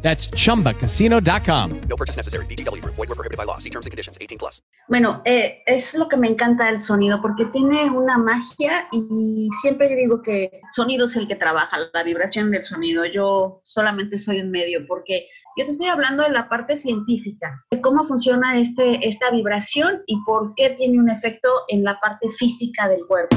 That's 0.00 0.30
chumbacasino.com. 0.30 1.80
No 1.88 1.96
purchase 1.96 2.16
necessary. 2.16 2.46
BGW. 2.46 2.82
Void 2.84 2.96
were 2.96 3.14
prohibited 3.14 3.36
by 3.36 3.44
law. 3.44 3.58
See 3.58 3.70
terms 3.70 3.86
and 3.86 3.90
conditions. 3.90 4.16
18 4.20 4.38
plus. 4.38 4.62
Bueno, 4.88 5.20
eh, 5.24 5.62
es 5.66 5.94
lo 5.94 6.08
que 6.08 6.16
me 6.16 6.28
encanta 6.28 6.66
del 6.66 6.80
sonido, 6.80 7.20
porque 7.20 7.44
tiene 7.46 7.90
una 7.90 8.16
magia 8.16 8.88
y 8.90 9.48
siempre 9.60 9.94
digo 9.94 10.22
que 10.22 10.62
sonido 10.70 11.06
es 11.06 11.16
el 11.16 11.28
que 11.28 11.36
trabaja, 11.36 11.76
la 11.92 12.02
vibración 12.04 12.50
del 12.50 12.64
sonido. 12.64 13.04
Yo 13.04 13.60
solamente 13.64 14.16
soy 14.16 14.40
un 14.40 14.50
medio, 14.50 14.86
porque 14.86 15.26
yo 15.58 15.64
te 15.64 15.72
estoy 15.72 15.88
hablando 15.88 16.22
de 16.22 16.30
la 16.30 16.48
parte 16.48 16.76
científica, 16.76 17.64
de 17.70 17.80
cómo 17.80 18.04
funciona 18.04 18.58
este, 18.58 19.06
esta 19.06 19.30
vibración 19.30 20.02
y 20.06 20.16
por 20.24 20.54
qué 20.54 20.70
tiene 20.70 21.00
un 21.00 21.10
efecto 21.10 21.48
en 21.68 21.84
la 21.84 21.98
parte 22.00 22.28
física 22.30 22.88
del 22.88 23.04
cuerpo. 23.06 23.36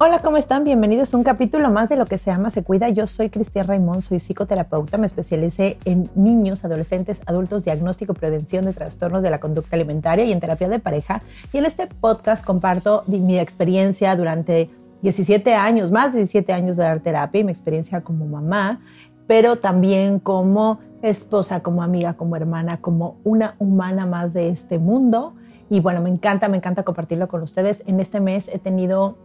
Hola, 0.00 0.20
¿cómo 0.20 0.36
están? 0.36 0.62
Bienvenidos 0.62 1.12
a 1.12 1.16
un 1.16 1.24
capítulo 1.24 1.68
más 1.72 1.88
de 1.88 1.96
Lo 1.96 2.06
que 2.06 2.18
se 2.18 2.30
ama, 2.30 2.50
se 2.50 2.62
cuida. 2.62 2.88
Yo 2.88 3.08
soy 3.08 3.30
Cristian 3.30 3.66
Raimond, 3.66 4.02
soy 4.02 4.20
psicoterapeuta, 4.20 4.96
me 4.96 5.06
especialicé 5.06 5.76
en 5.84 6.08
niños, 6.14 6.64
adolescentes, 6.64 7.20
adultos, 7.26 7.64
diagnóstico 7.64 8.14
prevención 8.14 8.66
de 8.66 8.74
trastornos 8.74 9.24
de 9.24 9.30
la 9.30 9.40
conducta 9.40 9.74
alimentaria 9.74 10.24
y 10.24 10.30
en 10.30 10.38
terapia 10.38 10.68
de 10.68 10.78
pareja. 10.78 11.20
Y 11.52 11.58
en 11.58 11.66
este 11.66 11.88
podcast 11.88 12.46
comparto 12.46 13.02
mi 13.08 13.40
experiencia 13.40 14.14
durante 14.14 14.70
17 15.02 15.56
años, 15.56 15.90
más 15.90 16.12
de 16.12 16.20
17 16.20 16.52
años 16.52 16.76
de 16.76 16.84
dar 16.84 17.00
terapia 17.00 17.40
y 17.40 17.44
mi 17.44 17.50
experiencia 17.50 18.00
como 18.02 18.24
mamá, 18.24 18.80
pero 19.26 19.56
también 19.56 20.20
como 20.20 20.78
esposa, 21.02 21.58
como 21.60 21.82
amiga, 21.82 22.14
como 22.14 22.36
hermana, 22.36 22.80
como 22.80 23.16
una 23.24 23.56
humana 23.58 24.06
más 24.06 24.32
de 24.32 24.48
este 24.50 24.78
mundo. 24.78 25.34
Y 25.70 25.80
bueno, 25.80 26.00
me 26.00 26.08
encanta, 26.08 26.48
me 26.48 26.56
encanta 26.56 26.84
compartirlo 26.84 27.26
con 27.26 27.42
ustedes. 27.42 27.82
En 27.88 27.98
este 27.98 28.20
mes 28.20 28.48
he 28.48 28.60
tenido 28.60 29.16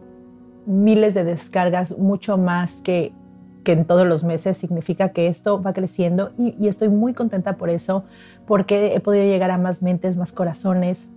miles 0.66 1.14
de 1.14 1.24
descargas, 1.24 1.96
mucho 1.98 2.38
más 2.38 2.82
que, 2.82 3.12
que 3.64 3.72
en 3.72 3.84
todos 3.84 4.06
los 4.06 4.24
meses. 4.24 4.56
Significa 4.56 5.10
que 5.10 5.26
esto 5.26 5.62
va 5.62 5.72
creciendo 5.72 6.32
y, 6.38 6.68
estoy 6.68 6.88
muy 6.88 7.14
contenta 7.14 7.56
por 7.56 7.70
eso, 7.70 8.04
porque 8.46 8.94
he 8.94 9.00
podido 9.00 9.24
llegar 9.24 9.50
a 9.50 9.58
más 9.58 9.82
mentes, 9.82 10.16
más 10.16 10.32
corazones, 10.32 11.08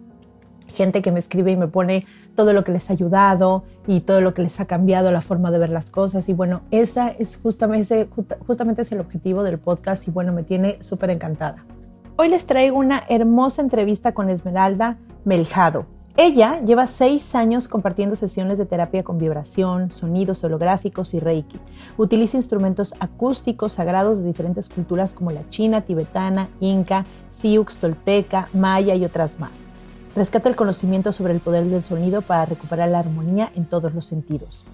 gente 0.68 1.02
que 1.02 1.12
me 1.12 1.20
escribe 1.20 1.52
y 1.52 1.58
me 1.58 1.68
pone 1.68 2.06
todo 2.36 2.54
lo 2.54 2.64
que 2.64 2.72
les 2.72 2.90
ha 2.90 2.94
ayudado 2.94 3.64
y 3.88 4.02
todo 4.02 4.22
lo 4.22 4.34
que 4.34 4.44
les 4.44 4.60
ha 4.60 4.66
cambiado 4.66 5.12
la 5.12 5.22
forma 5.22 5.52
de 5.52 5.60
ver 5.60 5.70
las 5.70 5.92
cosas. 5.92 6.28
Y 6.30 6.34
bueno, 6.34 6.62
esa 6.72 7.10
es 7.10 7.38
justamente, 7.38 8.10
justamente 8.46 8.82
es 8.82 8.92
el 8.92 9.00
objetivo 9.00 9.44
del 9.44 9.58
podcast 9.58 10.08
y 10.08 10.12
bueno, 10.12 10.34
me 10.34 10.44
tiene 10.44 10.78
súper 10.82 11.10
encantada. 11.10 11.66
Hoy 12.18 12.30
les 12.30 12.46
traigo 12.46 12.80
una 12.80 13.04
hermosa 13.10 13.62
entrevista 13.62 14.14
con 14.14 14.30
Esmeralda 14.30 14.98
Meljado. 15.24 15.86
Ella 16.20 16.60
lleva 16.62 16.88
seis 16.88 17.36
años 17.36 17.68
compartiendo 17.68 18.16
sesiones 18.16 18.58
de 18.58 18.66
terapia 18.66 19.04
con 19.04 19.20
vibración, 19.20 19.92
sonidos 19.92 20.44
holográficos 20.44 21.14
y 21.14 21.20
reiki. 21.20 21.60
Utiliza 21.96 22.38
instrumentos 22.38 22.96
acústicos 23.00 23.74
sagrados 23.74 24.18
de 24.18 24.24
diferentes 24.24 24.68
culturas 24.68 25.14
como 25.14 25.30
la 25.30 25.48
china, 25.50 25.82
tibetana, 25.82 26.50
inca, 26.60 27.06
sioux, 27.30 27.78
tolteca, 27.78 28.50
maya 28.52 28.96
y 28.96 29.06
otras 29.06 29.40
más. 29.40 29.68
Rescata 30.16 30.50
el 30.50 30.56
conocimiento 30.56 31.12
sobre 31.12 31.34
el 31.34 31.40
poder 31.40 31.66
del 31.66 31.86
sonido 31.86 32.24
para 32.24 32.48
recuperar 32.48 32.90
la 32.90 32.98
armonía 32.98 33.52
en 33.54 33.66
todos 33.66 33.94
los 33.94 34.06
sentidos. 34.06 34.66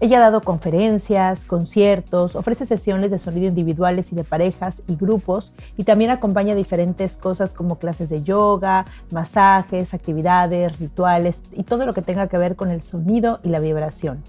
Ella 0.00 0.18
ha 0.18 0.20
dado 0.20 0.42
conferencias, 0.42 1.44
conciertos, 1.44 2.36
ofrece 2.36 2.66
sesiones 2.66 3.10
de 3.10 3.18
sonido 3.18 3.48
individuales 3.48 4.12
y 4.12 4.14
de 4.14 4.22
parejas 4.22 4.82
y 4.86 4.94
grupos 4.94 5.52
y 5.76 5.82
también 5.82 6.12
acompaña 6.12 6.54
diferentes 6.54 7.16
cosas 7.16 7.52
como 7.52 7.78
clases 7.80 8.08
de 8.08 8.22
yoga, 8.22 8.86
masajes, 9.10 9.94
actividades, 9.94 10.78
rituales 10.78 11.42
y 11.50 11.64
todo 11.64 11.84
lo 11.84 11.94
que 11.94 12.02
tenga 12.02 12.28
que 12.28 12.38
ver 12.38 12.54
con 12.54 12.70
el 12.70 12.80
sonido 12.80 13.40
y 13.42 13.48
la 13.48 13.58
vibración. 13.58 14.22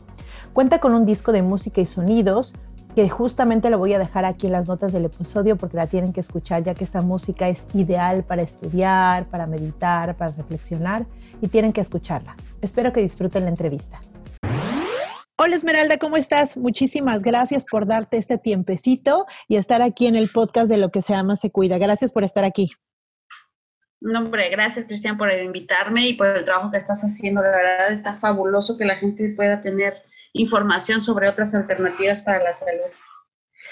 Cuenta 0.53 0.79
con 0.79 0.95
un 0.95 1.05
disco 1.05 1.31
de 1.31 1.43
música 1.43 1.81
y 1.81 1.85
sonidos 1.85 2.55
que 2.95 3.07
justamente 3.07 3.69
lo 3.69 3.77
voy 3.77 3.93
a 3.93 3.99
dejar 3.99 4.25
aquí 4.25 4.47
en 4.47 4.53
las 4.53 4.67
notas 4.67 4.91
del 4.91 5.05
episodio 5.05 5.55
porque 5.55 5.77
la 5.77 5.85
tienen 5.85 6.13
que 6.13 6.21
escuchar 6.21 6.63
ya 6.63 6.73
que 6.73 6.83
esta 6.83 7.03
música 7.03 7.47
es 7.47 7.67
ideal 7.75 8.23
para 8.23 8.41
estudiar, 8.41 9.27
para 9.27 9.45
meditar, 9.45 10.15
para 10.15 10.31
reflexionar 10.31 11.05
y 11.41 11.47
tienen 11.49 11.73
que 11.73 11.81
escucharla. 11.81 12.35
Espero 12.59 12.91
que 12.91 13.03
disfruten 13.03 13.43
la 13.43 13.49
entrevista. 13.49 13.99
Hola 15.41 15.55
Esmeralda, 15.55 15.97
¿cómo 15.97 16.17
estás? 16.17 16.57
Muchísimas 16.57 17.23
gracias 17.23 17.63
por 17.63 17.87
darte 17.87 18.17
este 18.17 18.37
tiempecito 18.37 19.25
y 19.47 19.55
estar 19.55 19.81
aquí 19.81 20.05
en 20.05 20.17
el 20.17 20.27
podcast 20.27 20.67
de 20.67 20.75
Lo 20.75 20.91
que 20.91 21.01
se 21.01 21.15
ama 21.15 21.37
se 21.37 21.49
cuida. 21.49 21.77
Gracias 21.77 22.11
por 22.11 22.25
estar 22.25 22.43
aquí. 22.43 22.73
No, 24.01 24.19
hombre, 24.19 24.49
gracias 24.49 24.83
Cristian 24.83 25.17
por 25.17 25.31
invitarme 25.31 26.09
y 26.09 26.13
por 26.15 26.27
el 26.27 26.43
trabajo 26.43 26.71
que 26.71 26.77
estás 26.77 27.03
haciendo. 27.03 27.41
La 27.41 27.51
verdad 27.51 27.93
está 27.93 28.15
fabuloso 28.15 28.77
que 28.77 28.83
la 28.83 28.97
gente 28.97 29.29
pueda 29.29 29.61
tener 29.61 30.03
información 30.33 30.99
sobre 30.99 31.29
otras 31.29 31.55
alternativas 31.55 32.21
para 32.21 32.43
la 32.43 32.51
salud. 32.51 32.91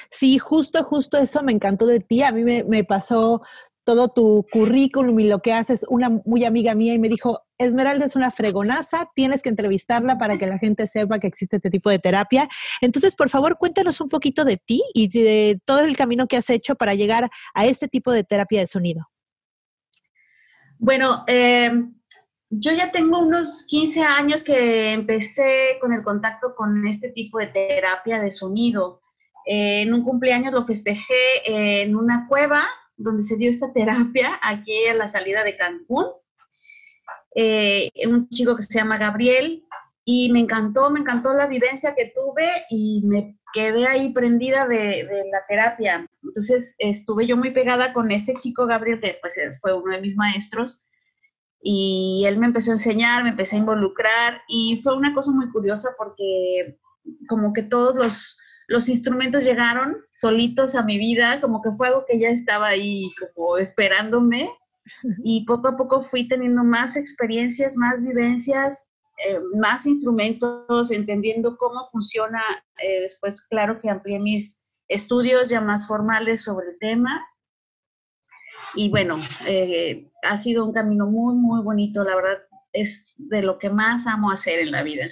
Sí, 0.10 0.38
justo, 0.38 0.82
justo 0.86 1.18
eso 1.18 1.44
me 1.44 1.52
encantó 1.52 1.86
de 1.86 2.00
ti. 2.00 2.24
A 2.24 2.32
mí 2.32 2.46
me, 2.46 2.64
me 2.64 2.86
pasó 2.86 3.42
todo 3.88 4.10
tu 4.10 4.46
currículum 4.52 5.18
y 5.22 5.30
lo 5.30 5.40
que 5.42 5.54
haces, 5.54 5.86
una 5.88 6.10
muy 6.10 6.44
amiga 6.44 6.76
mía 6.76 6.94
y 6.94 7.00
me 7.00 7.08
dijo, 7.08 7.44
Esmeralda 7.58 8.06
es 8.06 8.18
una 8.18 8.32
fregonaza, 8.32 9.10
tienes 9.16 9.42
que 9.42 9.48
entrevistarla 9.48 10.18
para 10.18 10.38
que 10.38 10.46
la 10.46 10.58
gente 10.58 10.88
sepa 10.88 11.20
que 11.20 11.28
existe 11.28 11.56
este 11.56 11.70
tipo 11.70 11.90
de 11.90 11.98
terapia. 11.98 12.50
Entonces, 12.82 13.16
por 13.16 13.30
favor, 13.30 13.58
cuéntanos 13.58 14.02
un 14.02 14.10
poquito 14.10 14.44
de 14.44 14.58
ti 14.58 14.84
y 14.94 15.08
de 15.08 15.62
todo 15.64 15.86
el 15.86 15.96
camino 15.96 16.28
que 16.28 16.36
has 16.36 16.50
hecho 16.50 16.76
para 16.76 16.96
llegar 16.96 17.30
a 17.54 17.66
este 17.66 17.88
tipo 17.88 18.12
de 18.12 18.26
terapia 18.26 18.60
de 18.60 18.68
sonido. 18.68 19.08
Bueno, 20.80 21.24
eh, 21.26 21.72
yo 22.50 22.74
ya 22.74 22.92
tengo 22.92 23.20
unos 23.20 23.64
15 23.70 24.04
años 24.04 24.44
que 24.44 24.92
empecé 24.92 25.78
con 25.80 25.94
el 25.94 26.04
contacto 26.04 26.56
con 26.58 26.86
este 26.86 27.08
tipo 27.08 27.40
de 27.40 27.48
terapia 27.48 28.20
de 28.20 28.32
sonido. 28.32 29.00
En 29.46 29.94
un 29.94 30.04
cumpleaños 30.04 30.52
lo 30.52 30.62
festejé 30.62 31.16
en 31.46 31.96
una 31.96 32.28
cueva 32.28 32.68
donde 32.98 33.24
se 33.24 33.38
dio 33.38 33.50
esta 33.50 33.72
terapia, 33.72 34.40
aquí 34.42 34.86
a 34.88 34.96
la 34.96 35.08
salida 35.08 35.44
de 35.44 35.56
Cancún. 35.56 36.06
Eh, 37.36 37.90
un 38.08 38.28
chico 38.30 38.56
que 38.56 38.64
se 38.64 38.80
llama 38.80 38.98
Gabriel, 38.98 39.64
y 40.04 40.32
me 40.32 40.40
encantó, 40.40 40.90
me 40.90 41.02
encantó 41.02 41.34
la 41.34 41.48
vivencia 41.48 41.94
que 41.94 42.14
tuve 42.16 42.48
y 42.70 43.02
me 43.06 43.38
quedé 43.54 43.86
ahí 43.88 44.14
prendida 44.14 44.66
de, 44.66 45.04
de, 45.04 45.24
la 45.30 45.46
terapia. 45.50 46.08
Entonces 46.24 46.76
estuve 46.80 47.28
yo 47.28 47.36
muy 47.36 47.52
pegada 47.52 47.92
con 47.92 48.10
este 48.12 48.34
chico 48.36 48.66
Gabriel, 48.66 49.02
que 49.02 49.18
pues 49.22 49.34
fue 49.62 49.78
uno 49.78 49.94
de 49.94 50.02
mis 50.02 50.16
maestros, 50.16 50.88
y 51.62 52.24
él 52.26 52.38
me 52.38 52.46
empezó 52.46 52.72
a 52.72 52.76
enseñar, 52.76 53.24
me 53.24 53.32
empecé 53.32 53.58
a 53.58 53.60
involucrar, 53.60 54.42
y 54.48 54.80
fue 54.82 54.96
una 54.96 55.14
cosa 55.14 55.32
muy 55.32 55.50
curiosa 55.52 55.90
porque 55.98 56.80
como 57.28 57.52
que 57.52 57.64
todos 57.64 57.96
los 57.96 58.40
los 58.68 58.90
instrumentos 58.90 59.46
llegaron 59.46 59.98
solitos 60.12 60.76
a 60.76 60.84
mi 60.84 60.98
vida, 60.98 61.40
como 61.42 61.62
que 61.62 61.72
fue 61.72 61.88
algo 61.88 62.06
que 62.08 62.20
ya 62.20 62.30
estaba 62.30 62.68
ahí 62.68 63.10
como 63.34 63.58
esperándome 63.58 64.50
y 65.24 65.46
poco 65.46 65.70
a 65.70 65.78
poco 65.78 66.02
fui 66.02 66.28
teniendo 66.28 66.64
más 66.64 66.98
experiencias, 66.98 67.78
más 67.78 68.04
vivencias, 68.04 68.92
eh, 69.26 69.40
más 69.56 69.86
instrumentos, 69.86 70.92
entendiendo 70.92 71.58
cómo 71.58 71.90
funciona. 71.92 72.42
Eh, 72.80 73.02
después, 73.02 73.42
claro 73.42 73.82
que 73.82 73.90
amplié 73.90 74.20
mis 74.20 74.64
estudios 74.88 75.50
ya 75.50 75.62
más 75.62 75.88
formales 75.88 76.44
sobre 76.44 76.70
el 76.70 76.80
tema. 76.80 77.26
Y 78.76 78.90
bueno, 78.90 79.18
eh, 79.46 80.12
ha 80.24 80.38
sido 80.38 80.66
un 80.66 80.74
camino 80.74 81.08
muy, 81.08 81.36
muy 81.36 81.62
bonito, 81.62 82.04
la 82.04 82.16
verdad, 82.16 82.38
es 82.74 83.14
de 83.16 83.42
lo 83.42 83.58
que 83.58 83.70
más 83.70 84.08
amo 84.08 84.30
hacer 84.30 84.60
en 84.60 84.72
la 84.72 84.84
vida. 84.84 85.06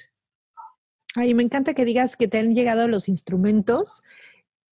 Ay, 1.16 1.34
me 1.34 1.44
encanta 1.44 1.74
que 1.74 1.86
digas 1.86 2.16
que 2.18 2.28
te 2.28 2.40
han 2.40 2.54
llegado 2.54 2.88
los 2.88 3.08
instrumentos 3.08 4.04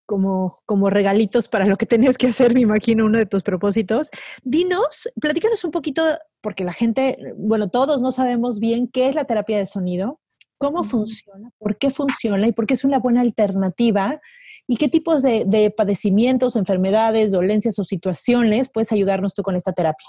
como, 0.06 0.60
como 0.66 0.90
regalitos 0.90 1.48
para 1.48 1.66
lo 1.66 1.78
que 1.78 1.86
tenías 1.86 2.18
que 2.18 2.28
hacer, 2.28 2.54
me 2.54 2.62
imagino, 2.62 3.06
uno 3.06 3.18
de 3.18 3.26
tus 3.26 3.44
propósitos. 3.44 4.10
Dinos, 4.44 5.10
platícanos 5.20 5.64
un 5.64 5.72
poquito, 5.72 6.04
porque 6.42 6.64
la 6.64 6.74
gente, 6.74 7.18
bueno, 7.38 7.70
todos 7.70 8.02
no 8.02 8.12
sabemos 8.12 8.60
bien 8.60 8.88
qué 8.88 9.08
es 9.08 9.16
la 9.16 9.26
terapia 9.26 9.58
de 9.58 9.66
sonido, 9.66 10.20
cómo 10.58 10.84
funciona, 10.84 11.52
por 11.58 11.78
qué 11.78 11.90
funciona 11.90 12.48
y 12.48 12.52
por 12.52 12.66
qué 12.66 12.74
es 12.74 12.84
una 12.84 13.00
buena 13.00 13.22
alternativa 13.22 14.22
y 14.68 14.78
qué 14.78 14.88
tipos 14.90 15.24
de, 15.24 15.74
padecimientos, 15.76 16.56
enfermedades, 16.56 17.32
dolencias 17.32 17.80
o 17.80 17.84
situaciones 17.84 18.70
puedes 18.70 18.92
ayudarnos 18.92 19.34
tú 19.34 19.44
con 19.44 19.56
esta 19.56 19.74
terapia. 19.74 20.08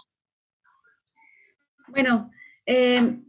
Bueno, 1.89 2.31
eh, 2.67 3.21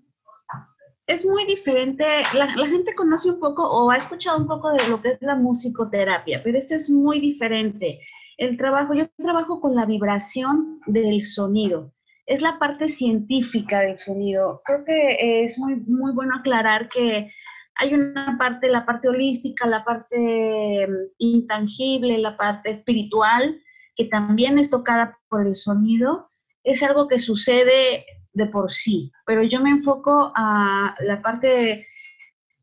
es 1.07 1.25
muy 1.25 1.46
diferente, 1.46 2.04
la, 2.34 2.48
gente 2.48 2.96
conoce 2.96 3.30
un 3.30 3.40
poco 3.40 3.63
o 3.63 3.92
ha 3.92 3.98
escuchado 3.98 4.40
un 4.40 4.48
poco 4.48 4.72
de 4.72 4.88
lo 4.88 5.02
que 5.02 5.10
es 5.10 5.18
la 5.22 5.36
musicoterapia, 5.36 6.42
pero 6.44 6.57
este 6.57 6.75
es 6.75 6.90
muy 6.90 7.19
diferente. 7.19 8.00
El 8.38 8.57
trabajo, 8.57 8.94
yo 8.94 9.07
trabajo 9.18 9.62
con 9.62 9.75
la 9.75 9.86
vibración 9.86 10.80
del 10.88 11.22
sonido, 11.22 11.94
es 12.25 12.42
la 12.42 12.57
parte 12.57 12.90
científica 12.90 13.81
del 13.81 14.00
sonido. 14.00 14.62
Creo 14.66 14.84
que 14.84 15.44
es 15.44 15.60
muy, 15.60 15.75
muy 15.88 16.12
bueno 16.12 16.36
aclarar 16.36 16.90
que 16.90 17.31
hay 17.75 17.94
una 17.94 18.36
parte, 18.40 18.68
la 18.69 18.86
parte 18.86 19.07
holística, 19.10 19.68
la 19.68 19.84
parte 19.84 20.88
mm, 20.88 21.13
intangible, 21.19 22.18
la 22.18 22.36
parte 22.36 22.72
espiritual, 22.72 23.62
que 23.96 24.06
también 24.06 24.57
es 24.57 24.69
tocada 24.69 25.18
por 25.30 25.46
el 25.46 25.56
sonido. 25.56 26.30
Es 26.63 26.81
algo 26.81 27.07
que 27.07 27.19
sucede 27.19 28.06
de 28.36 28.46
por 28.48 28.72
sí, 28.72 29.12
pero 29.26 29.44
yo 29.44 29.62
me 29.62 29.70
enfoco 29.72 30.32
a 30.36 30.96
la 31.00 31.22
parte 31.22 31.88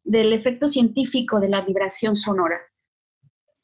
del 0.04 0.32
efecto 0.32 0.68
científico 0.68 1.40
de 1.40 1.48
la 1.48 1.62
vibración 1.62 2.14
sonora. 2.14 2.60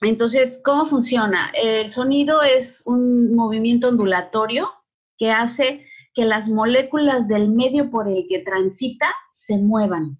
Entonces, 0.00 0.60
¿cómo 0.64 0.86
funciona? 0.86 1.52
El 1.60 1.90
sonido 1.90 2.42
es 2.42 2.84
un 2.86 3.34
movimiento 3.34 3.88
ondulatorio 3.88 4.72
que 5.18 5.30
hace 5.30 5.86
que 6.14 6.24
las 6.24 6.48
moléculas 6.48 7.28
del 7.28 7.48
medio 7.48 7.90
por 7.90 8.08
el 8.08 8.26
que 8.28 8.38
transita 8.38 9.06
se 9.32 9.58
muevan. 9.58 10.18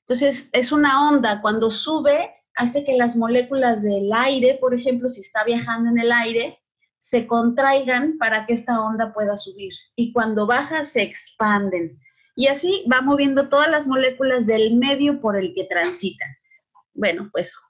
Entonces, 0.00 0.48
es 0.52 0.72
una 0.72 1.08
onda. 1.08 1.40
Cuando 1.40 1.70
sube, 1.70 2.34
hace 2.56 2.84
que 2.84 2.96
las 2.96 3.16
moléculas 3.16 3.82
del 3.82 4.12
aire, 4.12 4.58
por 4.60 4.74
ejemplo, 4.74 5.08
si 5.08 5.20
está 5.20 5.44
viajando 5.44 5.90
en 5.90 5.98
el 5.98 6.10
aire, 6.10 6.58
se 7.04 7.26
contraigan 7.26 8.16
para 8.16 8.46
que 8.46 8.54
esta 8.54 8.80
onda 8.80 9.12
pueda 9.12 9.36
subir. 9.36 9.74
Y 9.94 10.10
cuando 10.14 10.46
baja, 10.46 10.86
se 10.86 11.02
expanden. 11.02 12.00
Y 12.34 12.46
así 12.46 12.82
va 12.90 13.02
moviendo 13.02 13.50
todas 13.50 13.68
las 13.70 13.86
moléculas 13.86 14.46
del 14.46 14.74
medio 14.76 15.20
por 15.20 15.36
el 15.36 15.52
que 15.52 15.64
transitan. 15.64 16.30
Bueno, 16.94 17.28
pues 17.30 17.60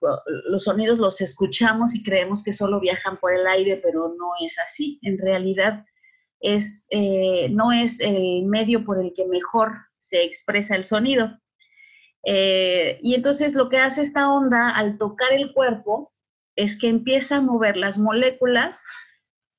los 0.47 0.63
sonidos 0.63 1.01
los 1.01 1.21
escuchamos 1.21 1.97
y 1.97 2.05
creemos 2.05 2.45
que 2.45 2.53
solo 2.53 2.79
viajan 2.79 3.19
por 3.19 3.35
el 3.35 3.45
aire, 3.49 3.81
pero 3.83 4.15
no 4.17 4.31
es 4.41 4.57
así. 4.61 5.01
En 5.03 5.19
realidad, 5.19 5.85
es, 6.39 6.87
eh, 6.91 7.49
no 7.51 7.73
es 7.73 7.99
el 7.99 8.45
medio 8.45 8.85
por 8.85 9.03
el 9.03 9.15
que 9.15 9.27
mejor 9.27 9.73
se 9.99 10.23
expresa 10.23 10.77
el 10.77 10.85
sonido. 10.85 11.37
Eh, 12.25 13.01
y 13.03 13.17
entonces 13.17 13.55
lo 13.55 13.69
que 13.69 13.79
hace 13.79 14.03
esta 14.03 14.31
onda 14.31 14.71
al 14.71 14.97
tocar 14.97 15.33
el 15.33 15.53
cuerpo 15.53 16.13
es 16.55 16.79
que 16.79 16.89
empieza 16.89 17.39
a 17.39 17.41
mover 17.41 17.77
las 17.77 17.99
moléculas 17.99 18.85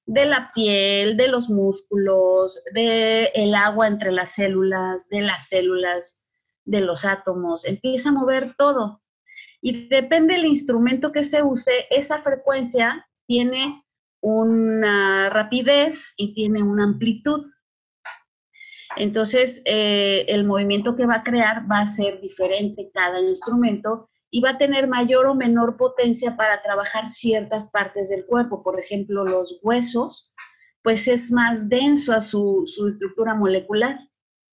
de 0.06 0.26
la 0.26 0.52
piel, 0.54 1.18
de 1.18 1.28
los 1.28 1.50
músculos, 1.50 2.62
del 2.74 3.30
el 3.34 3.56
agua 3.56 3.88
entre 3.88 4.12
las 4.12 4.34
células, 4.34 5.10
de 5.10 5.22
las 5.22 5.48
células, 5.48 6.24
de 6.64 6.82
los 6.82 7.06
átomos, 7.06 7.66
empieza 7.66 8.10
a 8.10 8.14
mover 8.14 8.56
todo. 8.58 9.02
Y 9.62 9.88
depende 9.88 10.36
del 10.36 10.46
instrumento 10.46 11.12
que 11.12 11.24
se 11.24 11.42
use, 11.42 11.88
esa 11.90 12.22
frecuencia 12.22 13.08
tiene 13.28 13.84
una 14.22 15.30
rapidez 15.30 16.14
y 16.18 16.34
tiene 16.34 16.62
una 16.62 16.84
amplitud. 16.84 17.44
Entonces, 18.98 19.62
eh, 19.66 20.26
el 20.28 20.46
movimiento 20.46 20.96
que 20.96 21.06
va 21.06 21.16
a 21.16 21.24
crear 21.24 21.70
va 21.70 21.80
a 21.80 21.88
ser 21.88 22.22
diferente 22.22 22.90
cada 22.94 23.20
instrumento 23.20 24.10
y 24.36 24.42
va 24.42 24.50
a 24.50 24.58
tener 24.58 24.90
mayor 24.90 25.28
o 25.28 25.34
menor 25.34 25.78
potencia 25.78 26.36
para 26.36 26.62
trabajar 26.62 27.08
ciertas 27.08 27.72
partes 27.72 28.10
del 28.10 28.26
cuerpo. 28.26 28.64
Por 28.64 28.78
ejemplo, 28.78 29.24
los 29.24 29.62
huesos, 29.64 30.34
pues 30.84 31.08
es 31.08 31.32
más 31.32 31.70
denso 31.70 32.12
a 32.12 32.20
su, 32.20 32.66
su 32.68 32.90
estructura 32.90 33.34
molecular. 33.34 33.98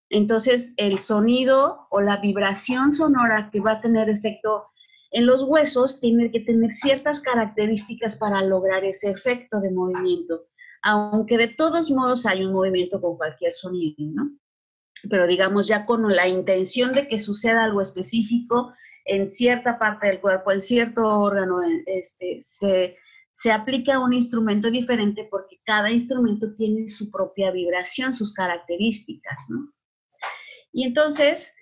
Entonces, 0.09 0.73
el 0.77 1.01
sonido 1.01 1.89
o 1.91 2.01
la 2.01 2.19
vibración 2.19 2.93
sonora 2.93 3.51
que 3.51 3.59
va 3.59 3.73
a 3.73 3.81
tener 3.81 4.09
efecto 4.09 4.69
en 5.11 5.27
los 5.27 5.43
huesos 5.43 5.99
tiene 5.99 6.31
que 6.31 6.39
tener 6.39 6.71
ciertas 6.71 7.21
características 7.21 8.15
para 8.15 8.41
lograr 8.41 8.85
ese 8.85 9.11
efecto 9.11 9.59
de 9.59 9.73
movimiento, 9.73 10.45
aunque 10.85 11.37
de 11.37 11.49
todos 11.49 11.91
modos 11.91 12.25
hay 12.25 12.45
un 12.45 12.53
movimiento 12.53 13.01
con 13.01 13.17
cualquier 13.17 13.57
sonido, 13.57 13.97
¿no? 13.99 14.31
Pero 15.11 15.27
digamos 15.27 15.67
ya 15.67 15.87
con 15.87 16.07
la 16.15 16.29
intención 16.29 16.93
de 16.93 17.09
que 17.09 17.19
suceda 17.19 17.65
algo 17.65 17.81
específico, 17.81 18.75
en 19.05 19.29
cierta 19.29 19.79
parte 19.79 20.09
del 20.09 20.21
cuerpo, 20.21 20.53
en 20.53 20.61
cierto 20.61 21.07
órgano, 21.07 21.59
este, 21.87 22.41
se, 22.41 22.97
se 23.33 23.53
aplica 23.53 23.99
un 23.99 24.13
instrumento 24.13 24.71
diferente 24.71 25.27
porque 25.31 25.57
cada 25.65 25.91
instrumento 25.91 26.55
tiene 26.55 26.87
su 26.89 27.11
propia 27.11 27.51
vibración, 27.51 28.15
sus 28.15 28.33
características, 28.33 29.47
¿no? 29.51 29.73
Y 30.73 30.85
entonces, 30.85 31.55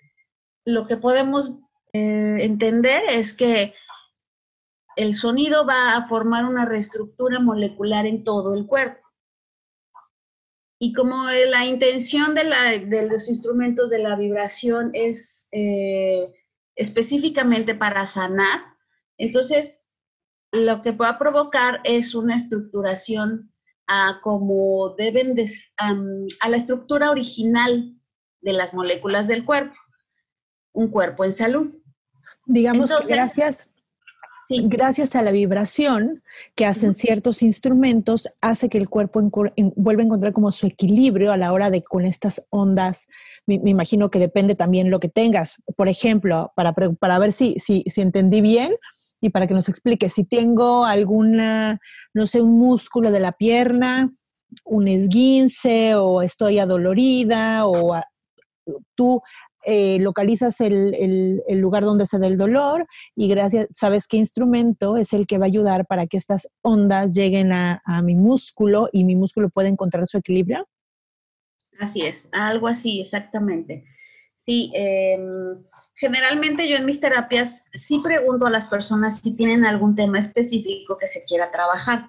lo 0.65 0.87
que 0.87 0.97
podemos 0.97 1.59
eh, 1.93 2.39
entender 2.41 3.03
es 3.11 3.35
que 3.35 3.75
el 4.97 5.15
sonido 5.15 5.67
va 5.67 5.97
a 5.97 6.07
formar 6.07 6.45
una 6.45 6.65
reestructura 6.65 7.41
molecular 7.41 8.07
en 8.07 8.23
todo 8.25 8.55
el 8.55 8.67
cuerpo. 8.67 9.01
Y 10.79 10.93
como 10.93 11.25
la 11.25 11.67
intención 11.67 12.35
de, 12.35 13.07
los 13.09 13.29
instrumentos 13.29 13.91
de 13.91 13.99
la 13.99 14.17
vibración 14.17 14.91
es 14.95 15.49
eh, 15.53 16.33
específicamente 16.81 17.75
para 17.75 18.07
sanar, 18.07 18.61
entonces 19.19 19.87
lo 20.51 20.81
que 20.81 20.93
va 20.93 21.11
a 21.11 21.19
provocar 21.19 21.81
es 21.85 22.15
una 22.15 22.35
estructuración 22.35 23.53
a 23.87 24.21
como 24.23 24.95
deben 24.97 25.37
a 25.77 26.49
la 26.49 26.57
estructura 26.57 27.11
original 27.11 27.95
de 28.41 28.53
las 28.55 28.73
moléculas 28.73 29.29
del 29.29 29.45
cuerpo, 29.45 29.75
un 30.73 30.89
cuerpo 30.89 31.27
en 31.27 31.33
salud. 31.33 31.75
Digamos 32.47 32.91
que 32.91 33.15
gracias, 33.15 33.69
gracias 34.49 35.15
a 35.15 35.23
la 35.23 35.33
vibración 35.33 36.23
que 36.55 36.65
hacen 36.65 36.95
ciertos 36.95 37.43
instrumentos, 37.43 38.31
hace 38.41 38.71
que 38.71 38.79
el 38.79 38.89
cuerpo 38.89 39.21
vuelva 39.77 40.03
a 40.03 40.07
encontrar 40.07 40.33
como 40.33 40.51
su 40.51 40.67
equilibrio 40.67 41.31
a 41.31 41.37
la 41.37 41.53
hora 41.53 41.69
de 41.69 41.85
con 41.85 42.07
estas 42.07 42.43
ondas 42.49 43.07
me, 43.59 43.71
imagino 43.71 44.11
que 44.11 44.19
depende 44.19 44.55
también 44.55 44.91
lo 44.91 45.01
que 45.01 45.09
tengas. 45.09 45.63
Por 45.77 45.89
ejemplo, 45.89 46.53
para, 46.55 46.73
para 46.73 47.19
ver 47.19 47.33
si, 47.33 47.57
si, 47.59 47.85
entendí 47.97 48.41
bien 48.41 48.75
y 49.21 49.31
para 49.31 49.47
que 49.47 49.55
nos 49.55 49.69
explique, 49.69 50.09
si 50.09 50.25
tengo 50.25 50.85
alguna, 50.85 51.81
no 52.15 52.27
sé, 52.27 52.41
un 52.41 52.59
músculo 52.59 53.11
de 53.11 53.21
la 53.21 53.33
pierna, 53.33 54.11
un 54.65 54.89
esguince 54.89 55.95
o 55.95 56.23
estoy 56.23 56.59
adolorida 56.59 57.67
o 57.67 58.01
tú 58.95 59.21
eh, 59.65 59.99
localizas 60.01 60.61
el, 60.61 61.43
el, 61.47 61.59
lugar 61.59 61.85
donde 61.85 62.07
se 62.07 62.19
da 62.19 62.27
el 62.27 62.39
dolor 62.39 62.87
y 63.15 63.29
gracias, 63.29 63.69
sabes 63.73 64.07
qué 64.07 64.17
instrumento 64.17 64.97
es 64.97 65.13
el 65.13 65.27
que 65.27 65.37
va 65.37 65.45
a 65.45 65.49
ayudar 65.49 65.87
para 65.87 66.07
que 66.07 66.17
estas 66.17 66.49
ondas 66.63 67.15
lleguen 67.15 67.53
a 67.53 68.03
mi 68.03 68.15
músculo 68.15 68.89
y 68.91 69.05
mi 69.05 69.17
músculo 69.17 69.51
pueda 69.51 69.69
encontrar 69.69 70.07
su 70.07 70.19
equilibrio. 70.19 70.67
Así 71.81 72.03
es, 72.03 72.29
algo 72.33 72.69
así, 72.69 73.01
exactamente. 73.01 73.85
Sí, 74.37 74.71
em, 74.75 75.63
generalmente 75.95 76.69
yo 76.69 76.77
en 76.77 76.87
mis 76.87 77.01
terapias 77.01 77.65
sí 77.73 78.01
pregunto 78.03 78.47
a 78.47 78.51
las 78.51 78.69
personas 78.69 79.19
si 79.21 79.37
tienen 79.37 79.65
algún 79.65 79.95
tema 79.95 80.19
específico 80.19 80.99
que 80.99 81.09
se 81.09 81.25
quiera 81.25 81.51
trabajar. 81.51 82.09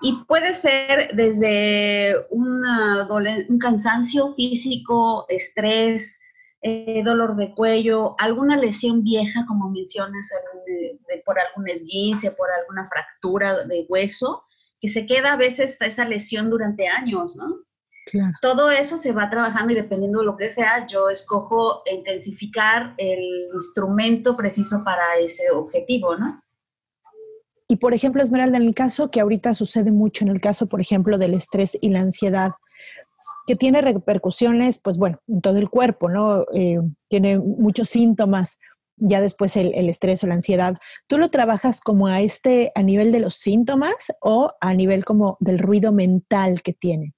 Y 0.00 0.24
puede 0.26 0.54
ser 0.54 1.14
desde 1.14 2.14
un 2.30 3.58
cansancio 3.60 4.34
físico, 4.34 5.26
estrés, 5.28 6.20
eh, 6.62 7.02
dolor 7.04 7.34
de 7.36 7.52
cuello, 7.54 8.14
alguna 8.18 8.56
lesión 8.56 9.02
vieja, 9.02 9.44
como 9.46 9.70
mencionas, 9.70 10.30
por 11.24 11.38
algún 11.40 11.68
esguince, 11.68 12.30
por 12.32 12.48
alguna 12.50 12.88
fractura 12.88 13.64
de 13.66 13.86
hueso, 13.88 14.42
que 14.80 14.88
se 14.88 15.06
queda 15.06 15.32
a 15.32 15.36
veces 15.36 15.80
esa 15.82 16.04
lesión 16.04 16.50
durante 16.50 16.86
años, 16.86 17.36
¿no? 17.36 17.67
Todo 18.40 18.70
eso 18.70 18.96
se 18.96 19.12
va 19.12 19.30
trabajando 19.30 19.72
y 19.72 19.76
dependiendo 19.76 20.20
de 20.20 20.26
lo 20.26 20.36
que 20.36 20.50
sea, 20.50 20.86
yo 20.86 21.08
escojo 21.08 21.82
intensificar 21.92 22.94
el 22.98 23.48
instrumento 23.54 24.36
preciso 24.36 24.82
para 24.84 25.16
ese 25.18 25.50
objetivo, 25.50 26.16
¿no? 26.16 26.40
Y 27.68 27.76
por 27.76 27.92
ejemplo, 27.92 28.22
Esmeralda, 28.22 28.56
en 28.56 28.64
el 28.64 28.74
caso 28.74 29.10
que 29.10 29.20
ahorita 29.20 29.54
sucede 29.54 29.92
mucho, 29.92 30.24
en 30.24 30.30
el 30.30 30.40
caso, 30.40 30.66
por 30.66 30.80
ejemplo, 30.80 31.18
del 31.18 31.34
estrés 31.34 31.76
y 31.80 31.90
la 31.90 32.00
ansiedad, 32.00 32.52
que 33.46 33.56
tiene 33.56 33.82
repercusiones, 33.82 34.78
pues 34.78 34.98
bueno, 34.98 35.20
en 35.26 35.40
todo 35.42 35.58
el 35.58 35.68
cuerpo, 35.68 36.08
¿no? 36.08 36.44
Eh, 36.54 36.78
tiene 37.08 37.38
muchos 37.38 37.90
síntomas, 37.90 38.58
ya 38.96 39.20
después 39.20 39.56
el, 39.56 39.74
el, 39.74 39.88
estrés 39.88 40.24
o 40.24 40.26
la 40.26 40.34
ansiedad. 40.34 40.76
¿Tú 41.06 41.18
lo 41.18 41.30
trabajas 41.30 41.80
como 41.80 42.08
a 42.08 42.20
este, 42.20 42.72
a 42.74 42.82
nivel 42.82 43.12
de 43.12 43.20
los 43.20 43.34
síntomas 43.34 44.12
o 44.20 44.52
a 44.60 44.74
nivel 44.74 45.04
como 45.04 45.36
del 45.40 45.58
ruido 45.58 45.92
mental 45.92 46.62
que 46.62 46.72
tiene? 46.72 47.14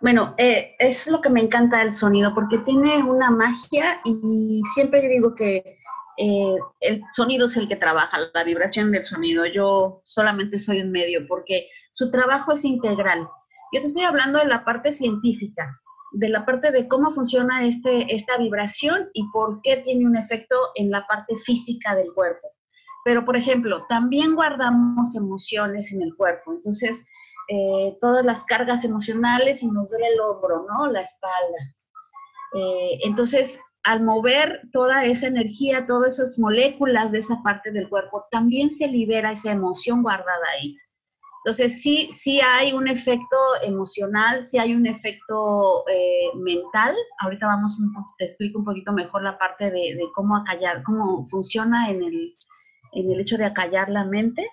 Bueno, 0.00 0.34
eh, 0.38 0.76
es 0.78 1.08
lo 1.08 1.20
que 1.20 1.30
me 1.30 1.40
encanta 1.40 1.78
del 1.78 1.92
sonido, 1.92 2.32
porque 2.34 2.58
tiene 2.58 3.02
una 3.02 3.30
magia 3.30 4.00
y 4.04 4.60
siempre 4.74 5.08
digo 5.08 5.34
que 5.34 5.78
eh, 6.18 6.56
el 6.80 7.02
sonido 7.10 7.46
es 7.46 7.56
el 7.56 7.68
que 7.68 7.76
trabaja, 7.76 8.18
la 8.32 8.44
vibración 8.44 8.92
del 8.92 9.04
sonido. 9.04 9.44
Yo 9.46 10.00
solamente 10.04 10.58
soy 10.58 10.82
un 10.82 10.92
medio 10.92 11.26
porque 11.26 11.68
su 11.90 12.10
trabajo 12.12 12.52
es 12.52 12.64
integral. 12.64 13.28
Yo 13.72 13.80
te 13.80 13.88
estoy 13.88 14.04
hablando 14.04 14.38
de 14.38 14.46
la 14.46 14.64
parte 14.64 14.92
científica, 14.92 15.80
de 16.12 16.28
la 16.28 16.46
parte 16.46 16.70
de 16.70 16.86
cómo 16.86 17.10
funciona 17.10 17.64
este, 17.64 18.14
esta 18.14 18.38
vibración 18.38 19.10
y 19.14 19.28
por 19.32 19.60
qué 19.62 19.78
tiene 19.78 20.06
un 20.06 20.16
efecto 20.16 20.56
en 20.76 20.90
la 20.90 21.06
parte 21.08 21.36
física 21.36 21.96
del 21.96 22.12
cuerpo. 22.14 22.48
Pero, 23.04 23.24
por 23.24 23.36
ejemplo, 23.36 23.84
también 23.88 24.34
guardamos 24.36 25.16
emociones 25.16 25.92
en 25.92 26.02
el 26.02 26.14
cuerpo. 26.14 26.52
Entonces, 26.52 27.04
eh, 27.48 27.96
todas 28.00 28.24
las 28.24 28.44
cargas 28.44 28.84
emocionales 28.84 29.62
y 29.62 29.70
nos 29.70 29.90
duele 29.90 30.08
el 30.08 30.20
hombro, 30.20 30.66
¿no? 30.68 30.86
La 30.92 31.00
espalda. 31.00 31.58
Eh, 32.54 32.98
entonces, 33.04 33.58
al 33.84 34.02
mover 34.02 34.62
toda 34.72 35.04
esa 35.04 35.28
energía, 35.28 35.86
todas 35.86 36.14
esas 36.14 36.38
moléculas 36.38 37.12
de 37.12 37.20
esa 37.20 37.42
parte 37.42 37.70
del 37.72 37.88
cuerpo, 37.88 38.26
también 38.30 38.70
se 38.70 38.88
libera 38.88 39.32
esa 39.32 39.52
emoción 39.52 40.02
guardada 40.02 40.44
ahí. 40.54 40.76
Entonces, 41.44 41.80
sí, 41.80 42.10
sí 42.12 42.40
hay 42.42 42.72
un 42.72 42.88
efecto 42.88 43.36
emocional, 43.62 44.44
sí 44.44 44.58
hay 44.58 44.74
un 44.74 44.86
efecto 44.86 45.84
eh, 45.88 46.30
mental. 46.36 46.94
Ahorita 47.20 47.46
vamos, 47.46 47.78
te 48.18 48.26
explico 48.26 48.58
un 48.58 48.66
poquito 48.66 48.92
mejor 48.92 49.22
la 49.22 49.38
parte 49.38 49.70
de, 49.70 49.98
cómo 50.14 50.36
acallar, 50.36 50.82
cómo 50.82 51.26
funciona 51.28 51.88
en 51.88 52.02
el, 52.02 52.36
en 52.92 53.10
el 53.10 53.20
hecho 53.20 53.38
de 53.38 53.46
acallar 53.46 53.88
la 53.88 54.04
mente. 54.04 54.46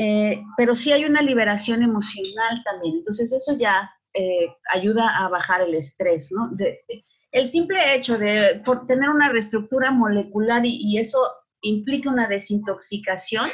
Eh, 0.00 0.40
pero 0.56 0.76
sí 0.76 0.92
hay 0.92 1.04
una 1.04 1.22
liberación 1.22 1.82
emocional 1.82 2.62
también. 2.64 2.98
Entonces, 2.98 3.32
eso 3.32 3.56
ya 3.58 3.90
eh, 4.14 4.54
ayuda 4.72 5.18
a 5.18 5.28
bajar 5.28 5.60
el 5.62 5.74
estrés, 5.74 6.30
¿no? 6.32 6.50
el 7.30 7.46
simple 7.46 7.94
hecho 7.94 8.16
de 8.16 8.62
tener 8.86 9.10
una 9.10 9.28
reestructura 9.28 9.90
molecular 9.90 10.64
y, 10.64 10.96
eso 10.96 11.18
implica 11.60 12.08
una 12.08 12.26
desintoxicación, 12.26 13.48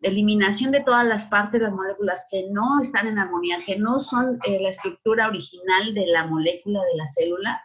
eliminación 0.00 0.70
de 0.72 0.80
todas 0.80 1.04
las 1.04 1.26
partes, 1.26 1.60
las 1.60 1.74
moléculas 1.74 2.26
que 2.30 2.48
no 2.50 2.80
están 2.80 3.08
en 3.08 3.18
armonía, 3.18 3.58
que 3.66 3.78
no 3.78 3.98
son 3.98 4.38
eh, 4.46 4.58
la 4.62 4.70
estructura 4.70 5.28
original 5.28 5.92
de 5.92 6.06
la 6.06 6.24
molécula 6.24 6.80
de 6.90 6.96
la 6.96 7.06
célula, 7.06 7.60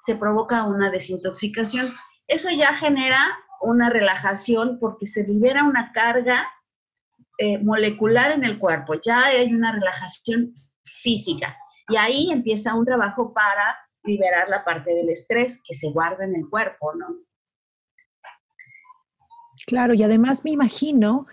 se 0.00 0.16
provoca 0.16 0.64
una 0.64 0.90
desintoxicación. 0.90 1.92
Eso 2.26 2.48
ya 2.50 2.74
genera 2.74 3.20
una 3.60 3.90
relajación 3.90 4.78
porque 4.80 5.06
se 5.06 5.24
libera 5.24 5.62
una 5.62 5.92
carga 5.92 6.48
eh, 7.38 7.62
molecular 7.62 8.32
en 8.32 8.44
el 8.44 8.58
cuerpo, 8.58 8.94
ya 8.94 9.26
hay 9.26 9.52
una 9.52 9.72
relajación 9.72 10.52
física. 10.84 11.56
Y 11.88 11.96
ahí 11.96 12.30
empieza 12.30 12.74
un 12.74 12.84
trabajo 12.84 13.32
para 13.32 13.76
liberar 14.04 14.48
la 14.48 14.64
parte 14.64 14.94
del 14.94 15.08
estrés 15.08 15.62
que 15.66 15.74
se 15.74 15.90
guarda 15.90 16.24
en 16.24 16.36
el 16.36 16.48
cuerpo, 16.48 16.94
¿no? 16.94 17.06
Claro, 19.66 19.94
y 19.94 20.02
además 20.02 20.44
me 20.44 20.50
imagino 20.50 21.26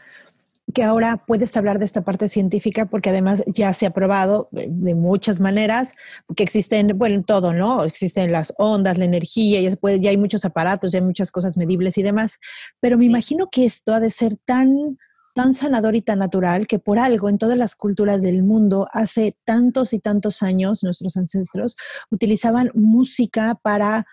que 0.73 0.83
ahora 0.83 1.17
puedes 1.25 1.55
hablar 1.57 1.79
de 1.79 1.85
esta 1.85 2.01
parte 2.01 2.29
científica 2.29 2.85
porque 2.85 3.09
además 3.09 3.43
ya 3.45 3.73
se 3.73 3.85
ha 3.85 3.91
probado 3.91 4.47
de, 4.51 4.95
muchas 4.95 5.39
maneras 5.39 5.95
que 6.35 6.43
existen, 6.43 6.97
bueno, 6.97 7.23
todo, 7.23 7.53
¿no? 7.53 7.83
Existen 7.83 8.31
las 8.31 8.53
ondas, 8.57 8.97
la 8.97 9.05
energía, 9.05 9.61
ya, 9.61 9.75
ya 9.99 10.09
hay 10.09 10.17
muchos 10.17 10.45
aparatos, 10.45 10.91
ya 10.91 10.99
hay 10.99 11.05
muchas 11.05 11.31
cosas 11.31 11.57
medibles 11.57 11.97
y 11.97 12.03
demás, 12.03 12.39
pero 12.79 12.97
me 12.97 13.05
imagino 13.05 13.49
que 13.51 13.65
esto 13.65 13.93
ha 13.93 13.99
de 13.99 14.09
ser 14.09 14.37
tan 14.45 14.97
tan 15.33 15.53
sanador 15.53 15.95
y 15.95 16.01
tan 16.01 16.19
natural 16.19 16.67
que 16.67 16.79
por 16.79 16.99
algo 16.99 17.29
en 17.29 17.37
todas 17.37 17.57
las 17.57 17.75
culturas 17.75 18.21
del 18.21 18.43
mundo 18.43 18.87
hace 18.91 19.35
tantos 19.45 19.93
y 19.93 19.99
tantos 19.99 20.43
años 20.43 20.83
nuestros 20.83 21.17
ancestros 21.17 21.75
utilizaban 22.09 22.71
música 22.73 23.59
para 23.61 24.05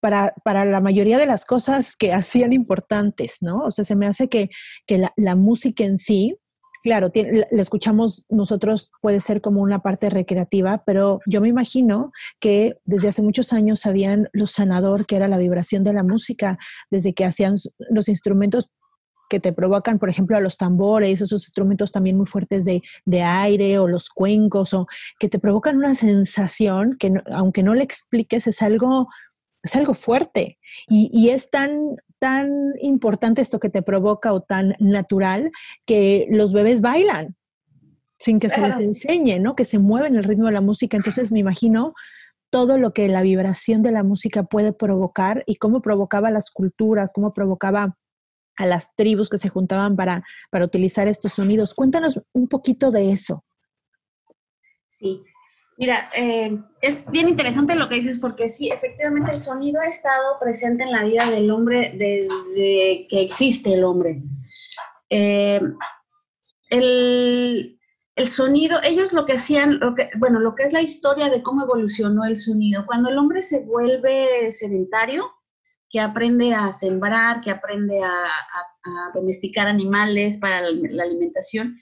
para, 0.00 0.34
para, 0.44 0.64
la 0.64 0.80
mayoría 0.80 1.16
de 1.16 1.26
las 1.26 1.44
cosas 1.44 1.94
que 1.94 2.12
hacían 2.12 2.52
importantes, 2.52 3.36
¿no? 3.40 3.60
O 3.60 3.70
sea, 3.70 3.84
se 3.84 3.94
me 3.94 4.08
hace 4.08 4.28
que, 4.28 4.50
que 4.84 5.06
la, 5.16 5.36
música 5.36 5.84
en 5.84 5.96
sí, 5.96 6.36
claro, 6.82 7.08
la 7.14 7.62
escuchamos 7.62 8.26
nosotros, 8.28 8.90
puede 9.00 9.20
ser 9.20 9.40
como 9.40 9.62
una 9.62 9.78
parte 9.78 10.10
recreativa, 10.10 10.82
pero 10.84 11.20
yo 11.26 11.40
me 11.40 11.46
imagino 11.46 12.10
que 12.40 12.80
desde 12.84 13.06
hace 13.06 13.22
muchos 13.22 13.52
años 13.52 13.78
sabían 13.78 14.28
lo 14.32 14.48
sanador 14.48 15.06
que 15.06 15.14
era 15.14 15.28
la 15.28 15.38
vibración 15.38 15.84
de 15.84 15.92
la 15.92 16.02
música, 16.02 16.58
desde 16.90 17.14
que 17.14 17.24
hacían 17.24 17.54
los 17.88 18.08
instrumentos 18.08 18.72
que 19.32 19.40
te 19.40 19.54
provocan, 19.54 19.98
por 19.98 20.10
ejemplo, 20.10 20.36
a 20.36 20.40
los 20.40 20.58
tambores, 20.58 21.22
esos 21.22 21.40
instrumentos 21.40 21.90
también 21.90 22.18
muy 22.18 22.26
fuertes 22.26 22.66
de, 22.66 22.82
aire 23.22 23.78
o 23.78 23.88
los 23.88 24.10
cuencos, 24.10 24.74
o 24.74 24.86
que 25.18 25.30
te 25.30 25.38
provocan 25.38 25.78
una 25.78 25.94
sensación 25.94 26.98
que 26.98 27.14
aunque 27.32 27.62
no 27.62 27.74
le 27.74 27.82
expliques 27.82 28.46
es 28.46 28.60
algo, 28.60 29.08
es 29.62 29.74
algo 29.74 29.94
fuerte. 29.94 30.58
Y, 30.86 31.30
es 31.30 31.48
tan, 31.48 31.96
tan 32.18 32.50
importante 32.82 33.40
esto 33.40 33.58
que 33.58 33.70
te 33.70 33.80
provoca 33.80 34.34
o 34.34 34.42
tan 34.42 34.74
natural 34.80 35.50
que 35.86 36.26
los 36.28 36.52
bebés 36.52 36.82
bailan 36.82 37.34
sin 38.18 38.38
que 38.38 38.50
se 38.50 38.60
les 38.60 38.76
enseñe, 38.76 39.40
¿no? 39.40 39.56
Que 39.56 39.64
se 39.64 39.78
mueven 39.78 40.16
el 40.16 40.24
ritmo 40.24 40.46
de 40.46 40.52
la 40.52 40.60
música. 40.60 40.98
Entonces 40.98 41.32
me 41.32 41.38
imagino 41.38 41.94
todo 42.50 42.76
lo 42.76 42.92
que 42.92 43.08
la 43.08 43.22
vibración 43.22 43.82
de 43.82 43.92
la 43.92 44.02
música 44.02 44.42
puede 44.42 44.74
provocar 44.74 45.42
y 45.46 45.56
cómo 45.56 45.80
provocaba 45.80 46.30
las 46.30 46.50
culturas, 46.50 47.12
cómo 47.14 47.32
provocaba 47.32 47.96
a 48.62 48.66
las 48.66 48.94
tribus 48.94 49.28
que 49.28 49.38
se 49.38 49.48
juntaban 49.48 49.96
para, 49.96 50.24
para 50.50 50.64
utilizar 50.64 51.08
estos 51.08 51.32
sonidos. 51.32 51.74
Cuéntanos 51.74 52.20
un 52.32 52.48
poquito 52.48 52.90
de 52.90 53.12
eso. 53.12 53.44
Sí, 54.86 55.22
mira, 55.76 56.08
eh, 56.16 56.56
es 56.80 57.10
bien 57.10 57.28
interesante 57.28 57.74
lo 57.74 57.88
que 57.88 57.96
dices 57.96 58.18
porque 58.18 58.50
sí, 58.50 58.70
efectivamente 58.70 59.32
el 59.32 59.42
sonido 59.42 59.80
ha 59.80 59.86
estado 59.86 60.38
presente 60.40 60.84
en 60.84 60.92
la 60.92 61.04
vida 61.04 61.28
del 61.30 61.50
hombre 61.50 61.92
desde 61.96 63.06
que 63.08 63.22
existe 63.22 63.74
el 63.74 63.84
hombre. 63.84 64.22
Eh, 65.10 65.60
el, 66.70 67.78
el, 68.16 68.28
sonido, 68.28 68.78
ellos 68.82 69.12
lo 69.12 69.26
que 69.26 69.34
hacían, 69.34 69.78
lo 69.80 69.94
que, 69.94 70.08
bueno, 70.18 70.38
lo 70.40 70.54
que 70.54 70.62
es 70.62 70.72
la 70.72 70.80
historia 70.80 71.28
de 71.28 71.42
cómo 71.42 71.64
evolucionó 71.64 72.24
el 72.24 72.36
sonido, 72.36 72.86
cuando 72.86 73.10
el 73.10 73.18
hombre 73.18 73.42
se 73.42 73.64
vuelve 73.64 74.50
sedentario, 74.52 75.30
que 75.92 76.00
aprende 76.00 76.54
a 76.54 76.72
sembrar, 76.72 77.42
que 77.42 77.50
aprende 77.50 78.00
a, 78.02 78.24
domesticar 79.14 79.68
animales 79.68 80.38
para 80.38 80.62
la, 80.62 81.02
alimentación, 81.04 81.78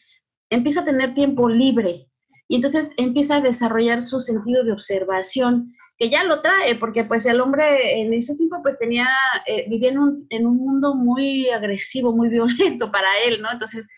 empieza 0.50 0.80
a 0.80 0.84
tener 0.84 1.14
tiempo 1.14 1.48
libre 1.48 2.08
y 2.46 2.56
entonces 2.56 2.92
empieza 2.98 3.36
a 3.36 3.40
desarrollar 3.40 4.02
su 4.02 4.18
sentido 4.18 4.64
de 4.64 4.72
observación, 4.72 5.72
que 5.96 6.10
ya 6.10 6.24
lo 6.24 6.42
trae, 6.42 6.74
porque 6.74 7.04
pues 7.04 7.24
el 7.24 7.40
hombre 7.40 8.00
en 8.00 8.12
ese 8.12 8.36
tiempo 8.36 8.56
pues 8.62 8.78
tenía, 8.78 9.08
eh, 9.46 9.66
vivía 9.70 9.90
en 9.90 9.98
un, 10.46 10.56
mundo 10.56 10.94
muy 10.94 11.48
agresivo, 11.48 12.12
muy 12.12 12.28
violento 12.28 12.90
para 12.90 13.08
él, 13.26 13.40
¿no? 13.40 13.50
Entonces 13.50 13.88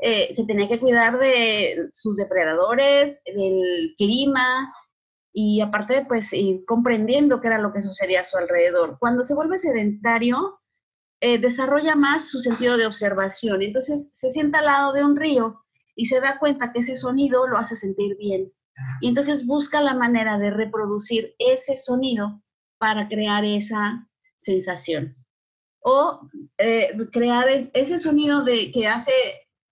eh, 0.00 0.34
se 0.34 0.44
tenía 0.46 0.66
que 0.66 0.80
cuidar 0.80 1.18
de 1.18 1.88
sus 1.92 2.16
depredadores, 2.16 3.22
del 3.24 3.94
clima, 3.98 4.72
y 5.32 5.60
aparte 5.60 6.04
pues 6.06 6.32
ir 6.32 6.64
comprendiendo 6.66 7.40
qué 7.40 7.48
era 7.48 7.58
lo 7.58 7.72
que 7.72 7.80
sucedía 7.80 8.20
a 8.20 8.24
su 8.24 8.36
alrededor. 8.38 8.98
Cuando 8.98 9.24
se 9.24 9.34
vuelve 9.34 9.58
sedentario, 9.58 10.60
eh, 11.20 11.38
desarrolla 11.38 11.96
más 11.96 12.28
su 12.28 12.38
sentido 12.38 12.76
de 12.76 12.86
observación, 12.86 13.62
entonces 13.62 14.10
se 14.12 14.30
sienta 14.30 14.60
al 14.60 14.66
lado 14.66 14.92
de 14.92 15.04
un 15.04 15.16
río 15.16 15.64
y 15.94 16.06
se 16.06 16.20
da 16.20 16.38
cuenta 16.38 16.72
que 16.72 16.80
ese 16.80 16.94
sonido 16.94 17.48
lo 17.48 17.58
hace 17.58 17.74
sentir 17.74 18.16
bien. 18.16 18.52
Y 19.00 19.08
entonces 19.08 19.44
busca 19.46 19.80
la 19.80 19.94
manera 19.94 20.38
de 20.38 20.50
reproducir 20.50 21.34
ese 21.38 21.76
sonido 21.76 22.40
para 22.78 23.08
crear 23.08 23.44
esa 23.44 24.08
sensación. 24.36 25.14
O 25.80 26.20
eh, 26.58 26.96
crear 27.12 27.48
e-, 27.48 27.70
ese 27.74 27.98
sonido 27.98 28.44
de, 28.44 28.70
que 28.70 28.86
hace 28.86 29.12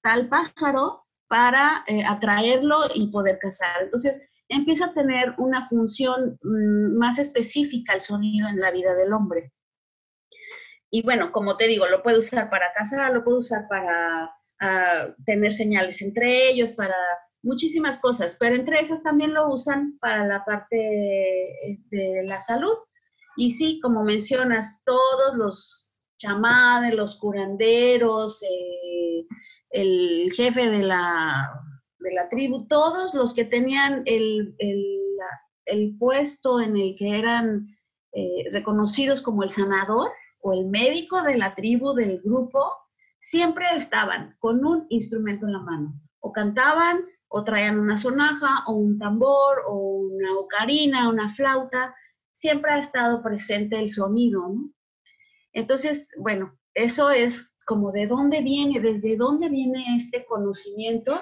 tal 0.03 0.29
pájaro 0.29 1.07
para 1.29 1.85
eh, 1.87 2.05
atraerlo 2.05 2.79
y 2.95 3.09
poder 3.09 3.39
cazar. 3.39 3.83
Entonces, 3.83 4.29
empieza 4.49 4.87
a 4.87 4.95
tener 4.95 5.35
una 5.39 5.69
función 5.69 6.39
mm, 6.43 6.97
más 6.97 7.19
específica 7.19 7.95
el 7.95 8.01
sonido 8.01 8.49
en 8.49 8.61
la 8.61 8.71
vida 8.71 8.95
del 8.95 9.13
hombre. 9.13 9.53
Y 10.91 11.03
bueno, 11.03 11.33
como 11.33 11.57
te 11.57 11.67
digo, 11.67 11.87
lo 11.87 12.03
puede 12.03 12.19
usar 12.19 12.49
para 12.49 12.73
cazar, 12.73 13.13
lo 13.13 13.25
puede 13.25 13.39
usar 13.39 13.67
para 13.69 14.33
ah, 14.61 15.09
tener 15.25 15.53
señales 15.53 16.01
entre 16.01 16.49
ellos, 16.49 16.73
para 16.75 16.95
muchísimas 17.43 17.99
cosas, 17.99 18.37
pero 18.39 18.57
entre 18.57 18.81
esas 18.81 19.03
también 19.03 19.35
lo 19.35 19.53
usan 19.53 19.99
para 20.01 20.27
la 20.27 20.45
parte 20.45 20.77
de 21.91 22.23
la 22.25 22.41
salud. 22.41 22.77
Y 23.37 23.51
sí, 23.51 23.81
como 23.83 24.05
mencionas, 24.05 24.83
todos 24.85 25.37
los 25.37 25.93
chamanes, 26.19 26.95
los 26.95 27.17
curanderos, 27.17 28.43
eh, 28.43 29.27
el 29.71 30.33
jefe 30.35 30.71
de 30.71 30.83
la 30.83 31.61
de 32.07 32.15
la 32.15 32.29
tribu, 32.29 32.67
todos 32.69 33.15
los 33.15 33.35
que 33.35 33.45
tenían 33.45 34.03
el, 34.07 34.55
puesto 35.99 36.61
en 36.61 36.77
el 36.77 36.95
que 36.97 37.19
eran 37.19 37.67
eh, 38.13 38.49
reconocidos 38.53 39.21
como 39.21 39.43
el 39.43 39.51
sanador 39.51 40.11
o 40.41 40.53
el 40.53 40.67
médico 40.67 41.23
de 41.23 41.37
la 41.37 41.55
tribu, 41.55 41.93
del 41.95 42.21
grupo, 42.23 42.73
siempre 43.19 43.67
estaban 43.75 44.37
con 44.39 44.65
un 44.65 44.87
instrumento 44.89 45.47
en 45.47 45.53
la 45.53 45.61
mano. 45.61 46.01
O 46.21 46.33
cantaban, 46.33 47.05
o 47.29 47.43
traían 47.43 47.81
una 47.81 47.99
sonaja, 47.99 48.65
o 48.69 48.75
un 48.75 48.99
tambor, 48.99 49.65
o 49.67 49.99
una 50.13 50.39
ocarina, 50.39 51.09
una 51.09 51.29
flauta. 51.29 51.95
Siempre 52.33 52.71
ha 52.73 52.79
estado 52.79 53.23
presente 53.23 53.79
el 53.79 53.91
sonido, 53.91 54.55
Entonces, 55.53 56.13
bueno, 56.21 56.57
eso 56.75 57.11
es 57.11 57.57
como 57.67 57.91
de 57.91 58.07
dónde 58.07 58.43
viene, 58.43 58.81
desde 58.81 59.17
dónde 59.17 59.49
viene 59.49 59.85
este 59.97 60.25
conocimiento, 60.27 61.21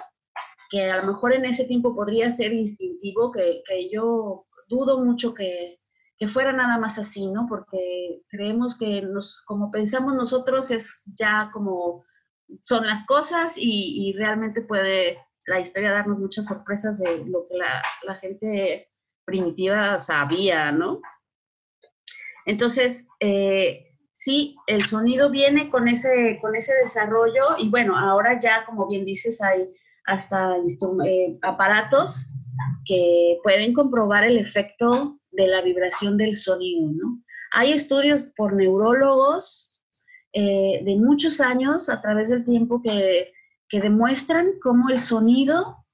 que 0.70 0.90
a 0.90 1.02
lo 1.02 1.12
mejor 1.12 1.34
en 1.34 1.44
ese 1.44 1.64
tiempo 1.64 1.94
podría 1.94 2.30
ser 2.30 2.52
instintivo, 2.52 3.32
que, 3.32 3.62
yo 3.92 4.46
dudo 4.68 5.04
mucho 5.04 5.34
que, 5.34 5.80
fuera 6.26 6.54
nada 6.54 6.78
más 6.78 6.98
así, 6.98 7.26
¿no? 7.26 7.46
Porque 7.46 8.22
creemos 8.28 8.78
que 8.78 9.02
nos, 9.02 9.42
como 9.42 9.70
pensamos 9.70 10.14
nosotros 10.14 10.70
es 10.70 11.02
ya 11.12 11.50
como 11.52 12.02
son 12.60 12.86
las 12.86 13.04
cosas 13.04 13.58
y, 13.58 14.08
y 14.08 14.14
realmente 14.14 14.62
puede 14.62 15.18
la 15.46 15.60
historia 15.60 15.92
darnos 15.92 16.18
muchas 16.18 16.46
sorpresas 16.46 16.98
de 16.98 17.24
lo 17.26 17.46
que 17.46 17.58
la, 17.58 17.82
la 18.04 18.14
gente 18.14 18.90
primitiva 19.24 19.98
sabía, 19.98 20.72
¿no? 20.72 21.00
Entonces, 22.46 23.08
eh, 23.20 23.96
sí, 24.12 24.56
el 24.66 24.82
sonido 24.82 25.30
viene 25.30 25.70
con 25.70 25.88
ese, 25.88 26.38
con 26.40 26.54
ese 26.54 26.72
desarrollo 26.82 27.56
y 27.58 27.68
bueno, 27.68 27.98
ahora 27.98 28.38
ya, 28.38 28.64
como 28.66 28.86
bien 28.86 29.04
dices, 29.04 29.42
hay 29.42 29.68
hasta 30.06 30.56
eh, 31.06 31.38
aparatos 31.42 32.26
que 32.84 33.38
pueden 33.42 33.72
comprobar 33.72 34.24
el 34.24 34.38
efecto 34.38 35.18
de 35.30 35.48
la 35.48 35.62
vibración 35.62 36.16
del 36.16 36.34
sonido, 36.36 36.90
¿no? 36.92 37.22
Hay 37.50 37.72
estudios 37.72 38.32
por 38.36 38.54
neurólogos 38.54 39.84
eh, 40.32 40.82
de 40.84 40.96
muchos 40.96 41.40
años 41.40 41.88
a 41.88 42.02
través 42.02 42.30
del 42.30 42.44
tiempo 42.44 42.82
que, 42.82 43.32
que 43.68 43.80
demuestran 43.80 44.58
cómo 44.60 44.90
el 44.90 45.00
sonido 45.00 45.84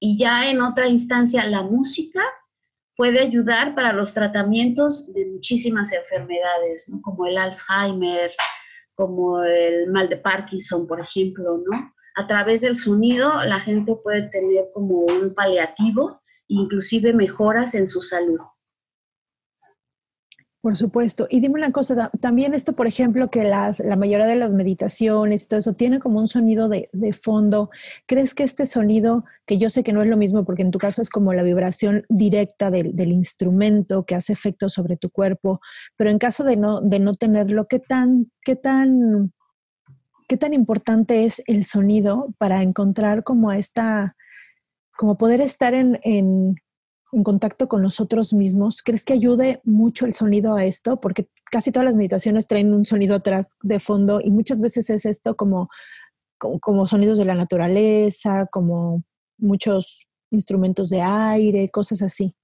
y 0.00 0.18
ya 0.18 0.50
en 0.50 0.60
otra 0.60 0.88
instancia 0.88 1.46
la 1.46 1.62
música 1.62 2.22
puede 2.96 3.20
ayudar 3.20 3.74
para 3.74 3.92
los 3.92 4.12
tratamientos 4.12 5.12
de 5.12 5.26
muchísimas 5.26 5.92
enfermedades, 5.92 6.90
como 7.02 7.26
el 7.26 7.38
Alzheimer, 7.38 8.32
como 8.94 9.42
el 9.42 9.90
mal 9.92 10.08
de 10.08 10.16
Parkinson, 10.16 10.86
por 10.86 11.00
ejemplo, 11.00 11.62
¿no? 11.70 11.94
A 12.16 12.26
través 12.26 12.62
del 12.62 12.76
sonido 12.76 13.42
la 13.44 13.60
gente 13.60 13.94
puede 14.02 14.28
tener 14.28 14.66
como 14.72 15.00
un 15.00 15.34
paliativo, 15.34 16.22
inclusive 16.48 17.12
mejoras 17.12 17.74
en 17.74 17.86
su 17.86 18.00
salud. 18.00 18.40
Por 20.66 20.74
supuesto. 20.74 21.28
Y 21.30 21.38
dime 21.38 21.54
una 21.54 21.70
cosa, 21.70 22.10
también 22.20 22.52
esto, 22.52 22.72
por 22.72 22.88
ejemplo, 22.88 23.30
que 23.30 23.44
las, 23.44 23.78
la 23.78 23.94
mayoría 23.94 24.26
de 24.26 24.34
las 24.34 24.52
meditaciones 24.52 25.46
todo 25.46 25.60
eso 25.60 25.74
tiene 25.74 26.00
como 26.00 26.18
un 26.18 26.26
sonido 26.26 26.68
de, 26.68 26.88
de, 26.92 27.12
fondo. 27.12 27.70
¿Crees 28.06 28.34
que 28.34 28.42
este 28.42 28.66
sonido, 28.66 29.24
que 29.46 29.58
yo 29.58 29.70
sé 29.70 29.84
que 29.84 29.92
no 29.92 30.02
es 30.02 30.08
lo 30.08 30.16
mismo, 30.16 30.44
porque 30.44 30.62
en 30.62 30.72
tu 30.72 30.80
caso 30.80 31.02
es 31.02 31.08
como 31.08 31.32
la 31.34 31.44
vibración 31.44 32.04
directa 32.08 32.72
del, 32.72 32.96
del 32.96 33.12
instrumento 33.12 34.04
que 34.04 34.16
hace 34.16 34.32
efecto 34.32 34.68
sobre 34.68 34.96
tu 34.96 35.10
cuerpo, 35.10 35.60
pero 35.94 36.10
en 36.10 36.18
caso 36.18 36.42
de 36.42 36.56
no, 36.56 36.80
de 36.80 36.98
no 36.98 37.14
tenerlo, 37.14 37.68
¿qué 37.68 37.78
tan, 37.78 38.32
qué 38.42 38.56
tan, 38.56 39.32
qué 40.28 40.36
tan 40.36 40.54
importante 40.54 41.24
es 41.24 41.42
el 41.46 41.64
sonido 41.64 42.34
para 42.38 42.62
encontrar 42.62 43.24
como 43.24 43.52
esta, 43.52 44.16
como 44.96 45.16
poder 45.18 45.40
estar 45.40 45.74
en, 45.74 46.00
en 47.12 47.22
contacto 47.22 47.68
con 47.68 47.82
nosotros 47.82 48.34
mismos, 48.34 48.82
¿crees 48.82 49.04
que 49.04 49.14
ayude 49.14 49.60
mucho 49.64 50.06
el 50.06 50.14
sonido 50.14 50.54
a 50.54 50.64
esto? 50.64 51.00
Porque 51.00 51.28
casi 51.50 51.72
todas 51.72 51.86
las 51.86 51.96
meditaciones 51.96 52.46
traen 52.46 52.74
un 52.74 52.84
sonido 52.84 53.14
atrás 53.16 53.50
de 53.62 53.80
fondo 53.80 54.20
y 54.22 54.30
muchas 54.30 54.60
veces 54.60 54.90
es 54.90 55.06
esto 55.06 55.36
como, 55.36 55.68
como, 56.38 56.86
sonidos 56.86 57.18
de 57.18 57.24
la 57.24 57.34
naturaleza, 57.34 58.46
como 58.50 59.04
muchos 59.38 60.08
instrumentos 60.30 60.90
de 60.90 61.00
aire, 61.00 61.70
cosas 61.70 62.02
así. 62.02 62.34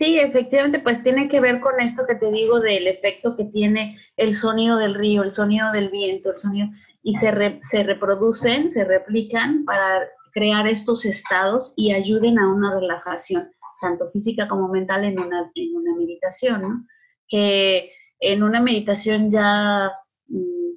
Sí, 0.00 0.18
efectivamente, 0.18 0.78
pues 0.78 1.02
tiene 1.02 1.28
que 1.28 1.40
ver 1.40 1.60
con 1.60 1.78
esto 1.78 2.06
que 2.06 2.14
te 2.14 2.32
digo 2.32 2.58
del 2.58 2.86
efecto 2.86 3.36
que 3.36 3.44
tiene 3.44 3.98
el 4.16 4.34
sonido 4.34 4.78
del 4.78 4.94
río, 4.94 5.22
el 5.22 5.30
sonido 5.30 5.70
del 5.72 5.90
viento, 5.90 6.30
el 6.30 6.38
sonido, 6.38 6.68
y 7.02 7.16
se, 7.16 7.58
se 7.60 7.82
reproducen, 7.82 8.70
se 8.70 8.84
replican 8.84 9.66
para 9.66 10.08
crear 10.32 10.66
estos 10.66 11.04
estados 11.04 11.74
y 11.76 11.92
ayuden 11.92 12.38
a 12.38 12.48
una 12.48 12.74
relajación, 12.80 13.52
tanto 13.82 14.06
física 14.06 14.48
como 14.48 14.68
mental, 14.68 15.04
en 15.04 15.18
una, 15.18 15.52
en 15.54 15.76
una 15.76 15.94
meditación, 15.94 16.62
¿no? 16.62 16.86
Que 17.28 17.92
en 18.20 18.42
una 18.42 18.62
meditación 18.62 19.30
ya, 19.30 19.92
mm, 20.28 20.76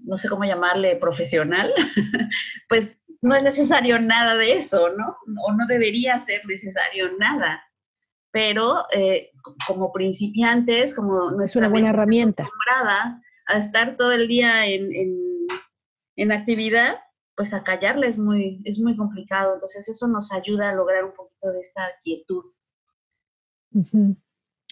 no 0.00 0.18
sé 0.18 0.28
cómo 0.28 0.44
llamarle, 0.44 0.96
profesional, 0.96 1.72
pues 2.68 3.02
no 3.22 3.34
es 3.34 3.42
necesario 3.42 3.98
nada 3.98 4.36
de 4.36 4.52
eso, 4.52 4.90
¿no? 4.90 5.16
O 5.46 5.52
no 5.52 5.66
debería 5.66 6.20
ser 6.20 6.42
necesario 6.44 7.10
nada. 7.18 7.63
Pero 8.34 8.84
eh, 8.92 9.30
como 9.68 9.92
principiantes, 9.92 10.92
como 10.92 11.30
no 11.30 11.44
es 11.44 11.54
una 11.54 11.68
buena 11.68 11.90
herramienta. 11.90 12.48
A 13.46 13.58
estar 13.58 13.96
todo 13.96 14.10
el 14.10 14.26
día 14.26 14.66
en, 14.66 14.92
en, 14.92 15.16
en 16.16 16.32
actividad, 16.32 16.96
pues 17.36 17.54
a 17.54 17.62
callarle 17.62 18.08
es 18.08 18.18
muy, 18.18 18.60
es 18.64 18.80
muy 18.80 18.96
complicado. 18.96 19.54
Entonces 19.54 19.88
eso 19.88 20.08
nos 20.08 20.32
ayuda 20.32 20.70
a 20.70 20.74
lograr 20.74 21.04
un 21.04 21.12
poquito 21.12 21.52
de 21.52 21.60
esta 21.60 21.82
quietud. 22.02 22.42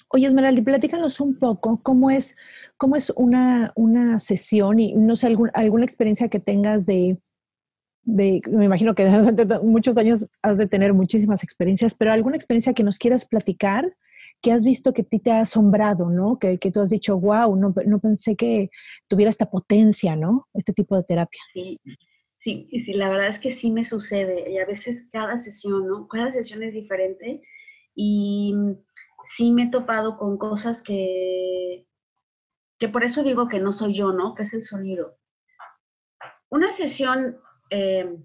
Oye, 0.09 0.27
Esmeralda, 0.27 0.61
platícanos 0.63 1.21
un 1.21 1.39
poco 1.39 1.81
cómo 1.85 2.11
es, 2.11 2.37
cómo 2.77 2.97
es 2.97 3.11
una, 3.15 3.73
una 3.77 4.19
sesión 4.19 4.81
y 4.81 4.93
no 4.95 5.15
sé, 5.15 5.37
alguna 5.55 5.85
experiencia 5.85 6.29
que 6.29 6.41
tengas 6.41 6.85
de, 6.85 7.17
me 8.05 8.41
imagino 8.65 8.95
que 8.95 9.05
desde 9.33 9.61
muchos 9.63 9.97
años 9.97 10.29
has 10.43 10.59
de 10.59 10.67
tener 10.67 10.95
muchísimas 10.95 11.43
experiencias, 11.43 11.95
pero 11.95 12.13
alguna 12.13 12.37
experiencia 12.37 12.75
que 12.75 12.85
nos 12.85 12.99
quieras 12.99 13.25
platicar 13.27 13.97
que 14.41 14.51
has 14.51 14.65
visto 14.65 14.93
que 14.93 15.03
a 15.03 15.05
ti 15.05 15.21
te 15.21 15.31
ha 15.31 15.41
asombrado, 15.41 16.11
¿no? 16.11 16.39
Que, 16.41 16.59
que 16.59 16.73
tú 16.73 16.81
has 16.81 16.91
dicho, 16.91 17.17
wow, 17.17 17.55
no, 17.55 17.73
no 17.87 18.01
pensé 18.01 18.35
que 18.35 18.71
tuviera 19.07 19.31
esta 19.31 19.49
potencia, 19.49 20.17
¿no? 20.17 20.49
Este 20.53 20.73
tipo 20.73 20.97
de 20.97 21.05
terapia. 21.05 21.41
Sí, 21.53 21.79
Sí, 22.43 22.69
sí, 22.85 22.93
la 22.95 23.09
verdad 23.09 23.29
es 23.29 23.39
que 23.39 23.53
sí 23.53 23.71
me 23.71 23.85
sucede 23.85 24.51
y 24.51 24.59
a 24.59 24.67
veces 24.67 25.07
cada 25.13 25.39
sesión, 25.39 25.87
¿no? 25.87 26.09
Cada 26.09 26.33
sesión 26.33 26.65
es 26.65 26.73
diferente 26.75 27.41
y 27.95 28.53
sí 29.23 29.53
me 29.53 29.65
he 29.65 29.71
topado 29.71 30.19
con 30.19 30.39
cosas 30.39 30.83
que, 30.83 31.87
que 32.81 32.89
por 32.89 33.05
eso 33.05 33.23
digo 33.23 33.47
que 33.47 33.61
no 33.61 33.73
soy 33.73 33.95
yo, 33.95 34.11
¿no? 34.11 34.35
Que 34.35 34.43
es 34.43 34.55
el 34.55 34.65
sonido. 34.65 35.21
Una 36.51 36.73
sesión 36.73 37.39
eh, 37.73 38.17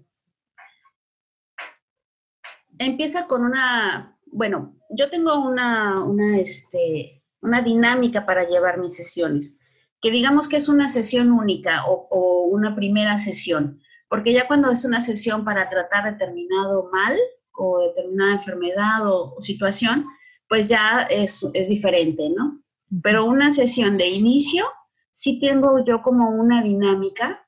empieza 2.78 3.26
con 3.26 3.42
una, 3.44 4.18
bueno, 4.26 4.76
yo 4.90 5.10
tengo 5.10 5.36
una, 5.38 6.04
una, 6.04 6.38
este, 6.38 7.22
una 7.40 7.62
dinámica 7.62 8.26
para 8.26 8.46
llevar 8.46 8.78
mis 8.78 8.94
sesiones, 8.94 9.58
que 10.00 10.10
digamos 10.10 10.48
que 10.48 10.56
es 10.56 10.68
una 10.68 10.88
sesión 10.88 11.32
única 11.32 11.86
o, 11.86 12.08
o 12.10 12.42
una 12.44 12.76
primera 12.76 13.18
sesión 13.18 13.80
porque 14.08 14.32
ya 14.32 14.46
cuando 14.46 14.70
es 14.70 14.84
una 14.84 15.00
sesión 15.00 15.44
para 15.44 15.68
tratar 15.68 16.12
determinado 16.12 16.88
mal 16.92 17.16
o 17.52 17.80
determinada 17.88 18.34
enfermedad 18.34 19.06
o, 19.06 19.36
situación, 19.40 20.06
pues 20.48 20.68
ya 20.68 21.06
es, 21.10 21.46
es, 21.52 21.68
diferente, 21.68 22.30
¿no? 22.30 22.62
Pero 23.02 23.26
una 23.26 23.52
sesión 23.52 23.98
de 23.98 24.08
inicio, 24.08 24.64
sí 25.10 25.38
tengo 25.40 25.84
yo 25.84 26.00
como 26.02 26.30
una 26.30 26.62
dinámica 26.62 27.46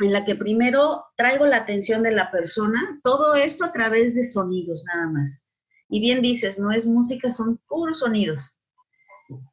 en 0.00 0.12
la 0.12 0.24
que 0.24 0.34
primero 0.34 1.04
traigo 1.16 1.46
la 1.46 1.58
atención 1.58 2.02
de 2.02 2.12
la 2.12 2.30
persona, 2.30 3.00
todo 3.02 3.34
esto 3.34 3.64
a 3.64 3.72
través 3.72 4.14
de 4.14 4.22
sonidos 4.22 4.84
nada 4.84 5.10
más. 5.10 5.44
Y 5.88 6.00
bien 6.00 6.22
dices, 6.22 6.58
no 6.58 6.72
es 6.72 6.86
música, 6.86 7.30
son 7.30 7.58
puros 7.68 8.00
sonidos. 8.00 8.58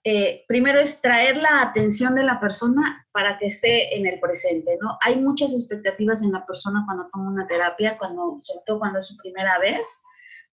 Eh, 0.04 0.46
primero 0.48 0.80
es 0.80 1.02
traer 1.02 1.38
la 1.38 1.62
atención 1.62 2.14
de 2.16 2.24
la 2.24 2.40
persona 2.40 3.08
para 3.12 3.38
que 3.38 3.48
esté 3.48 3.98
en 3.98 4.06
el 4.06 4.20
presente, 4.20 4.78
¿no? 4.80 4.98
Hay 5.02 5.20
muchas 5.20 5.52
expectativas 5.54 6.22
en 6.22 6.32
la 6.32 6.46
persona 6.46 6.84
cuando 6.86 7.10
toma 7.12 7.32
una 7.32 7.48
terapia, 7.48 7.98
cuando, 7.98 8.38
sobre 8.42 8.64
todo 8.66 8.80
cuando 8.80 9.00
es 9.00 9.08
su 9.08 9.18
primera 9.18 9.58
vez, 9.60 10.02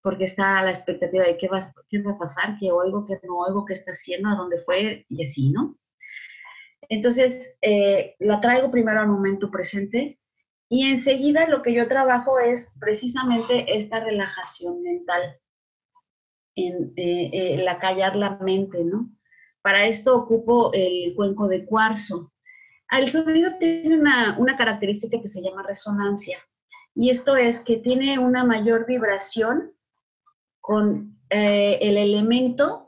porque 0.01 0.23
está 0.23 0.63
la 0.63 0.71
expectativa 0.71 1.23
de 1.23 1.37
qué 1.37 1.47
va, 1.47 1.61
qué 1.89 2.01
va 2.01 2.11
a 2.11 2.17
pasar, 2.17 2.57
qué 2.59 2.71
oigo, 2.71 3.05
qué 3.05 3.19
no 3.23 3.37
oigo, 3.37 3.65
qué 3.65 3.73
está 3.73 3.91
haciendo, 3.91 4.29
a 4.29 4.35
dónde 4.35 4.57
fue 4.57 5.05
y 5.09 5.23
así, 5.23 5.51
¿no? 5.51 5.77
Entonces, 6.91 7.57
eh, 7.61 8.15
la 8.19 8.41
traigo 8.41 8.69
primero 8.69 8.99
al 8.99 9.07
momento 9.07 9.49
presente 9.49 10.19
y 10.67 10.91
enseguida 10.91 11.47
lo 11.47 11.61
que 11.61 11.71
yo 11.71 11.87
trabajo 11.87 12.37
es 12.37 12.75
precisamente 12.81 13.77
esta 13.77 14.03
relajación 14.03 14.81
mental 14.81 15.39
en 16.57 16.91
eh, 16.97 17.61
la 17.63 17.79
callar 17.79 18.17
la 18.17 18.37
mente, 18.39 18.83
¿no? 18.83 19.09
Para 19.61 19.85
esto 19.85 20.17
ocupo 20.17 20.71
el 20.73 21.15
cuenco 21.15 21.47
de 21.47 21.63
cuarzo. 21.63 22.33
El 22.91 23.09
sonido 23.09 23.51
tiene 23.57 23.97
una, 23.97 24.57
característica 24.57 25.21
que 25.21 25.29
se 25.29 25.41
llama 25.41 25.63
resonancia, 25.63 26.39
y 26.93 27.09
esto 27.09 27.37
es 27.37 27.61
que 27.61 27.77
tiene 27.77 28.19
una 28.19 28.43
mayor 28.43 28.85
vibración 28.85 29.71
con 30.59 31.17
eh, 31.29 31.79
el 31.81 31.95
elemento 31.95 32.80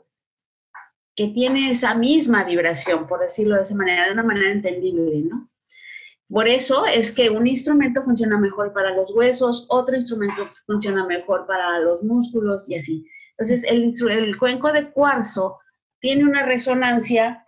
que 1.16 1.28
tiene 1.28 1.70
esa 1.70 1.94
misma 1.94 2.44
vibración, 2.44 3.06
por 3.06 3.20
decirlo 3.20 3.56
de 3.56 3.62
esa 3.62 3.74
manera, 3.74 4.06
de 4.06 4.12
una 4.12 4.22
manera 4.22 4.50
entendible, 4.50 5.22
¿no? 5.22 5.44
Por 6.28 6.48
eso 6.48 6.84
es 6.86 7.12
que 7.12 7.30
un 7.30 7.46
instrumento 7.46 8.02
funciona 8.02 8.38
mejor 8.38 8.72
para 8.72 8.94
los 8.94 9.14
huesos, 9.14 9.66
otro 9.68 9.94
instrumento 9.94 10.48
funciona 10.66 11.06
mejor 11.06 11.46
para 11.46 11.78
los 11.80 12.02
músculos 12.02 12.68
y 12.68 12.76
así. 12.76 13.06
Entonces, 13.36 13.64
el, 13.70 14.38
cuenco 14.38 14.72
de 14.72 14.90
cuarzo 14.90 15.58
tiene 16.00 16.24
una 16.24 16.44
resonancia 16.44 17.44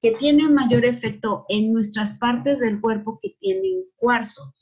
que 0.00 0.12
tiene 0.12 0.46
un 0.46 0.54
mayor 0.54 0.84
efecto 0.84 1.44
en 1.48 1.72
nuestras 1.72 2.18
partes 2.18 2.60
del 2.60 2.80
cuerpo 2.80 3.18
que 3.20 3.30
tienen 3.40 3.84
cuarzo. 3.96 4.54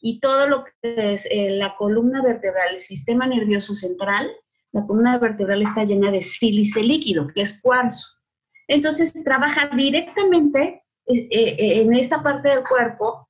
Y 0.00 0.20
todo 0.20 0.48
lo 0.48 0.64
que 0.64 1.12
es 1.12 1.26
eh, 1.30 1.50
la 1.50 1.76
columna 1.76 2.22
vertebral, 2.22 2.74
el 2.74 2.80
sistema 2.80 3.26
nervioso 3.26 3.74
central, 3.74 4.30
la 4.72 4.86
columna 4.86 5.18
vertebral 5.18 5.62
está 5.62 5.84
llena 5.84 6.10
de 6.10 6.22
sílice 6.22 6.82
líquido, 6.82 7.26
que 7.34 7.42
es 7.42 7.60
cuarzo. 7.60 8.06
Entonces 8.68 9.12
trabaja 9.24 9.68
directamente 9.74 10.82
eh, 11.06 11.28
eh, 11.30 11.80
en 11.82 11.92
esta 11.94 12.22
parte 12.22 12.48
del 12.48 12.62
cuerpo. 12.64 13.26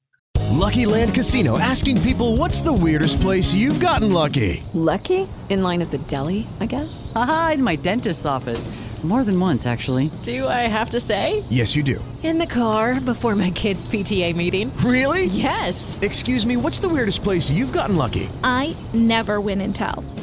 Lucky 0.60 0.84
Land 0.84 1.14
Casino 1.14 1.58
asking 1.58 2.00
people 2.02 2.36
what's 2.36 2.60
the 2.60 2.72
weirdest 2.72 3.20
place 3.20 3.54
you've 3.54 3.80
gotten 3.80 4.12
lucky. 4.12 4.62
Lucky? 4.74 5.26
In 5.48 5.62
line 5.62 5.80
at 5.80 5.90
the 5.90 5.98
deli, 6.06 6.46
I 6.60 6.66
guess. 6.66 7.10
Aha, 7.16 7.52
in 7.54 7.62
my 7.62 7.76
dentist's 7.76 8.26
office. 8.26 8.68
More 9.02 9.24
than 9.24 9.40
once, 9.40 9.66
actually. 9.66 10.10
Do 10.22 10.46
I 10.46 10.68
have 10.68 10.90
to 10.90 11.00
say? 11.00 11.42
Yes, 11.48 11.74
you 11.74 11.82
do. 11.82 12.04
In 12.22 12.36
the 12.36 12.46
car 12.46 13.00
before 13.00 13.34
my 13.34 13.50
kids' 13.50 13.88
PTA 13.88 14.36
meeting. 14.36 14.70
Really? 14.84 15.24
Yes. 15.24 15.98
Excuse 16.02 16.44
me, 16.44 16.58
what's 16.58 16.80
the 16.80 16.88
weirdest 16.90 17.22
place 17.22 17.50
you've 17.50 17.72
gotten 17.72 17.96
lucky? 17.96 18.28
I 18.44 18.76
never 18.92 19.40
win 19.40 19.62
and 19.62 19.74
tell. 19.74 20.04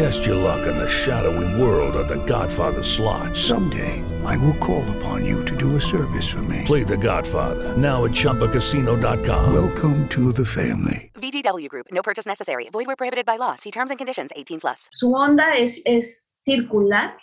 Test 0.00 0.24
your 0.24 0.36
luck 0.36 0.66
in 0.66 0.78
the 0.78 0.88
shadowy 0.88 1.60
world 1.60 1.94
of 1.94 2.08
The 2.08 2.24
Godfather 2.24 2.82
slot. 2.82 3.36
Someday, 3.36 4.02
I 4.24 4.34
will 4.38 4.56
call 4.56 4.82
upon 4.96 5.26
you 5.26 5.44
to 5.44 5.54
do 5.54 5.76
a 5.76 5.80
service 5.80 6.26
for 6.26 6.40
me. 6.40 6.62
Play 6.64 6.84
The 6.84 6.96
Godfather 6.96 7.76
now 7.76 8.06
at 8.06 8.12
ChumbaCasino.com. 8.12 9.52
Welcome 9.52 10.08
to 10.08 10.32
the 10.32 10.46
family. 10.46 11.12
VGW 11.16 11.68
Group. 11.68 11.88
No 11.92 12.00
purchase 12.00 12.24
necessary. 12.24 12.70
Void 12.72 12.86
where 12.86 12.96
prohibited 12.96 13.26
by 13.26 13.36
law. 13.36 13.56
See 13.56 13.70
terms 13.70 13.90
and 13.90 13.98
conditions. 13.98 14.30
18 14.34 14.60
plus. 14.60 14.88
Su 14.90 15.12
onda 15.14 15.58
es, 15.58 15.82
es 15.84 16.40
circular 16.46 17.18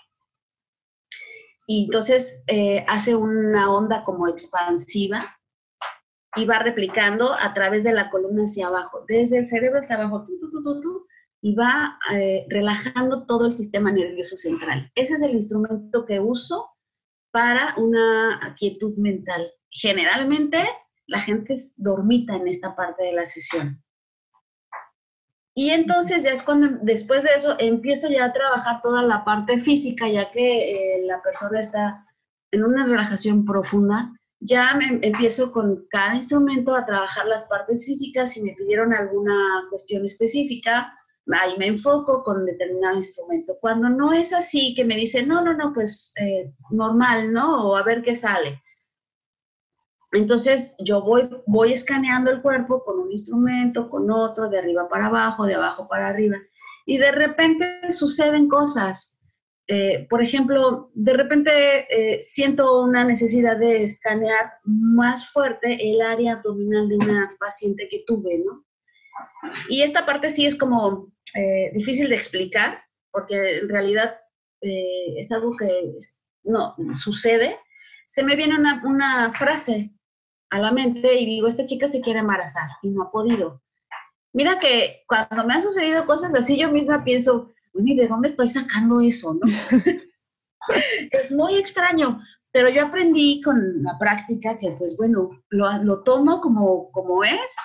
y 1.67 1.85
entonces 1.85 2.43
eh, 2.45 2.85
hace 2.87 3.15
una 3.15 3.73
onda 3.73 4.03
como 4.03 4.27
expansiva 4.27 5.35
y 6.35 6.45
va 6.45 6.59
replicando 6.59 7.33
a 7.33 7.55
través 7.55 7.83
de 7.85 7.93
la 7.93 8.11
columna 8.11 8.43
hacia 8.43 8.67
abajo, 8.67 9.03
desde 9.07 9.39
el 9.39 9.47
cerebro 9.47 9.79
hacia 9.79 9.95
abajo, 9.95 10.23
tu, 10.23 10.39
tu, 10.39 10.51
tu, 10.51 10.81
tu, 10.81 11.06
y 11.41 11.55
va 11.55 11.99
eh, 12.13 12.45
relajando 12.49 13.25
todo 13.25 13.45
el 13.45 13.51
sistema 13.51 13.91
nervioso 13.91 14.35
central. 14.35 14.91
Ese 14.95 15.15
es 15.15 15.21
el 15.21 15.31
instrumento 15.31 16.05
que 16.05 16.19
uso 16.19 16.69
para 17.31 17.75
una 17.77 18.55
quietud 18.57 18.97
mental. 18.97 19.51
Generalmente 19.69 20.63
la 21.05 21.21
gente 21.21 21.55
dormita 21.75 22.35
en 22.35 22.47
esta 22.47 22.75
parte 22.75 23.03
de 23.03 23.13
la 23.13 23.25
sesión. 23.25 23.83
Y 25.55 25.71
entonces 25.71 26.23
ya 26.23 26.31
es 26.31 26.43
cuando 26.43 26.77
después 26.83 27.23
de 27.23 27.31
eso 27.35 27.55
empiezo 27.57 28.09
ya 28.09 28.25
a 28.25 28.33
trabajar 28.33 28.79
toda 28.83 29.01
la 29.01 29.25
parte 29.25 29.57
física, 29.57 30.07
ya 30.07 30.29
que 30.29 30.99
eh, 30.99 31.05
la 31.07 31.21
persona 31.23 31.59
está 31.59 32.05
en 32.51 32.63
una 32.63 32.85
relajación 32.85 33.43
profunda. 33.43 34.13
Ya 34.39 34.75
me 34.75 34.99
empiezo 35.01 35.51
con 35.51 35.87
cada 35.89 36.15
instrumento 36.15 36.75
a 36.75 36.85
trabajar 36.85 37.25
las 37.25 37.45
partes 37.45 37.85
físicas. 37.87 38.33
Si 38.33 38.43
me 38.43 38.53
pidieron 38.53 38.93
alguna 38.93 39.65
cuestión 39.71 40.05
específica, 40.05 40.93
ahí 41.33 41.57
me 41.57 41.67
enfoco 41.67 42.23
con 42.23 42.45
determinado 42.45 42.97
instrumento. 42.97 43.57
Cuando 43.59 43.89
no 43.89 44.13
es 44.13 44.33
así, 44.33 44.73
que 44.75 44.85
me 44.85 44.95
dicen, 44.95 45.27
no, 45.27 45.43
no, 45.43 45.53
no, 45.53 45.73
pues 45.73 46.13
eh, 46.21 46.53
normal, 46.71 47.33
¿no? 47.33 47.69
O 47.69 47.75
a 47.75 47.83
ver 47.83 48.01
qué 48.01 48.15
sale. 48.15 48.61
Entonces 50.13 50.75
yo 50.79 51.01
voy, 51.01 51.29
voy 51.45 51.73
escaneando 51.73 52.31
el 52.31 52.41
cuerpo 52.41 52.83
con 52.83 52.99
un 52.99 53.11
instrumento, 53.11 53.89
con 53.89 54.09
otro, 54.09 54.49
de 54.49 54.59
arriba 54.59 54.87
para 54.87 55.07
abajo, 55.07 55.45
de 55.45 55.55
abajo 55.55 55.87
para 55.87 56.07
arriba. 56.07 56.37
Y 56.85 56.97
de 56.97 57.11
repente 57.11 57.91
suceden 57.91 58.47
cosas. 58.47 59.19
Eh, 59.67 60.07
por 60.09 60.23
ejemplo, 60.23 60.91
de 60.93 61.13
repente 61.13 61.51
eh, 61.89 62.21
siento 62.21 62.81
una 62.81 63.03
necesidad 63.03 63.57
de 63.57 63.83
escanear 63.83 64.53
más 64.63 65.29
fuerte 65.29 65.91
el 65.91 66.01
área 66.01 66.35
abdominal 66.35 66.87
de 66.87 66.95
una 66.95 67.35
paciente 67.37 67.89
que 67.91 68.03
tuve, 68.07 68.37
¿no? 68.45 68.63
Y 69.69 69.81
esta 69.81 70.05
parte 70.05 70.29
sí 70.29 70.45
es 70.45 70.55
como 70.55 71.11
eh, 71.35 71.71
difícil 71.73 72.09
de 72.09 72.15
explicar, 72.15 72.83
porque 73.11 73.59
en 73.59 73.69
realidad 73.69 74.19
es 74.61 75.31
algo 75.31 75.55
que 75.55 75.97
no 76.43 76.75
sucede. 76.97 77.59
Se 78.07 78.23
me 78.23 78.35
viene 78.35 78.55
una, 78.55 78.81
una 78.85 79.31
frase 79.33 79.93
a 80.49 80.59
la 80.59 80.71
mente 80.71 81.13
y 81.15 81.25
digo, 81.25 81.47
esta 81.47 81.65
chica 81.65 81.91
se 81.91 82.01
quiere 82.01 82.19
embarazar 82.19 82.69
y 82.81 82.89
no 82.89 83.03
ha 83.03 83.11
podido. 83.11 83.61
Mira 84.33 84.59
que 84.59 85.03
cuando 85.07 85.45
me 85.45 85.55
han 85.55 85.61
sucedido 85.61 86.05
cosas 86.05 86.35
así, 86.35 86.57
yo 86.57 86.71
misma 86.71 87.03
pienso, 87.03 87.51
¿y 87.73 87.95
de 87.95 88.07
dónde 88.07 88.29
estoy 88.29 88.47
sacando 88.47 89.01
eso? 89.01 89.39
es 91.11 91.31
muy 91.31 91.55
extraño, 91.55 92.21
pero 92.51 92.69
yo 92.69 92.85
aprendí 92.85 93.41
con 93.41 93.83
la 93.83 93.97
práctica 93.99 94.57
que, 94.57 94.71
pues 94.71 94.95
bueno, 94.97 95.29
lo, 95.49 95.67
lo 95.83 96.03
tomo 96.03 96.39
como, 96.41 96.91
como 96.91 97.23
es 97.23 97.55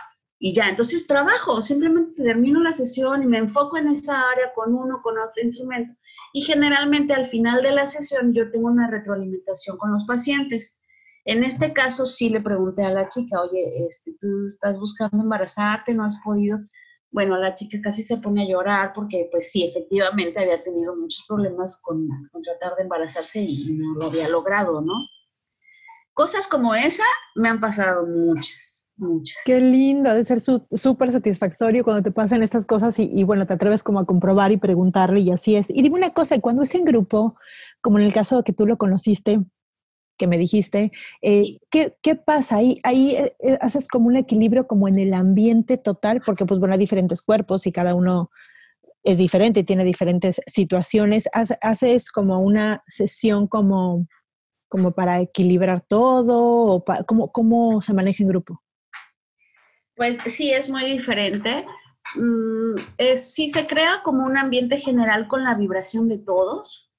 y 0.44 0.52
ya, 0.52 0.68
entonces 0.68 1.06
trabajo, 1.06 1.62
simplemente 1.62 2.20
termino 2.20 2.60
la 2.60 2.72
sesión 2.72 3.22
y 3.22 3.26
me 3.26 3.38
enfoco 3.38 3.76
en 3.76 3.86
esa 3.86 4.28
área 4.28 4.52
con 4.56 4.74
uno, 4.74 5.00
con 5.00 5.16
otro 5.16 5.40
instrumento. 5.40 5.94
Y 6.32 6.42
generalmente 6.42 7.14
al 7.14 7.26
final 7.26 7.62
de 7.62 7.70
la 7.70 7.86
sesión 7.86 8.32
yo 8.32 8.50
tengo 8.50 8.66
una 8.66 8.90
retroalimentación 8.90 9.76
con 9.78 9.92
los 9.92 10.04
pacientes. 10.04 10.80
En 11.24 11.44
este 11.44 11.72
caso 11.72 12.06
sí 12.06 12.28
le 12.28 12.40
pregunté 12.40 12.82
a 12.82 12.90
la 12.90 13.08
chica, 13.08 13.40
oye, 13.40 13.86
este, 13.86 14.16
tú 14.20 14.48
estás 14.48 14.80
buscando 14.80 15.22
embarazarte, 15.22 15.94
no 15.94 16.04
has 16.04 16.16
podido. 16.24 16.58
Bueno, 17.12 17.38
la 17.38 17.54
chica 17.54 17.78
casi 17.80 18.02
se 18.02 18.16
pone 18.16 18.42
a 18.42 18.48
llorar 18.48 18.94
porque 18.96 19.28
pues 19.30 19.52
sí, 19.52 19.62
efectivamente 19.62 20.40
había 20.40 20.60
tenido 20.60 20.96
muchos 20.96 21.24
problemas 21.28 21.80
con, 21.80 22.08
con 22.32 22.42
tratar 22.42 22.74
de 22.74 22.82
embarazarse 22.82 23.42
y 23.42 23.74
no 23.74 23.94
lo 23.94 24.06
había 24.06 24.28
logrado, 24.28 24.80
¿no? 24.80 24.94
Cosas 26.14 26.46
como 26.46 26.74
esa 26.74 27.04
me 27.34 27.48
han 27.48 27.60
pasado 27.60 28.06
muchas, 28.06 28.92
muchas. 28.96 29.38
Qué 29.44 29.60
lindo, 29.60 30.10
ha 30.10 30.14
de 30.14 30.24
ser 30.24 30.40
súper 30.40 31.12
satisfactorio 31.12 31.84
cuando 31.84 32.02
te 32.02 32.10
pasan 32.10 32.42
estas 32.42 32.66
cosas 32.66 32.98
y, 32.98 33.10
y, 33.12 33.24
bueno, 33.24 33.46
te 33.46 33.54
atreves 33.54 33.82
como 33.82 33.98
a 33.98 34.06
comprobar 34.06 34.52
y 34.52 34.58
preguntarle 34.58 35.20
y 35.20 35.30
así 35.30 35.56
es. 35.56 35.70
Y 35.70 35.82
dime 35.82 35.96
una 35.96 36.10
cosa, 36.10 36.38
cuando 36.40 36.62
es 36.62 36.74
en 36.74 36.84
grupo, 36.84 37.36
como 37.80 37.98
en 37.98 38.04
el 38.04 38.12
caso 38.12 38.36
de 38.36 38.42
que 38.42 38.52
tú 38.52 38.66
lo 38.66 38.76
conociste, 38.76 39.40
que 40.22 40.26
me 40.26 40.38
dijiste, 40.38 40.92
eh, 41.20 41.58
¿qué, 41.70 41.96
¿qué, 42.02 42.14
pasa 42.14 42.58
ahí? 42.58 42.78
Ahí 42.84 43.16
eh, 43.16 43.34
eh, 43.40 43.58
haces 43.60 43.88
como 43.88 44.06
un 44.06 44.16
equilibrio 44.16 44.66
como 44.66 44.86
en 44.86 44.98
el 44.98 45.14
ambiente 45.14 45.78
total, 45.78 46.22
porque 46.24 46.46
pues 46.46 46.60
bueno, 46.60 46.74
hay 46.74 46.78
diferentes 46.78 47.22
cuerpos 47.22 47.66
y 47.66 47.72
cada 47.72 47.94
uno 47.94 48.30
es 49.02 49.18
diferente 49.18 49.60
y 49.60 49.64
tiene 49.64 49.84
diferentes 49.84 50.40
situaciones. 50.46 51.28
Haces 51.32 52.12
como 52.12 52.38
una 52.40 52.84
sesión 52.86 53.48
como, 53.48 54.06
como 54.72 54.92
para 54.92 55.20
equilibrar 55.20 55.84
todo, 55.86 56.38
o 56.64 56.82
pa, 56.82 57.04
¿cómo, 57.04 57.30
¿cómo 57.30 57.82
se 57.82 57.92
maneja 57.92 58.22
en 58.22 58.30
grupo? 58.30 58.62
Pues 59.94 60.16
sí, 60.24 60.50
es 60.50 60.70
muy 60.70 60.86
diferente. 60.86 61.66
Mm, 62.14 62.80
es, 62.96 63.34
sí 63.34 63.50
se 63.50 63.66
crea 63.66 64.00
como 64.02 64.24
un 64.24 64.38
ambiente 64.38 64.78
general 64.78 65.28
con 65.28 65.44
la 65.44 65.56
vibración 65.56 66.08
de 66.08 66.20
todos, 66.20 66.90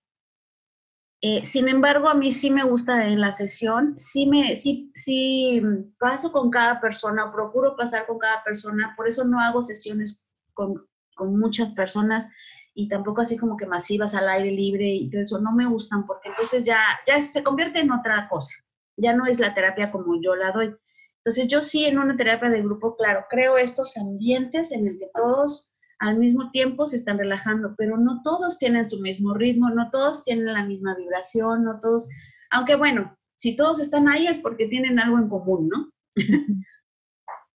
eh, 1.26 1.44
sin 1.44 1.68
embargo, 1.68 2.10
a 2.10 2.14
mí 2.14 2.32
sí 2.32 2.52
me 2.52 2.64
gusta 2.64 3.08
en 3.08 3.20
la 3.20 3.32
sesión, 3.32 3.98
sí, 3.98 4.28
me, 4.28 4.56
sí, 4.56 4.92
sí 4.94 5.60
paso 5.98 6.32
con 6.32 6.52
cada 6.52 6.80
persona, 6.80 7.32
procuro 7.34 7.76
pasar 7.76 8.06
con 8.06 8.20
cada 8.20 8.44
persona, 8.44 8.94
por 8.96 9.08
eso 9.08 9.24
no 9.24 9.40
hago 9.40 9.64
sesiones 9.64 10.28
con, 10.54 10.86
con 11.16 11.40
muchas 11.40 11.72
personas 11.72 12.30
y 12.74 12.88
tampoco 12.88 13.22
así 13.22 13.38
como 13.38 13.58
que 13.58 13.66
masivas 13.66 14.16
al 14.16 14.30
aire 14.30 14.52
libre 14.52 14.88
y 14.88 15.10
todo 15.10 15.22
eso, 15.22 15.40
no 15.40 15.52
me 15.54 15.68
gustan 15.68 16.06
porque 16.06 16.30
entonces 16.30 16.66
ya, 16.66 16.80
ya 17.08 17.22
se 17.22 17.44
convierte 17.44 17.80
en 17.80 17.92
otra 17.92 18.28
cosa, 18.30 18.54
ya 18.98 19.14
no 19.14 19.26
es 19.26 19.40
la 19.40 19.54
terapia 19.54 19.92
como 19.92 20.20
yo 20.22 20.36
la 20.36 20.52
doy. 20.52 20.76
Entonces 21.18 21.48
yo 21.48 21.62
sí 21.62 21.86
en 21.86 22.00
una 22.00 22.18
terapia 22.18 22.50
de 22.50 22.62
grupo, 22.62 22.98
claro, 22.98 23.26
creo 23.30 23.58
estos 23.58 23.96
ambientes 23.98 24.72
en 24.72 24.88
el 24.88 24.98
que 24.98 25.10
todos 25.14 25.72
al 26.00 26.18
mismo 26.18 26.52
tiempo 26.52 26.86
se 26.86 26.98
están 26.98 27.18
relajando, 27.18 27.76
pero 27.78 27.98
no 27.98 28.22
todos 28.24 28.58
tienen 28.58 28.86
su 28.86 29.00
mismo 29.00 29.34
ritmo, 29.34 29.70
no 29.70 29.90
todos 29.90 30.24
tienen 30.24 30.54
la 30.54 30.66
misma 30.66 30.96
vibración, 30.98 31.64
no 31.64 31.80
todos, 31.80 32.10
aunque 32.50 32.76
bueno, 32.76 33.18
si 33.38 33.56
todos 33.56 33.80
están 33.80 34.10
ahí 34.10 34.28
es 34.28 34.40
porque 34.40 34.68
tienen 34.68 35.00
algo 35.00 35.18
en 35.18 35.30
común, 35.30 35.70
¿no? 35.70 35.92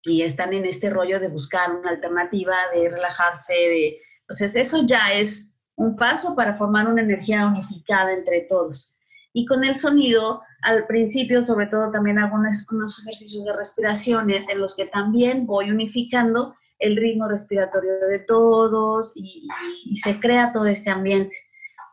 y 0.03 0.21
están 0.21 0.53
en 0.53 0.65
este 0.65 0.89
rollo 0.89 1.19
de 1.19 1.29
buscar 1.29 1.75
una 1.75 1.89
alternativa, 1.89 2.55
de 2.73 2.89
relajarse, 2.89 3.53
de... 3.53 4.01
Entonces 4.29 4.55
eso 4.55 4.83
ya 4.85 5.13
es 5.13 5.57
un 5.75 5.95
paso 5.95 6.35
para 6.35 6.57
formar 6.57 6.87
una 6.87 7.01
energía 7.01 7.47
unificada 7.47 8.11
entre 8.11 8.41
todos. 8.41 8.95
Y 9.31 9.45
con 9.45 9.63
el 9.63 9.75
sonido, 9.75 10.41
al 10.63 10.85
principio, 10.87 11.43
sobre 11.45 11.67
todo, 11.67 11.91
también 11.91 12.19
hago 12.19 12.35
unos, 12.35 12.99
ejercicios 13.01 13.45
de 13.45 13.55
respiraciones 13.55 14.49
en 14.49 14.59
los 14.59 14.75
que 14.75 14.85
también 14.85 15.45
voy 15.45 15.69
unificando 15.69 16.55
el 16.79 16.97
ritmo 16.97 17.27
respiratorio 17.27 17.93
de 18.09 18.19
todos 18.19 19.13
y, 19.15 19.47
y 19.85 19.95
se 19.95 20.19
crea 20.19 20.51
todo 20.51 20.65
este 20.65 20.89
ambiente. 20.89 21.35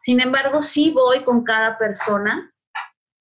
Sin 0.00 0.20
embargo, 0.20 0.60
sí 0.60 0.90
voy 0.90 1.22
con 1.22 1.44
cada 1.44 1.78
persona, 1.78 2.52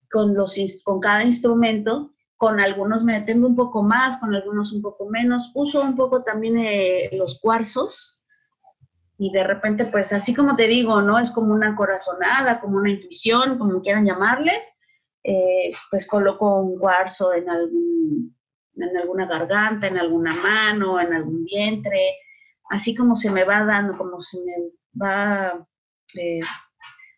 con, 0.10 0.34
los, 0.34 0.58
con 0.84 1.00
cada 1.00 1.24
instrumento, 1.24 2.14
con 2.38 2.60
algunos 2.60 3.04
me 3.04 3.20
detengo 3.20 3.48
un 3.48 3.56
poco 3.56 3.84
más, 3.84 4.18
con 4.18 4.34
algunos 4.34 4.74
un 4.74 4.82
poco 4.82 5.08
menos. 5.10 5.52
Uso 5.56 5.82
un 5.82 5.96
poco 5.96 6.24
también 6.24 6.58
eh, 6.58 7.10
los 7.14 7.40
cuarzos 7.40 8.23
y 9.24 9.32
de 9.32 9.46
repente, 9.46 9.86
pues 9.86 10.12
así 10.12 10.34
como 10.34 10.58
te 10.58 10.68
digo, 10.68 11.02
¿no? 11.02 11.18
Es 11.18 11.32
como 11.32 11.54
una 11.54 11.78
corazonada, 11.78 12.60
como 12.60 12.76
una 12.76 12.92
intuición, 12.92 13.58
como 13.58 13.82
quieran 13.82 14.06
llamarle. 14.06 14.52
Eh, 15.24 15.72
pues 15.90 16.06
coloco 16.06 16.60
un 16.60 16.78
cuarzo 16.78 17.34
en, 17.34 17.50
algún, 17.50 18.36
en 18.76 18.98
alguna 18.98 19.26
garganta, 19.26 19.88
en 19.88 19.98
alguna 19.98 20.36
mano, 20.36 21.00
en 21.00 21.14
algún 21.14 21.46
vientre, 21.46 22.18
así 22.70 22.94
como 22.94 23.16
se 23.16 23.32
me 23.32 23.46
va 23.46 23.64
dando, 23.64 23.98
como 23.98 24.22
se 24.22 24.40
me 24.44 25.02
va 25.02 25.66
eh, 26.20 26.42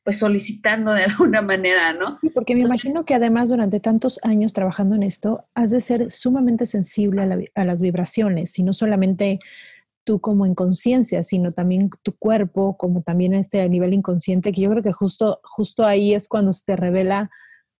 pues 0.03 0.19
solicitando 0.19 0.93
de 0.93 1.05
alguna 1.05 1.41
manera, 1.41 1.91
¿no? 1.93 2.19
Porque 2.35 2.53
me 2.53 2.61
imagino 2.61 3.03
que 3.03 3.15
además 3.15 3.49
durante 3.49 3.79
tantos 3.79 4.19
años 4.21 4.53
trabajando 4.53 4.93
en 4.95 5.01
esto, 5.01 5.47
has 5.55 5.71
de 5.71 5.81
ser 5.81 6.11
sumamente 6.11 6.67
sensible 6.67 7.23
a, 7.23 7.61
a 7.61 7.65
las 7.65 7.81
vibraciones, 7.81 8.59
y 8.59 8.63
no 8.63 8.73
solamente 8.73 9.39
tú 10.05 10.21
como 10.21 10.45
en 10.45 10.55
conciencia, 10.55 11.23
sino 11.23 11.51
también 11.51 11.89
tu 12.03 12.15
cuerpo, 12.17 12.77
como 12.77 13.01
también 13.01 13.33
este 13.33 13.67
nivel 13.67 13.93
inconsciente, 13.93 14.51
que 14.53 14.61
yo 14.61 14.69
creo 14.69 14.83
que 14.83 14.93
justo, 14.93 15.41
justo 15.43 15.85
ahí 15.85 16.13
es 16.13 16.29
cuando 16.29 16.53
se 16.53 16.63
te 16.65 16.75
revela 16.77 17.29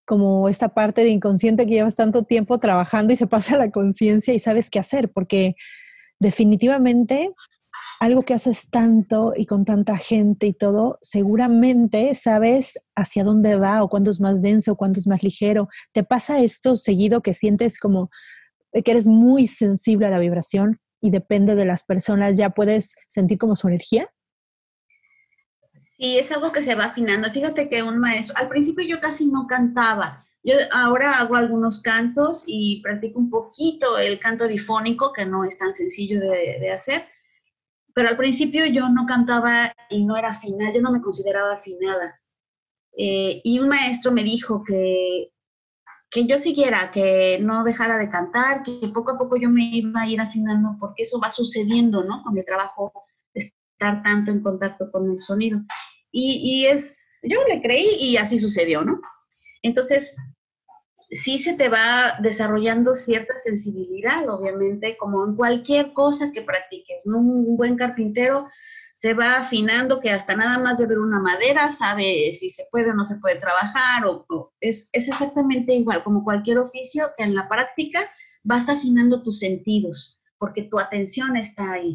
como 0.04 0.48
esta 0.48 0.68
parte 0.68 1.02
de 1.02 1.08
inconsciente 1.08 1.66
que 1.66 1.72
llevas 1.72 1.96
tanto 1.96 2.24
tiempo 2.24 2.58
trabajando 2.58 3.12
y 3.12 3.16
se 3.16 3.26
pasa 3.28 3.54
a 3.54 3.58
la 3.58 3.70
conciencia 3.70 4.34
y 4.34 4.40
sabes 4.40 4.68
qué 4.68 4.78
hacer, 4.78 5.10
porque 5.12 5.54
definitivamente 6.18 7.32
algo 8.00 8.22
que 8.22 8.34
haces 8.34 8.68
tanto 8.68 9.32
y 9.36 9.46
con 9.46 9.64
tanta 9.64 9.96
gente 9.96 10.46
y 10.46 10.52
todo, 10.52 10.98
seguramente 11.02 12.14
sabes 12.14 12.78
hacia 12.94 13.24
dónde 13.24 13.56
va 13.56 13.82
o 13.82 13.88
cuándo 13.88 14.10
es 14.10 14.20
más 14.20 14.42
denso, 14.42 14.76
cuándo 14.76 14.98
es 14.98 15.06
más 15.06 15.22
ligero. 15.22 15.68
¿Te 15.92 16.02
pasa 16.02 16.40
esto 16.40 16.76
seguido 16.76 17.22
que 17.22 17.32
sientes 17.32 17.78
como 17.78 18.10
que 18.72 18.90
eres 18.90 19.06
muy 19.06 19.46
sensible 19.46 20.06
a 20.06 20.10
la 20.10 20.18
vibración 20.18 20.80
y 21.06 21.10
depende 21.10 21.54
de 21.54 21.64
las 21.64 21.84
personas, 21.84 22.34
ya 22.34 22.50
puedes 22.50 22.96
sentir 23.08 23.38
como 23.38 23.54
su 23.54 23.68
energía? 23.68 24.10
Sí, 25.96 26.18
es 26.18 26.32
algo 26.32 26.50
que 26.50 26.62
se 26.62 26.74
va 26.74 26.86
afinando. 26.86 27.30
Fíjate 27.30 27.68
que 27.68 27.82
un 27.82 27.98
maestro, 27.98 28.36
al 28.36 28.48
principio 28.48 28.84
yo 28.84 29.00
casi 29.00 29.28
no 29.28 29.46
cantaba. 29.46 30.24
Yo 30.42 30.54
ahora 30.72 31.18
hago 31.18 31.36
algunos 31.36 31.80
cantos 31.80 32.44
y 32.46 32.82
practico 32.82 33.18
un 33.18 33.30
poquito 33.30 33.98
el 33.98 34.18
canto 34.18 34.46
difónico, 34.48 35.12
que 35.12 35.24
no 35.24 35.44
es 35.44 35.58
tan 35.58 35.74
sencillo 35.74 36.20
de, 36.20 36.70
hacer. 36.70 37.06
Pero 37.94 38.08
al 38.08 38.16
principio 38.16 38.66
yo 38.66 38.88
no 38.88 39.06
cantaba 39.06 39.72
y 39.88 40.04
no 40.04 40.16
era 40.16 40.28
afinada, 40.28 40.72
yo 40.72 40.82
no 40.82 40.92
me 40.92 41.00
consideraba 41.00 41.54
afinada. 41.54 42.20
Eh, 42.98 43.40
y 43.44 43.58
un 43.60 43.68
maestro 43.68 44.10
me 44.12 44.22
dijo 44.22 44.62
que, 44.64 45.30
que 46.10 46.26
yo 46.26 46.38
siguiera, 46.38 46.90
que 46.90 47.38
no 47.42 47.64
dejara 47.64 47.98
de 47.98 48.10
cantar, 48.10 48.62
que 48.62 48.88
poco 48.94 49.12
a 49.12 49.18
poco 49.18 49.36
yo 49.36 49.50
me 49.50 49.64
iba 49.64 50.02
a 50.02 50.08
ir 50.08 50.20
afinando, 50.20 50.76
porque 50.78 51.02
eso 51.02 51.20
va 51.20 51.30
sucediendo, 51.30 52.04
¿no? 52.04 52.22
Con 52.22 52.38
el 52.38 52.44
trabajo 52.44 52.92
estar 53.34 54.02
tanto 54.02 54.30
en 54.30 54.42
contacto 54.42 54.90
con 54.90 55.10
el 55.10 55.18
sonido. 55.18 55.60
Y, 56.10 56.64
es, 56.66 57.18
yo 57.24 57.44
le 57.44 57.60
creí 57.60 57.88
y 58.00 58.16
así 58.16 58.38
sucedió, 58.38 58.82
¿no? 58.82 58.98
Entonces, 59.62 60.16
sí 61.10 61.38
se 61.38 61.54
te 61.54 61.68
va 61.68 62.16
desarrollando 62.22 62.94
cierta 62.94 63.34
sensibilidad, 63.36 64.26
obviamente, 64.28 64.96
como 64.96 65.26
en 65.26 65.36
cualquier 65.36 65.92
cosa 65.92 66.32
que 66.32 66.40
practiques, 66.42 67.02
¿no? 67.06 67.18
Un 67.18 67.56
buen 67.56 67.76
carpintero 67.76 68.46
se 68.96 69.12
va 69.12 69.36
afinando 69.36 70.00
que 70.00 70.08
hasta 70.08 70.34
nada 70.34 70.58
más 70.58 70.78
de 70.78 70.86
ver 70.86 70.98
una 70.98 71.20
madera 71.20 71.70
sabe 71.70 72.34
si 72.34 72.48
se 72.48 72.64
puede 72.70 72.92
o 72.92 72.94
no 72.94 73.04
se 73.04 73.18
puede 73.18 73.38
trabajar, 73.38 74.06
o, 74.06 74.54
es, 74.58 74.88
es, 74.94 75.08
exactamente 75.08 75.74
igual, 75.74 76.02
como 76.02 76.24
cualquier 76.24 76.56
oficio 76.56 77.10
que 77.14 77.24
en 77.24 77.34
la 77.34 77.46
práctica 77.46 78.00
vas 78.42 78.70
afinando 78.70 79.22
tus 79.22 79.38
sentidos, 79.40 80.22
porque 80.38 80.62
tu 80.62 80.78
atención 80.78 81.36
está 81.36 81.72
ahí. 81.72 81.94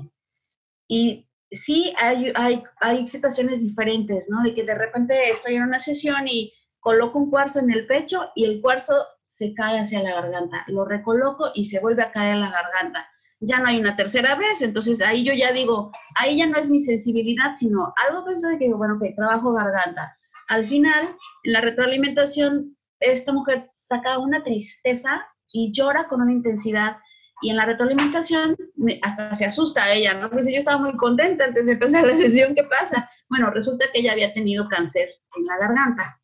Y 0.87 1.27
sí 1.49 1.91
hay, 1.97 2.31
hay, 2.35 2.63
hay 2.79 3.07
situaciones 3.07 3.63
diferentes, 3.63 4.29
¿no? 4.29 4.43
De 4.43 4.53
que 4.53 4.63
de 4.63 4.75
repente 4.75 5.31
estoy 5.31 5.55
en 5.55 5.63
una 5.63 5.79
sesión 5.79 6.27
y 6.27 6.53
coloco 6.79 7.17
un 7.17 7.31
cuarzo 7.31 7.57
en 7.57 7.71
el 7.71 7.87
pecho 7.87 8.31
y 8.35 8.45
el 8.45 8.61
cuarzo 8.61 8.93
se 9.25 9.55
cae 9.55 9.79
hacia 9.79 10.03
la 10.03 10.21
garganta. 10.21 10.65
Lo 10.67 10.85
recoloco 10.85 11.49
y 11.55 11.65
se 11.65 11.79
vuelve 11.79 12.03
a 12.03 12.11
caer 12.11 12.35
en 12.35 12.41
la 12.41 12.51
garganta. 12.51 13.09
Ya 13.41 13.59
no 13.59 13.67
hay 13.67 13.79
una 13.79 13.97
tercera 13.97 14.35
vez, 14.35 14.61
entonces 14.61 15.01
ahí 15.01 15.23
yo 15.23 15.33
ya 15.33 15.51
digo, 15.51 15.91
ahí 16.15 16.37
ya 16.37 16.47
no 16.47 16.57
es 16.57 16.69
mi 16.69 16.79
sensibilidad, 16.79 17.55
sino 17.55 17.93
algo 18.07 18.23
que 18.23 18.35
de 18.35 18.59
que, 18.59 18.73
bueno, 18.73 18.99
que 19.01 19.13
trabajo 19.13 19.51
garganta. 19.53 20.15
Al 20.47 20.67
final, 20.67 21.15
en 21.43 21.53
la 21.53 21.61
retroalimentación, 21.61 22.77
esta 22.99 23.33
mujer 23.33 23.69
saca 23.73 24.19
una 24.19 24.43
tristeza 24.43 25.25
y 25.51 25.71
llora 25.71 26.07
con 26.07 26.21
una 26.21 26.31
intensidad 26.31 26.97
y 27.41 27.49
en 27.49 27.57
la 27.57 27.65
retroalimentación 27.65 28.55
hasta 29.01 29.33
se 29.33 29.45
asusta 29.45 29.91
ella, 29.91 30.13
¿no? 30.13 30.29
Dice, 30.29 30.53
yo 30.53 30.59
estaba 30.59 30.77
muy 30.77 30.95
contenta 30.95 31.45
antes 31.45 31.65
de 31.65 31.71
empezar 31.73 32.05
la 32.05 32.13
sesión, 32.17 32.53
¿qué 32.53 32.63
pasa? 32.63 33.09
Bueno, 33.29 33.49
resulta 33.49 33.85
que 33.91 33.99
ella 33.99 34.11
había 34.11 34.33
tenido 34.33 34.69
cáncer 34.69 35.09
en 35.35 35.45
la 35.45 35.57
garganta. 35.57 36.21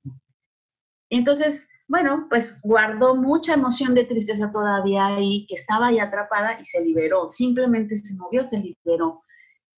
Entonces, 1.09 1.67
bueno, 1.87 2.27
pues 2.29 2.61
guardó 2.63 3.15
mucha 3.15 3.53
emoción 3.53 3.95
de 3.95 4.05
tristeza 4.05 4.51
todavía 4.51 5.07
ahí, 5.07 5.45
que 5.47 5.55
estaba 5.55 5.87
ahí 5.87 5.99
atrapada 5.99 6.59
y 6.59 6.65
se 6.65 6.81
liberó, 6.81 7.29
simplemente 7.29 7.95
se 7.95 8.15
movió, 8.15 8.43
se 8.43 8.59
liberó. 8.59 9.23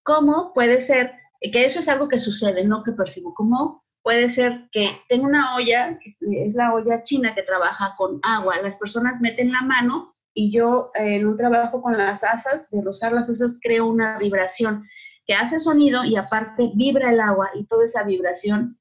¿Cómo 0.03 0.51
puede 0.53 0.81
ser 0.81 1.13
que 1.39 1.65
eso 1.65 1.79
es 1.79 1.87
algo 1.87 2.07
que 2.07 2.17
sucede, 2.17 2.63
no 2.63 2.83
que 2.83 2.93
percibo? 2.93 3.33
¿Cómo 3.35 3.83
puede 4.01 4.27
ser 4.29 4.67
que 4.71 4.89
tengo 5.07 5.25
una 5.25 5.55
olla, 5.55 5.99
es 6.21 6.55
la 6.55 6.73
olla 6.73 7.03
china 7.03 7.35
que 7.35 7.43
trabaja 7.43 7.93
con 7.95 8.19
agua, 8.23 8.59
las 8.61 8.77
personas 8.77 9.21
meten 9.21 9.51
la 9.51 9.61
mano 9.61 10.15
y 10.33 10.51
yo 10.51 10.91
eh, 10.95 11.17
en 11.17 11.27
un 11.27 11.37
trabajo 11.37 11.81
con 11.81 11.95
las 11.97 12.23
asas, 12.23 12.71
de 12.71 12.81
rozar 12.81 13.11
las 13.11 13.29
asas, 13.29 13.59
creo 13.61 13.85
una 13.85 14.17
vibración 14.17 14.87
que 15.27 15.35
hace 15.35 15.59
sonido 15.59 16.03
y 16.03 16.15
aparte 16.15 16.71
vibra 16.73 17.11
el 17.11 17.19
agua 17.19 17.51
y 17.53 17.65
toda 17.65 17.85
esa 17.85 18.03
vibración 18.03 18.79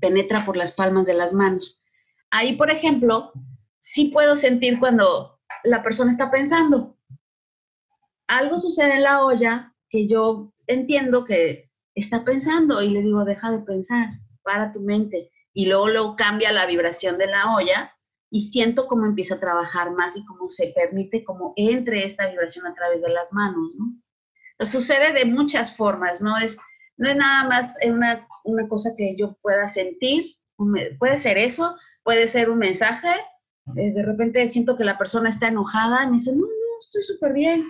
penetra 0.00 0.46
por 0.46 0.56
las 0.56 0.72
palmas 0.72 1.06
de 1.06 1.14
las 1.14 1.34
manos. 1.34 1.83
Ahí, 2.36 2.56
por 2.56 2.68
ejemplo, 2.68 3.30
sí 3.78 4.06
puedo 4.06 4.34
sentir 4.34 4.80
cuando 4.80 5.38
la 5.62 5.84
persona 5.84 6.10
está 6.10 6.32
pensando. 6.32 6.98
Algo 8.26 8.58
sucede 8.58 8.94
en 8.94 9.04
la 9.04 9.24
olla 9.24 9.72
que 9.88 10.08
yo 10.08 10.52
entiendo 10.66 11.24
que 11.24 11.70
está 11.94 12.24
pensando 12.24 12.82
y 12.82 12.90
le 12.90 13.02
digo, 13.02 13.24
deja 13.24 13.52
de 13.52 13.60
pensar, 13.60 14.08
para 14.42 14.72
tu 14.72 14.80
mente. 14.80 15.30
Y 15.52 15.66
luego, 15.66 15.88
luego 15.88 16.16
cambia 16.16 16.50
la 16.50 16.66
vibración 16.66 17.18
de 17.18 17.28
la 17.28 17.54
olla 17.54 17.94
y 18.30 18.40
siento 18.40 18.88
cómo 18.88 19.06
empieza 19.06 19.36
a 19.36 19.40
trabajar 19.40 19.92
más 19.92 20.16
y 20.16 20.24
cómo 20.24 20.48
se 20.48 20.72
permite 20.74 21.22
cómo 21.22 21.52
entre 21.54 22.04
esta 22.04 22.28
vibración 22.28 22.66
a 22.66 22.74
través 22.74 23.02
de 23.02 23.12
las 23.12 23.32
manos, 23.32 23.76
¿no? 23.78 23.94
Entonces 24.50 24.72
sucede 24.72 25.12
de 25.12 25.26
muchas 25.26 25.76
formas, 25.76 26.20
¿no? 26.20 26.36
Es, 26.38 26.58
no 26.96 27.08
es 27.08 27.16
nada 27.16 27.48
más 27.48 27.76
una, 27.86 28.26
una 28.42 28.68
cosa 28.68 28.90
que 28.96 29.14
yo 29.16 29.36
pueda 29.40 29.68
sentir, 29.68 30.34
puede 30.98 31.16
ser 31.18 31.38
eso, 31.38 31.76
puede 32.02 32.28
ser 32.28 32.50
un 32.50 32.58
mensaje, 32.58 33.10
eh, 33.76 33.92
de 33.92 34.02
repente 34.02 34.46
siento 34.48 34.76
que 34.76 34.84
la 34.84 34.98
persona 34.98 35.28
está 35.28 35.48
enojada 35.48 36.04
y 36.04 36.06
me 36.06 36.12
dice, 36.14 36.32
no, 36.32 36.42
no, 36.42 36.80
estoy 36.80 37.02
súper 37.02 37.32
bien. 37.32 37.64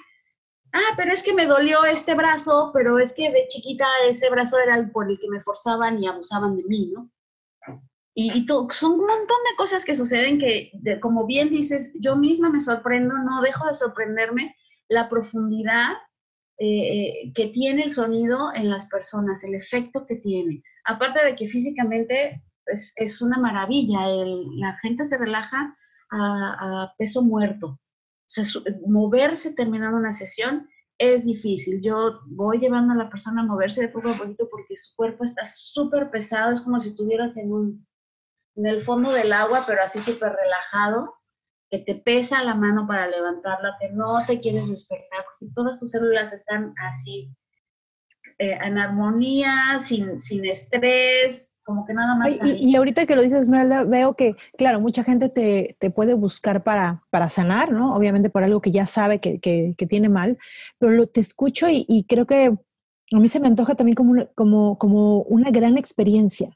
Ah, 0.72 0.94
pero 0.96 1.12
es 1.12 1.22
que 1.22 1.34
me 1.34 1.46
dolió 1.46 1.84
este 1.84 2.14
brazo, 2.14 2.72
pero 2.74 2.98
es 2.98 3.12
que 3.14 3.30
de 3.30 3.46
chiquita 3.46 3.86
ese 4.08 4.28
brazo 4.28 4.58
era 4.58 4.74
el 4.74 4.90
por 4.90 5.08
el 5.08 5.18
que 5.20 5.28
me 5.28 5.40
forzaban 5.40 6.02
y 6.02 6.08
abusaban 6.08 6.56
de 6.56 6.64
mí, 6.64 6.90
¿no? 6.92 7.10
Y, 8.16 8.46
son 8.70 8.92
un 8.92 9.06
montón 9.06 9.36
de 9.50 9.56
cosas 9.56 9.84
que 9.84 9.96
suceden 9.96 10.38
que, 10.38 10.70
como 11.00 11.26
bien 11.26 11.50
dices, 11.50 11.92
yo 12.00 12.14
misma 12.16 12.48
me 12.48 12.60
sorprendo, 12.60 13.16
no 13.18 13.40
dejo 13.40 13.66
de 13.66 13.74
sorprenderme 13.74 14.54
la 14.88 15.08
profundidad 15.08 15.94
eh, 16.58 17.32
que 17.34 17.48
tiene 17.48 17.82
el 17.82 17.90
sonido 17.90 18.52
en 18.54 18.70
las 18.70 18.86
personas, 18.86 19.42
el 19.42 19.56
efecto 19.56 20.06
que 20.06 20.16
tiene. 20.16 20.62
Aparte 20.84 21.24
de 21.24 21.34
que 21.34 21.48
físicamente 21.48 22.40
es, 22.66 22.92
es 22.96 23.22
una 23.22 23.38
maravilla, 23.38 24.06
la 24.56 24.76
gente 24.82 25.04
se 25.04 25.18
relaja 25.18 25.74
a, 26.10 26.94
peso 26.98 27.22
muerto. 27.22 27.66
O 27.66 27.80
sea, 28.26 28.44
moverse 28.86 29.52
terminando 29.52 29.96
una 29.96 30.12
sesión 30.12 30.68
es 30.98 31.24
difícil. 31.24 31.80
Yo 31.82 32.20
voy 32.26 32.58
llevando 32.58 32.94
a 32.94 32.96
la 32.96 33.10
persona 33.10 33.42
a 33.42 33.46
moverse 33.46 33.82
de 33.82 33.88
poco 33.88 34.10
a 34.10 34.16
poquito 34.16 34.48
porque 34.50 34.76
su 34.76 34.94
cuerpo 34.96 35.24
está 35.24 35.44
súper 35.44 36.10
pesado, 36.10 36.52
es 36.52 36.60
como 36.60 36.78
si 36.78 36.90
estuvieras 36.90 37.36
en 37.36 37.52
un 37.52 37.86
en 38.56 38.66
el 38.66 38.80
fondo 38.80 39.10
del 39.10 39.32
agua, 39.32 39.64
pero 39.66 39.82
así 39.82 39.98
súper 39.98 40.32
relajado, 40.32 41.14
que 41.70 41.78
te 41.80 41.96
pesa 41.96 42.44
la 42.44 42.54
mano 42.54 42.86
para 42.86 43.08
levantarla, 43.08 43.76
que 43.80 43.90
no 43.90 44.24
te 44.26 44.38
quieres 44.38 44.68
despertar, 44.68 45.24
porque 45.24 45.52
todas 45.54 45.80
tus 45.80 45.90
células 45.90 46.32
están 46.32 46.72
así 46.78 47.34
eh, 48.38 48.58
en 48.64 48.78
armonía, 48.78 49.78
sin, 49.80 50.18
sin 50.18 50.44
estrés, 50.44 51.56
como 51.64 51.86
que 51.86 51.94
nada 51.94 52.14
más. 52.16 52.28
y, 52.44 52.70
y, 52.70 52.76
ahorita 52.76 53.06
que 53.06 53.16
lo 53.16 53.22
dices, 53.22 53.42
Esmeralda, 53.42 53.84
veo 53.84 54.14
que, 54.14 54.34
claro, 54.58 54.80
mucha 54.80 55.02
gente 55.02 55.28
te, 55.28 55.76
te, 55.80 55.90
puede 55.90 56.14
buscar 56.14 56.62
para, 56.62 57.02
para 57.10 57.28
sanar, 57.28 57.72
¿no? 57.72 57.94
Obviamente 57.94 58.30
por 58.30 58.44
algo 58.44 58.60
que 58.60 58.70
ya 58.70 58.86
sabe 58.86 59.18
que, 59.18 59.40
que, 59.40 59.74
que 59.76 59.86
tiene 59.86 60.08
mal, 60.08 60.38
pero 60.78 60.92
lo, 60.92 61.06
te 61.06 61.20
escucho 61.20 61.68
y, 61.68 61.86
y, 61.88 62.04
creo 62.04 62.26
que 62.26 62.46
a 63.12 63.18
mí 63.18 63.28
se 63.28 63.40
me 63.40 63.48
antoja 63.48 63.74
también 63.74 63.94
como, 63.94 64.12
una, 64.12 64.26
como, 64.34 64.78
como 64.78 65.22
una 65.22 65.50
gran 65.50 65.78
experiencia. 65.78 66.50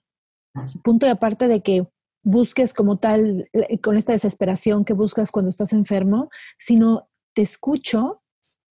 Punto 0.82 1.06
de 1.06 1.12
aparte 1.12 1.46
de 1.46 1.62
que 1.62 1.86
busques 2.22 2.74
como 2.74 2.98
tal, 2.98 3.48
con 3.82 3.96
esta 3.96 4.12
desesperación 4.12 4.84
que 4.84 4.92
buscas 4.92 5.30
cuando 5.30 5.48
estás 5.48 5.72
enfermo, 5.72 6.30
sino 6.58 7.02
te 7.34 7.42
escucho 7.42 8.22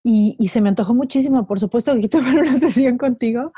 y, 0.04 0.36
y, 0.38 0.48
se 0.48 0.60
me 0.60 0.68
antojó 0.68 0.94
muchísimo, 0.94 1.46
por 1.46 1.60
supuesto, 1.60 1.98
que 1.98 2.08
tomar 2.08 2.36
una 2.36 2.58
sesión 2.58 2.98
contigo. 2.98 3.52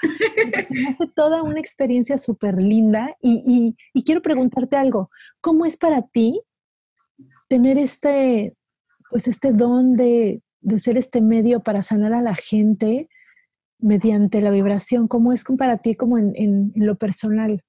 Me 0.70 0.88
hace 0.88 1.06
toda 1.06 1.42
una 1.42 1.60
experiencia 1.60 2.18
súper 2.18 2.60
linda 2.60 3.16
y, 3.20 3.44
y, 3.46 3.76
y, 3.92 4.04
quiero 4.04 4.22
preguntarte 4.22 4.76
algo. 4.76 5.10
¿Cómo 5.40 5.66
es 5.66 5.76
para 5.76 6.02
ti 6.02 6.40
tener 7.48 7.78
este, 7.78 8.56
pues 9.10 9.28
este 9.28 9.52
don 9.52 9.96
de, 9.96 10.42
de 10.60 10.80
ser 10.80 10.96
este 10.96 11.20
medio 11.20 11.60
para 11.60 11.82
sanar 11.82 12.14
a 12.14 12.22
la 12.22 12.34
gente 12.34 13.08
mediante 13.78 14.40
la 14.40 14.50
vibración? 14.50 15.08
¿Cómo 15.08 15.32
es 15.32 15.44
para 15.44 15.78
ti 15.78 15.94
como 15.94 16.18
en, 16.18 16.32
en, 16.36 16.72
en 16.74 16.86
lo 16.86 16.96
personal? 16.96 17.62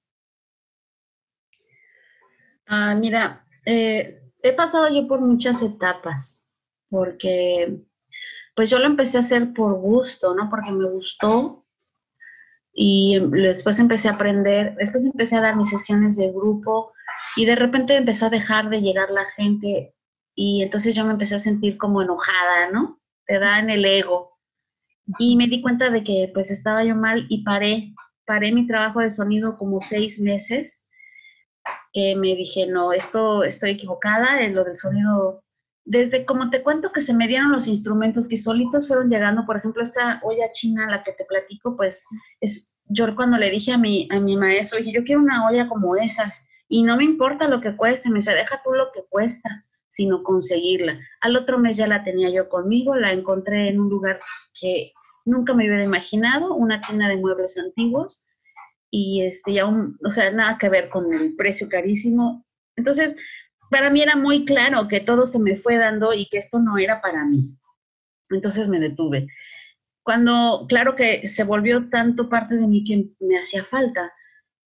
Ah, 2.66 2.94
mira, 2.94 3.46
eh, 3.66 4.22
he 4.42 4.52
pasado 4.52 4.88
yo 4.92 5.06
por 5.06 5.20
muchas 5.20 5.62
etapas, 5.62 6.46
porque 6.88 7.82
pues 8.54 8.70
yo 8.70 8.78
lo 8.78 8.86
empecé 8.86 9.16
a 9.16 9.20
hacer 9.20 9.52
por 9.52 9.74
gusto, 9.74 10.34
¿no? 10.34 10.48
Porque 10.50 10.70
me 10.72 10.88
gustó 10.88 11.64
y 12.74 13.18
después 13.30 13.78
empecé 13.78 14.08
a 14.08 14.12
aprender, 14.12 14.74
después 14.76 15.04
empecé 15.04 15.36
a 15.36 15.42
dar 15.42 15.56
mis 15.56 15.70
sesiones 15.70 16.16
de 16.16 16.30
grupo 16.30 16.92
y 17.36 17.44
de 17.44 17.56
repente 17.56 17.96
empezó 17.96 18.26
a 18.26 18.30
dejar 18.30 18.70
de 18.70 18.80
llegar 18.80 19.10
la 19.10 19.26
gente 19.36 19.94
y 20.34 20.62
entonces 20.62 20.94
yo 20.94 21.04
me 21.04 21.12
empecé 21.12 21.34
a 21.34 21.40
sentir 21.40 21.76
como 21.76 22.02
enojada, 22.02 22.70
¿no? 22.70 23.00
Te 23.26 23.38
da 23.38 23.58
en 23.58 23.70
el 23.70 23.84
ego. 23.84 24.38
Y 25.18 25.36
me 25.36 25.46
di 25.46 25.60
cuenta 25.60 25.90
de 25.90 26.04
que 26.04 26.30
pues 26.32 26.50
estaba 26.50 26.84
yo 26.84 26.94
mal 26.94 27.26
y 27.28 27.44
paré, 27.44 27.94
paré 28.24 28.52
mi 28.52 28.66
trabajo 28.66 29.00
de 29.00 29.10
sonido 29.10 29.58
como 29.58 29.80
seis 29.80 30.20
meses, 30.20 30.86
que 31.92 32.16
me 32.16 32.34
dije, 32.34 32.66
no, 32.66 32.92
esto 32.92 33.44
estoy 33.44 33.72
equivocada, 33.72 34.42
en 34.42 34.54
lo 34.54 34.64
del 34.64 34.78
sonido 34.78 35.41
desde 35.84 36.24
como 36.24 36.50
te 36.50 36.62
cuento 36.62 36.92
que 36.92 37.00
se 37.00 37.14
me 37.14 37.26
dieron 37.26 37.52
los 37.52 37.66
instrumentos 37.66 38.28
que 38.28 38.36
solitos 38.36 38.86
fueron 38.86 39.10
llegando, 39.10 39.44
por 39.46 39.56
ejemplo, 39.56 39.82
esta 39.82 40.20
olla 40.22 40.52
china, 40.52 40.90
la 40.90 41.02
que 41.02 41.12
te 41.12 41.24
platico, 41.24 41.76
pues 41.76 42.06
es 42.40 42.72
yo 42.86 43.14
cuando 43.16 43.38
le 43.38 43.50
dije 43.50 43.72
a 43.72 43.78
mi, 43.78 44.08
a 44.10 44.20
mi 44.20 44.36
maestro, 44.36 44.78
dije, 44.78 44.92
yo 44.92 45.04
quiero 45.04 45.20
una 45.20 45.46
olla 45.46 45.68
como 45.68 45.96
esas 45.96 46.48
y 46.68 46.82
no 46.82 46.96
me 46.96 47.04
importa 47.04 47.48
lo 47.48 47.60
que 47.60 47.76
cueste, 47.76 48.08
me 48.08 48.16
dice, 48.16 48.32
deja 48.32 48.60
tú 48.62 48.72
lo 48.72 48.90
que 48.92 49.00
cuesta, 49.08 49.64
sino 49.88 50.22
conseguirla. 50.22 50.98
Al 51.20 51.36
otro 51.36 51.58
mes 51.58 51.76
ya 51.76 51.86
la 51.86 52.04
tenía 52.04 52.30
yo 52.30 52.48
conmigo, 52.48 52.94
la 52.96 53.12
encontré 53.12 53.68
en 53.68 53.80
un 53.80 53.88
lugar 53.88 54.20
que 54.58 54.92
nunca 55.24 55.54
me 55.54 55.66
hubiera 55.66 55.84
imaginado, 55.84 56.54
una 56.54 56.80
tienda 56.80 57.08
de 57.08 57.16
muebles 57.16 57.58
antiguos 57.58 58.26
y 58.90 59.22
este, 59.22 59.54
ya 59.54 59.66
un, 59.66 59.98
o 60.04 60.10
sea, 60.10 60.30
nada 60.30 60.58
que 60.58 60.68
ver 60.68 60.88
con 60.88 61.12
el 61.12 61.34
precio 61.36 61.68
carísimo. 61.68 62.44
Entonces, 62.76 63.16
para 63.72 63.90
mí 63.90 64.02
era 64.02 64.14
muy 64.14 64.44
claro 64.44 64.86
que 64.86 65.00
todo 65.00 65.26
se 65.26 65.40
me 65.40 65.56
fue 65.56 65.78
dando 65.78 66.12
y 66.12 66.28
que 66.28 66.38
esto 66.38 66.60
no 66.60 66.78
era 66.78 67.00
para 67.00 67.24
mí. 67.24 67.58
Entonces 68.30 68.68
me 68.68 68.78
detuve. 68.78 69.26
Cuando, 70.04 70.66
claro 70.68 70.94
que 70.94 71.26
se 71.26 71.44
volvió 71.44 71.88
tanto 71.88 72.28
parte 72.28 72.56
de 72.56 72.66
mí 72.66 72.84
que 72.84 73.08
me 73.20 73.38
hacía 73.38 73.64
falta. 73.64 74.12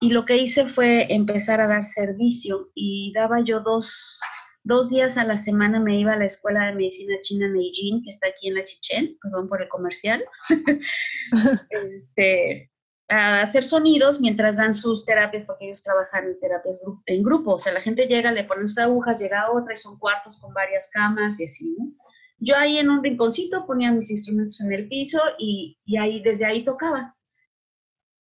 Y 0.00 0.10
lo 0.10 0.24
que 0.24 0.36
hice 0.36 0.66
fue 0.66 1.06
empezar 1.14 1.60
a 1.60 1.68
dar 1.68 1.84
servicio 1.84 2.70
y 2.74 3.12
daba 3.14 3.40
yo 3.40 3.60
dos, 3.60 4.20
dos 4.64 4.90
días 4.90 5.16
a 5.16 5.24
la 5.24 5.36
semana, 5.36 5.78
me 5.78 5.98
iba 5.98 6.12
a 6.12 6.18
la 6.18 6.26
Escuela 6.26 6.66
de 6.66 6.74
Medicina 6.74 7.14
China 7.22 7.48
Neijin, 7.48 8.02
que 8.02 8.10
está 8.10 8.28
aquí 8.28 8.48
en 8.48 8.54
la 8.54 8.64
Chichen, 8.64 9.16
perdón 9.22 9.48
por 9.48 9.62
el 9.62 9.68
comercial. 9.68 10.24
este, 11.70 12.70
a 13.08 13.42
hacer 13.42 13.62
sonidos 13.64 14.20
mientras 14.20 14.56
dan 14.56 14.74
sus 14.74 15.04
terapias, 15.04 15.44
porque 15.44 15.66
ellos 15.66 15.82
trabajan 15.82 16.26
en 16.26 16.40
terapias 16.40 16.80
en 17.06 17.22
grupo. 17.22 17.54
O 17.54 17.58
sea, 17.58 17.72
la 17.72 17.80
gente 17.80 18.06
llega, 18.06 18.32
le 18.32 18.44
ponen 18.44 18.66
sus 18.66 18.78
agujas, 18.78 19.20
llega 19.20 19.50
otra 19.52 19.74
y 19.74 19.76
son 19.76 19.98
cuartos 19.98 20.40
con 20.40 20.52
varias 20.52 20.88
camas 20.92 21.38
y 21.40 21.44
así, 21.44 21.76
¿no? 21.78 21.92
Yo 22.38 22.54
ahí 22.56 22.78
en 22.78 22.90
un 22.90 23.02
rinconcito 23.02 23.66
ponía 23.66 23.92
mis 23.92 24.10
instrumentos 24.10 24.60
en 24.60 24.72
el 24.72 24.88
piso 24.88 25.20
y, 25.38 25.78
y 25.86 25.96
ahí, 25.96 26.20
desde 26.22 26.44
ahí 26.44 26.64
tocaba. 26.64 27.16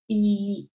Y, 0.08 0.70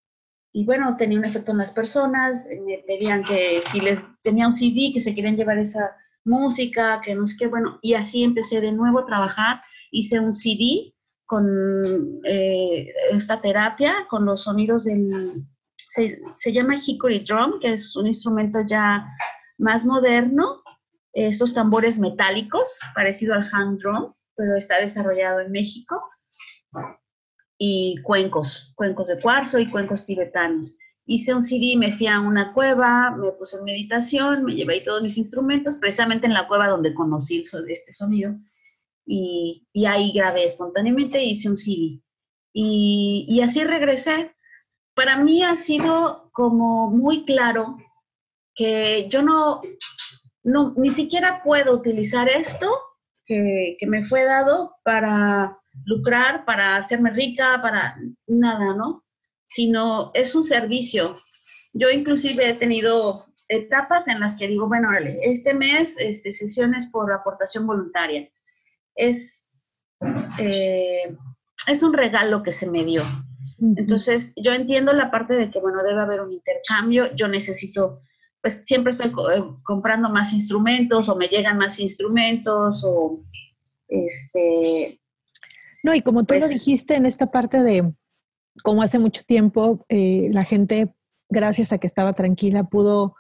y, 0.52 0.66
bueno, 0.66 0.96
tenía 0.98 1.18
un 1.18 1.26
efecto 1.26 1.52
en 1.52 1.58
las 1.58 1.72
personas, 1.72 2.50
me 2.66 2.84
pedían 2.86 3.24
que 3.24 3.62
si 3.62 3.80
les 3.80 4.02
tenía 4.22 4.46
un 4.46 4.54
CD, 4.54 4.92
que 4.94 5.00
se 5.00 5.16
querían 5.16 5.38
llevar 5.38 5.58
esa 5.58 5.96
música, 6.24 7.02
que 7.04 7.16
no 7.16 7.26
sé 7.26 7.36
qué, 7.40 7.48
bueno, 7.48 7.80
y 7.82 7.94
así 7.94 8.24
empecé 8.24 8.62
de 8.62 8.74
nuevo 8.74 9.00
a 9.00 9.06
trabajar, 9.06 9.62
hice 9.90 10.20
un 10.20 10.34
CD 10.34 10.94
con 11.32 12.20
eh, 12.26 12.90
esta 13.14 13.40
terapia, 13.40 14.06
con 14.10 14.26
los 14.26 14.44
sonidos 14.44 14.84
del, 14.84 15.48
se, 15.78 16.52
llama 16.52 16.82
Hickory 16.86 17.20
Drum, 17.20 17.58
que 17.62 17.72
es 17.72 17.96
un 17.96 18.06
instrumento 18.06 18.60
ya 18.68 19.08
más 19.58 19.86
moderno, 19.86 20.62
estos 21.14 21.54
tambores 21.54 22.00
metálicos, 22.00 22.82
parecido 22.94 23.34
al 23.34 23.48
hand 23.50 23.80
drum, 23.80 24.14
pero 24.36 24.58
está 24.58 24.82
desarrollado 24.82 25.40
en 25.40 25.54
México, 25.54 26.04
y 27.58 27.96
cuencos, 28.04 28.74
cuencos 28.76 29.08
de 29.08 29.22
cuarzo 29.22 29.58
y 29.58 29.70
cuencos 29.70 30.04
tibetanos. 30.04 30.78
Hice 31.06 31.34
un 31.34 31.44
CD, 31.44 31.78
me 31.78 31.94
fui 31.94 32.08
a 32.08 32.20
una 32.20 32.54
cueva, 32.54 33.12
me 33.12 33.32
puse 33.32 33.58
en 33.58 33.64
meditación, 33.64 34.44
me 34.44 34.54
llevé 34.54 34.74
ahí 34.74 34.84
todos 34.84 35.02
mis 35.02 35.18
instrumentos, 35.18 35.78
precisamente 35.78 36.28
en 36.28 36.34
la 36.34 36.50
cueva 36.50 36.68
donde 36.68 36.94
conocí 36.94 37.42
este 37.70 37.94
sonido 37.94 38.36
y, 39.14 39.68
y 39.74 39.86
ahí 39.88 40.14
grabé 40.14 40.46
espontáneamente, 40.46 41.22
hice 41.22 41.50
un 41.50 41.58
CD. 41.58 42.02
Y, 42.54 43.26
y 43.28 43.42
así 43.42 43.62
regresé. 43.62 44.34
Para 44.96 45.18
mí 45.18 45.44
ha 45.44 45.58
sido 45.58 46.30
como 46.32 46.90
muy 46.90 47.26
claro 47.26 47.78
que 48.56 49.10
yo 49.10 49.22
no, 49.22 49.62
no 50.44 50.74
ni 50.78 50.92
siquiera 50.92 51.42
puedo 51.44 51.74
utilizar 51.74 52.30
esto 52.30 52.72
que, 53.26 53.76
que, 53.78 53.86
me 53.86 54.06
fue 54.06 54.24
dado 54.24 54.78
para 54.86 55.60
lucrar, 55.84 56.46
para 56.46 56.78
hacerme 56.78 57.12
rica, 57.12 57.60
para 57.62 57.98
nada, 58.28 58.74
¿no? 58.76 59.04
Sino 59.44 60.12
es 60.14 60.36
un 60.36 60.44
servicio. 60.44 61.18
Yo 61.74 61.90
inclusive 61.90 62.48
he 62.48 62.54
tenido 62.54 63.26
etapas 63.50 64.08
en 64.08 64.22
las 64.22 64.38
que 64.38 64.48
digo, 64.48 64.70
bueno, 64.70 64.90
este 65.22 65.54
mes 65.54 65.98
este, 66.00 66.32
sesiones 66.32 66.88
por 66.88 67.12
aportación 67.12 67.68
voluntaria 67.68 68.30
es, 68.96 69.82
eh, 70.40 71.16
es 71.68 71.84
un 71.84 71.94
regalo 71.94 72.44
que 72.44 72.52
se 72.52 72.70
me 72.70 72.84
dio. 72.84 73.04
Entonces, 73.76 74.34
yo 74.36 74.54
entiendo 74.54 74.92
la 74.92 75.12
parte 75.12 75.36
de 75.36 75.52
que, 75.52 75.60
bueno, 75.60 75.84
debe 75.84 76.02
haber 76.02 76.22
un 76.22 76.32
intercambio, 76.32 77.14
yo 77.16 77.28
necesito, 77.28 78.02
pues 78.42 78.64
siempre 78.66 78.90
estoy 78.90 79.10
eh, 79.10 79.44
comprando 79.64 80.10
más 80.10 80.34
instrumentos 80.34 81.08
o 81.10 81.16
me 81.16 81.28
llegan 81.28 81.60
más 81.60 81.80
instrumentos 81.80 82.84
o, 82.84 83.24
este... 83.88 85.00
No, 85.84 85.94
y 85.94 86.02
como 86.02 86.24
tú 86.24 86.34
lo 86.34 86.40
pues 86.40 86.52
dijiste 86.52 86.96
en 86.96 87.06
esta 87.06 87.30
parte 87.30 87.62
de, 87.62 87.94
como 88.64 88.82
hace 88.82 88.98
mucho 88.98 89.24
tiempo, 89.24 89.86
eh, 89.90 90.30
la 90.32 90.44
gente, 90.44 90.94
gracias 91.30 91.72
a 91.72 91.78
que 91.78 91.88
estaba 91.88 92.14
tranquila, 92.14 92.64
pudo 92.64 93.16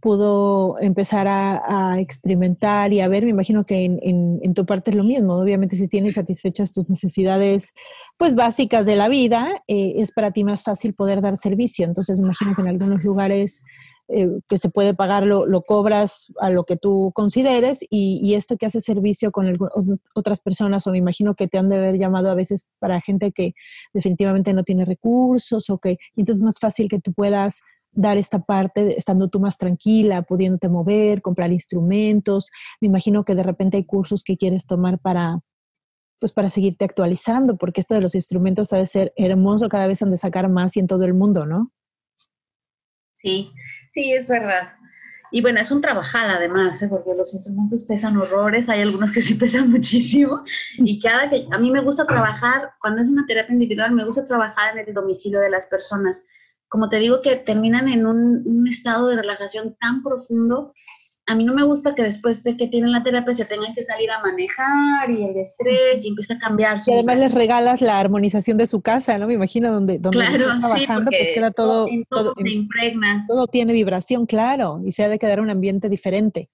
pudo 0.00 0.78
empezar 0.80 1.26
a, 1.28 1.98
experimentar 1.98 2.92
y 2.92 3.00
a 3.00 3.08
ver, 3.08 3.24
me 3.24 3.30
imagino 3.30 3.64
que 3.64 3.84
en, 3.84 4.54
tu 4.54 4.66
parte 4.66 4.90
es 4.90 4.96
lo 4.96 5.04
mismo, 5.04 5.34
obviamente 5.34 5.76
si 5.76 5.88
tienes 5.88 6.14
satisfechas 6.14 6.72
tus 6.72 6.88
necesidades 6.88 7.72
pues 8.16 8.34
básicas 8.34 8.86
de 8.86 8.96
la 8.96 9.08
vida, 9.08 9.62
eh, 9.66 9.94
es 9.96 10.12
para 10.12 10.30
ti 10.30 10.44
más 10.44 10.62
fácil 10.62 10.94
poder 10.94 11.20
dar 11.20 11.36
servicio, 11.36 11.86
entonces 11.86 12.20
me 12.20 12.26
imagino 12.26 12.54
que 12.54 12.62
en 12.62 12.68
algunos 12.68 13.02
lugares 13.02 13.62
eh, 14.08 14.28
que 14.48 14.58
se 14.58 14.70
puede 14.70 14.94
pagar 14.94 15.26
lo, 15.26 15.46
lo, 15.46 15.62
cobras 15.62 16.32
a 16.40 16.50
lo 16.50 16.62
que 16.62 16.76
tú 16.76 17.10
consideres 17.12 17.80
y, 17.90 18.20
y 18.22 18.34
esto 18.34 18.56
que 18.56 18.66
hace 18.66 18.80
servicio 18.80 19.32
con 19.32 19.58
otras 20.14 20.40
personas 20.40 20.86
o 20.86 20.92
me 20.92 20.98
imagino 20.98 21.34
que 21.34 21.48
te 21.48 21.58
han 21.58 21.68
de 21.68 21.76
haber 21.76 21.98
llamado 21.98 22.30
a 22.30 22.36
veces 22.36 22.68
para 22.78 23.00
gente 23.00 23.32
que 23.32 23.54
definitivamente 23.92 24.52
no 24.52 24.62
tiene 24.62 24.84
recursos 24.84 25.68
o 25.70 25.78
que 25.78 25.98
entonces 26.16 26.36
es 26.36 26.42
más 26.42 26.60
fácil 26.60 26.88
que 26.88 27.00
tú 27.00 27.12
puedas 27.12 27.62
dar 27.96 28.18
esta 28.18 28.38
parte, 28.38 28.96
estando 28.96 29.28
tú 29.28 29.40
más 29.40 29.58
tranquila, 29.58 30.22
pudiéndote 30.22 30.68
mover, 30.68 31.22
comprar 31.22 31.52
instrumentos. 31.52 32.50
Me 32.80 32.86
imagino 32.86 33.24
que 33.24 33.34
de 33.34 33.42
repente 33.42 33.78
hay 33.78 33.84
cursos 33.84 34.22
que 34.22 34.36
quieres 34.36 34.66
tomar 34.66 34.98
para, 35.00 35.40
pues 36.20 36.30
para 36.30 36.50
seguirte 36.50 36.84
actualizando, 36.84 37.56
porque 37.56 37.80
esto 37.80 37.94
de 37.94 38.02
los 38.02 38.14
instrumentos 38.14 38.72
ha 38.72 38.76
de 38.76 38.86
ser 38.86 39.12
hermoso, 39.16 39.68
cada 39.68 39.86
vez 39.86 40.02
han 40.02 40.10
de 40.10 40.18
sacar 40.18 40.48
más 40.48 40.76
y 40.76 40.80
en 40.80 40.86
todo 40.86 41.04
el 41.04 41.14
mundo, 41.14 41.46
¿no? 41.46 41.72
Sí, 43.14 43.50
sí, 43.88 44.12
es 44.12 44.28
verdad. 44.28 44.74
Y 45.32 45.42
bueno, 45.42 45.58
es 45.60 45.70
un 45.72 45.80
trabajal 45.80 46.30
además, 46.30 46.80
¿eh? 46.82 46.88
porque 46.88 47.14
los 47.14 47.32
instrumentos 47.34 47.82
pesan 47.84 48.16
horrores, 48.16 48.68
hay 48.68 48.82
algunos 48.82 49.10
que 49.10 49.20
sí 49.20 49.34
pesan 49.34 49.70
muchísimo. 49.70 50.44
Y 50.78 51.00
cada 51.00 51.28
que 51.28 51.46
a 51.50 51.58
mí 51.58 51.70
me 51.70 51.80
gusta 51.80 52.06
trabajar, 52.06 52.72
cuando 52.80 53.02
es 53.02 53.08
una 53.08 53.26
terapia 53.26 53.52
individual, 53.52 53.92
me 53.92 54.04
gusta 54.04 54.24
trabajar 54.24 54.76
en 54.76 54.86
el 54.86 54.94
domicilio 54.94 55.40
de 55.40 55.50
las 55.50 55.66
personas. 55.66 56.26
Como 56.68 56.88
te 56.88 56.98
digo, 56.98 57.20
que 57.22 57.36
terminan 57.36 57.88
en 57.88 58.06
un, 58.06 58.42
un 58.44 58.68
estado 58.68 59.08
de 59.08 59.16
relajación 59.16 59.76
tan 59.80 60.02
profundo 60.02 60.72
a 61.28 61.34
mí 61.34 61.44
no 61.44 61.54
me 61.54 61.64
gusta 61.64 61.94
que 61.94 62.04
después 62.04 62.44
de 62.44 62.56
que 62.56 62.68
tienen 62.68 62.92
la 62.92 63.02
terapia 63.02 63.34
se 63.34 63.44
tengan 63.44 63.74
que 63.74 63.82
salir 63.82 64.10
a 64.12 64.20
manejar 64.20 65.10
y 65.10 65.24
el 65.24 65.36
estrés 65.36 66.04
y 66.04 66.08
empieza 66.08 66.34
a 66.34 66.38
cambiar. 66.38 66.78
y 66.86 66.92
además 66.92 67.18
les 67.18 67.32
regalas 67.32 67.80
la 67.80 67.98
armonización 67.98 68.56
de 68.56 68.68
su 68.68 68.80
casa, 68.80 69.18
¿no? 69.18 69.26
Me 69.26 69.34
imagino 69.34 69.72
donde, 69.72 69.98
donde 69.98 70.18
claro, 70.18 70.36
están 70.36 70.60
trabajando, 70.60 71.10
pues 71.10 71.30
queda 71.34 71.50
todo, 71.50 71.88
todo, 72.08 72.32
se 72.36 72.48
impregna. 72.48 73.24
Todo 73.26 73.48
tiene 73.48 73.72
vibración, 73.72 74.26
claro, 74.26 74.80
y 74.84 74.92
se 74.92 75.02
ha 75.02 75.08
de 75.08 75.18
quedar 75.18 75.40
un 75.40 75.50
ambiente 75.50 75.88
diferente. 75.88 76.48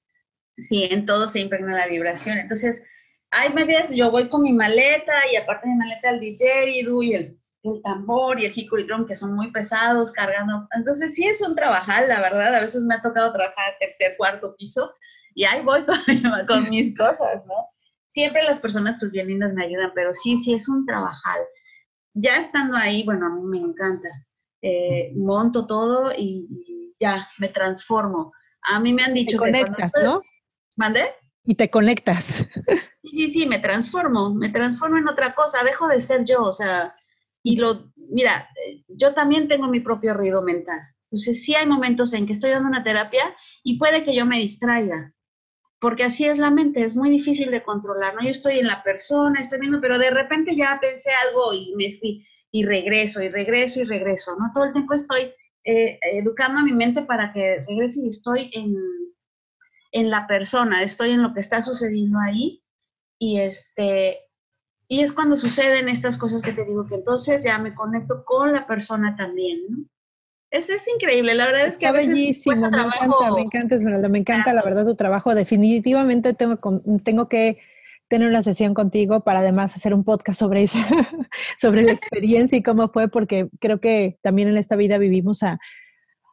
Sí, 0.56 0.88
en 0.90 1.04
todo 1.04 1.28
se 1.28 1.40
impregna 1.40 1.76
la 1.76 1.86
vibración. 1.86 2.38
Entonces, 2.38 2.82
hay 3.30 3.52
veces 3.52 3.94
yo 3.94 4.10
voy 4.10 4.30
con 4.30 4.42
mi 4.42 4.54
maleta 4.54 5.12
y 5.30 5.36
aparte 5.36 5.68
de 5.68 5.74
mi 5.74 5.78
maleta 5.78 6.10
el 6.10 6.20
didgeridoo 6.20 7.02
y 7.02 7.14
el 7.14 7.38
el 7.62 7.80
tambor 7.82 8.40
y 8.40 8.46
el 8.46 8.52
hickory 8.54 8.84
drum 8.84 9.06
que 9.06 9.14
son 9.14 9.34
muy 9.34 9.50
pesados 9.52 10.10
cargando. 10.10 10.66
Entonces 10.72 11.14
sí 11.14 11.24
es 11.26 11.40
un 11.40 11.54
trabajar, 11.54 12.06
la 12.08 12.20
verdad. 12.20 12.54
A 12.54 12.60
veces 12.60 12.82
me 12.82 12.94
ha 12.94 13.02
tocado 13.02 13.32
trabajar 13.32 13.74
tercer, 13.78 14.16
cuarto 14.16 14.54
piso 14.56 14.92
y 15.34 15.44
ahí 15.44 15.62
voy 15.62 15.84
con, 16.48 16.68
mis 16.70 16.96
cosas, 16.96 17.44
¿no? 17.46 17.68
Siempre 18.08 18.42
las 18.42 18.60
personas 18.60 18.96
pues 18.98 19.12
bien 19.12 19.28
lindas 19.28 19.54
me 19.54 19.64
ayudan, 19.64 19.92
pero 19.94 20.12
sí, 20.12 20.36
sí 20.36 20.54
es 20.54 20.68
un 20.68 20.84
trabajar. 20.84 21.38
Ya 22.14 22.36
estando 22.36 22.76
ahí, 22.76 23.04
bueno, 23.04 23.26
a 23.26 23.30
mí 23.30 23.42
me 23.42 23.58
encanta. 23.58 24.08
Eh, 24.60 25.12
monto 25.16 25.66
todo 25.66 26.12
y, 26.16 26.92
ya 27.00 27.26
me 27.38 27.48
transformo. 27.48 28.32
A 28.62 28.78
mí 28.78 28.92
me 28.92 29.02
han 29.02 29.14
dicho 29.14 29.32
te 29.32 29.38
conectas, 29.38 29.92
¿no? 30.04 30.20
¿Mande? 30.76 31.10
Y 31.44 31.54
te 31.56 31.68
conectas. 31.70 32.44
Sí, 33.02 33.30
sí, 33.30 33.46
me 33.46 33.58
transformo, 33.58 34.32
me 34.32 34.50
transformo 34.50 34.98
en 34.98 35.08
otra 35.08 35.34
cosa, 35.34 35.64
dejo 35.64 35.88
de 35.88 36.00
ser 36.00 36.24
yo, 36.24 36.44
o 36.44 36.52
sea, 36.52 36.94
y 37.42 37.56
lo, 37.56 37.92
mira, 37.96 38.48
yo 38.88 39.14
también 39.14 39.48
tengo 39.48 39.66
mi 39.68 39.80
propio 39.80 40.14
ruido 40.14 40.42
mental. 40.42 40.80
Entonces, 41.10 41.44
sí 41.44 41.54
hay 41.54 41.66
momentos 41.66 42.12
en 42.14 42.26
que 42.26 42.32
estoy 42.32 42.50
dando 42.50 42.68
una 42.68 42.84
terapia 42.84 43.34
y 43.62 43.78
puede 43.78 44.04
que 44.04 44.14
yo 44.14 44.24
me 44.24 44.38
distraiga, 44.38 45.12
porque 45.78 46.04
así 46.04 46.24
es 46.24 46.38
la 46.38 46.50
mente, 46.50 46.82
es 46.84 46.96
muy 46.96 47.10
difícil 47.10 47.50
de 47.50 47.62
controlar, 47.62 48.14
¿no? 48.14 48.22
Yo 48.22 48.30
estoy 48.30 48.60
en 48.60 48.66
la 48.66 48.82
persona, 48.82 49.40
estoy 49.40 49.60
viendo, 49.60 49.80
pero 49.80 49.98
de 49.98 50.10
repente 50.10 50.56
ya 50.56 50.78
pensé 50.80 51.10
algo 51.28 51.52
y 51.52 51.74
me 51.76 51.92
fui, 51.92 52.26
y 52.50 52.64
regreso, 52.64 53.22
y 53.22 53.28
regreso, 53.28 53.80
y 53.80 53.84
regreso, 53.84 54.36
¿no? 54.38 54.50
Todo 54.54 54.64
el 54.64 54.72
tiempo 54.72 54.94
estoy 54.94 55.32
eh, 55.64 55.98
educando 56.14 56.60
a 56.60 56.64
mi 56.64 56.72
mente 56.72 57.02
para 57.02 57.32
que 57.32 57.64
regrese 57.68 58.00
y 58.00 58.08
estoy 58.08 58.50
en, 58.54 58.74
en 59.92 60.10
la 60.10 60.26
persona, 60.26 60.82
estoy 60.82 61.10
en 61.10 61.22
lo 61.22 61.34
que 61.34 61.40
está 61.40 61.60
sucediendo 61.62 62.18
ahí, 62.18 62.62
y 63.18 63.38
este, 63.40 64.18
y 64.92 65.00
es 65.00 65.14
cuando 65.14 65.38
suceden 65.38 65.88
estas 65.88 66.18
cosas 66.18 66.42
que 66.42 66.52
te 66.52 66.66
digo 66.66 66.86
que 66.86 66.96
entonces 66.96 67.42
ya 67.42 67.56
me 67.56 67.74
conecto 67.74 68.26
con 68.26 68.52
la 68.52 68.66
persona 68.66 69.16
también, 69.16 69.60
¿no? 69.66 69.86
Es, 70.50 70.68
es 70.68 70.86
increíble, 70.86 71.34
la 71.34 71.46
verdad 71.46 71.62
es 71.62 71.78
que 71.78 71.86
Está 71.86 71.96
bellísimo, 71.96 72.68
me 72.68 72.76
encanta, 72.76 73.32
me 73.34 73.40
encanta 73.40 73.74
Esmeralda, 73.74 74.10
me 74.10 74.18
encanta 74.18 74.52
la 74.52 74.62
verdad 74.62 74.84
tu 74.84 74.94
trabajo. 74.94 75.34
Definitivamente 75.34 76.34
tengo, 76.34 76.58
tengo 77.02 77.26
que 77.26 77.58
tener 78.08 78.28
una 78.28 78.42
sesión 78.42 78.74
contigo 78.74 79.20
para 79.20 79.40
además 79.40 79.74
hacer 79.74 79.94
un 79.94 80.04
podcast 80.04 80.38
sobre 80.38 80.64
esa, 80.64 80.78
sobre 81.56 81.84
la 81.84 81.92
experiencia 81.92 82.58
y 82.58 82.62
cómo 82.62 82.90
fue, 82.90 83.08
porque 83.08 83.48
creo 83.60 83.80
que 83.80 84.18
también 84.20 84.48
en 84.48 84.58
esta 84.58 84.76
vida 84.76 84.98
vivimos 84.98 85.42
a, 85.42 85.58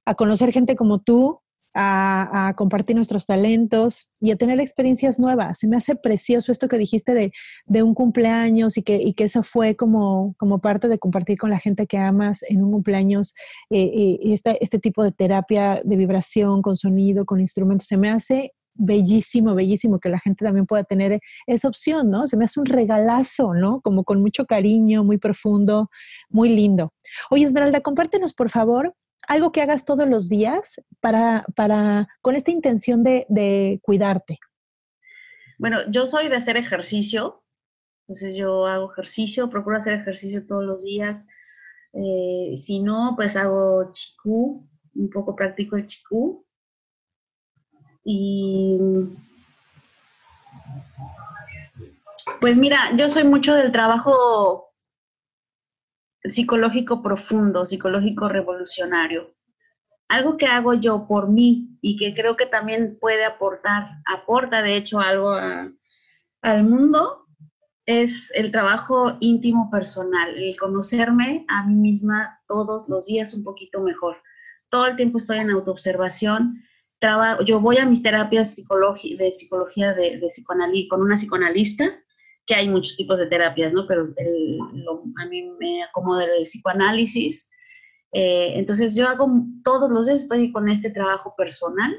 a 0.03 0.15
conocer 0.15 0.51
gente 0.51 0.75
como 0.75 0.99
tú, 0.99 1.39
a, 1.73 2.53
compartir 2.55 2.95
nuestros 2.95 3.25
talentos 3.25 4.09
y 4.19 4.31
a 4.31 4.35
tener 4.35 4.59
experiencias 4.59 5.19
nuevas. 5.19 5.59
Se 5.59 5.67
me 5.67 5.77
hace 5.77 5.95
precioso 5.95 6.51
esto 6.51 6.67
que 6.67 6.77
dijiste 6.77 7.13
de, 7.13 7.31
de 7.65 7.83
un 7.83 7.93
cumpleaños 7.93 8.77
y 8.77 8.83
que, 8.83 8.95
y 8.97 9.13
que, 9.13 9.25
eso 9.25 9.43
fue 9.43 9.75
como, 9.75 10.35
como 10.37 10.59
parte 10.59 10.87
de 10.87 10.99
compartir 10.99 11.37
con 11.37 11.49
la 11.49 11.59
gente 11.59 11.87
que 11.87 11.97
amas 11.97 12.43
en 12.47 12.63
un 12.63 12.71
cumpleaños 12.71 13.33
eh, 13.69 14.17
y 14.21 14.33
este, 14.33 14.57
este 14.63 14.79
tipo 14.79 15.03
de 15.03 15.11
terapia 15.11 15.81
de 15.83 15.95
vibración 15.95 16.61
con 16.61 16.75
sonido, 16.75 17.25
con 17.25 17.39
instrumentos. 17.39 17.87
Se 17.87 17.97
me 17.97 18.09
hace 18.09 18.53
bellísimo, 18.79 19.53
bellísimo 19.55 19.99
que 19.99 20.09
la 20.09 20.19
gente 20.19 20.45
también 20.45 20.65
pueda 20.65 20.83
tener 20.83 21.19
esa 21.45 21.67
opción, 21.67 22.09
¿no? 22.09 22.27
Se 22.27 22.37
me 22.37 22.45
hace 22.45 22.59
un 22.59 22.65
regalazo, 22.65 23.53
¿no? 23.53 23.81
Como 23.81 24.03
con 24.03 24.21
mucho 24.21 24.45
cariño, 24.45 25.03
muy 25.03 25.17
profundo, 25.17 25.89
muy 26.29 26.49
lindo. 26.49 26.93
Oye, 27.29 27.45
Esmeralda, 27.45 27.81
compártenos, 27.81 28.33
por 28.33 28.49
favor, 28.49 28.95
algo 29.29 29.51
que 29.51 29.61
hagas 29.61 29.85
todos 29.85 30.09
los 30.09 30.27
días 30.27 30.81
para, 30.99 31.45
para 31.55 32.07
con 32.21 32.35
esta 32.35 32.49
intención 32.51 33.03
de, 33.03 33.79
cuidarte? 33.83 34.39
Bueno, 35.59 35.79
yo 35.91 36.07
soy 36.07 36.29
de 36.29 36.35
hacer 36.35 36.57
ejercicio, 36.57 37.43
entonces 38.07 38.35
yo 38.35 38.65
hago 38.65 38.91
ejercicio, 38.91 39.49
procuro 39.49 39.77
hacer 39.77 39.93
ejercicio 39.99 40.47
todos 40.47 40.63
los 40.63 40.83
días. 40.83 41.27
Eh, 41.93 42.57
si 42.57 42.79
no, 42.79 43.13
pues 43.15 43.35
hago 43.35 43.91
chikú, 43.93 44.67
un 44.95 45.09
poco 45.11 45.35
practico 45.35 45.75
el 45.75 45.85
chikú. 45.85 46.43
Y 48.03 48.79
pues 52.41 52.57
mira, 52.57 52.79
yo 52.97 53.09
soy 53.09 53.25
mucho 53.25 53.53
del 53.53 53.71
trabajo 53.71 54.68
psicológico 56.23 57.01
profundo, 57.01 57.65
psicológico 57.65 58.27
revolucionario. 58.27 59.35
Algo 60.07 60.37
que 60.37 60.47
hago 60.47 60.73
yo 60.73 61.07
por 61.07 61.29
mí 61.29 61.77
y 61.81 61.97
que 61.97 62.13
creo 62.13 62.35
que 62.35 62.45
también 62.45 62.97
puede 62.99 63.25
aportar, 63.25 63.89
aporta 64.05 64.61
de 64.61 64.75
hecho 64.75 64.99
algo 64.99 65.33
al 66.41 66.63
mundo, 66.63 67.25
es 67.85 68.31
el 68.35 68.51
trabajo 68.51 69.17
íntimo 69.19 69.69
personal, 69.71 70.35
el 70.37 70.57
conocerme 70.57 71.45
a 71.47 71.65
mí 71.65 71.75
misma 71.75 72.39
todos 72.47 72.87
los 72.87 73.05
días 73.05 73.33
un 73.33 73.43
poquito 73.43 73.81
mejor. 73.81 74.17
Todo 74.69 74.87
el 74.87 74.95
tiempo 74.95 75.17
estoy 75.17 75.39
en 75.39 75.49
autoobservación. 75.49 76.63
Trabajo, 76.99 77.43
yo 77.43 77.59
voy 77.59 77.77
a 77.77 77.85
mis 77.85 78.03
terapias 78.03 78.55
de 78.55 79.31
psicología 79.31 79.93
de, 79.93 80.19
de 80.19 80.87
con 80.87 81.01
una 81.01 81.15
psicoanalista 81.15 81.99
que 82.49 82.55
hay 82.55 82.67
muchos 82.67 82.95
tipos 82.97 83.19
de 83.19 83.27
terapias, 83.27 83.73
¿no? 83.73 83.85
Pero 83.87 84.11
a 85.21 85.25
mí 85.27 85.51
me 85.59 85.83
acomoda 85.83 86.25
el 86.25 86.45
psicoanálisis. 86.45 87.47
Eh, 88.11 88.53
entonces 88.55 88.95
yo 88.95 89.07
hago 89.07 89.29
todos 89.63 89.91
los 89.91 90.07
días, 90.07 90.23
estoy 90.23 90.51
con 90.51 90.67
este 90.67 90.89
trabajo 90.89 91.35
personal 91.37 91.95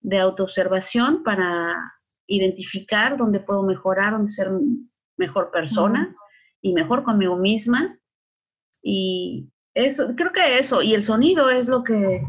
de 0.00 0.18
autoobservación 0.18 1.22
para 1.22 1.74
identificar 2.26 3.16
dónde 3.16 3.40
puedo 3.40 3.62
mejorar, 3.62 4.12
dónde 4.12 4.28
ser 4.28 4.50
mejor 5.16 5.50
persona 5.50 6.14
y 6.60 6.74
mejor 6.74 7.02
conmigo 7.02 7.38
misma. 7.38 7.98
Y 8.82 9.48
eso, 9.72 10.14
creo 10.14 10.32
que 10.32 10.58
eso, 10.58 10.82
y 10.82 10.92
el 10.92 11.02
sonido 11.02 11.48
es 11.48 11.66
lo 11.66 11.82
que 11.82 12.20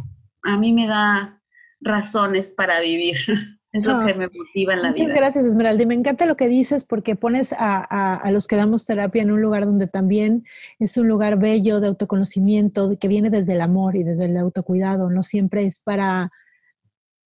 a 0.43 0.57
mí 0.57 0.71
me 0.71 0.87
da 0.87 1.43
razones 1.81 2.53
para 2.55 2.79
vivir. 2.79 3.17
Es 3.74 3.86
lo 3.86 4.05
que 4.05 4.13
me 4.13 4.28
motiva 4.28 4.74
en 4.74 4.82
la 4.84 4.93
vida. 4.93 5.13
Gracias, 5.15 5.45
Esmeralda. 5.45 5.82
Y 5.82 5.88
me 5.88 5.95
encanta 5.95 6.28
lo 6.28 6.38
que 6.38 6.47
dices 6.47 6.86
porque 6.86 7.15
pones 7.15 7.53
a, 7.57 8.15
a, 8.15 8.32
los 8.32 8.47
que 8.47 8.55
damos 8.55 8.86
terapia 8.86 9.24
en 9.24 9.32
un 9.32 9.41
lugar 9.41 9.65
donde 9.65 9.88
también 9.88 10.45
es 10.78 10.95
un 10.97 11.07
lugar 11.07 11.39
bello 11.39 11.80
de 11.80 11.88
autoconocimiento, 11.88 12.97
que 12.99 13.07
viene 13.07 13.32
desde 13.32 13.53
el 13.53 13.61
amor 13.61 13.95
y 13.95 14.03
desde 14.03 14.26
el 14.26 14.38
autocuidado. 14.38 15.09
No 15.09 15.24
siempre 15.24 15.65
es 15.65 15.82
para, 15.82 16.32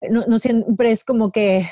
no, 0.09 0.23
no 0.25 0.39
siempre 0.39 0.91
es 0.91 1.03
como 1.03 1.33
que 1.33 1.69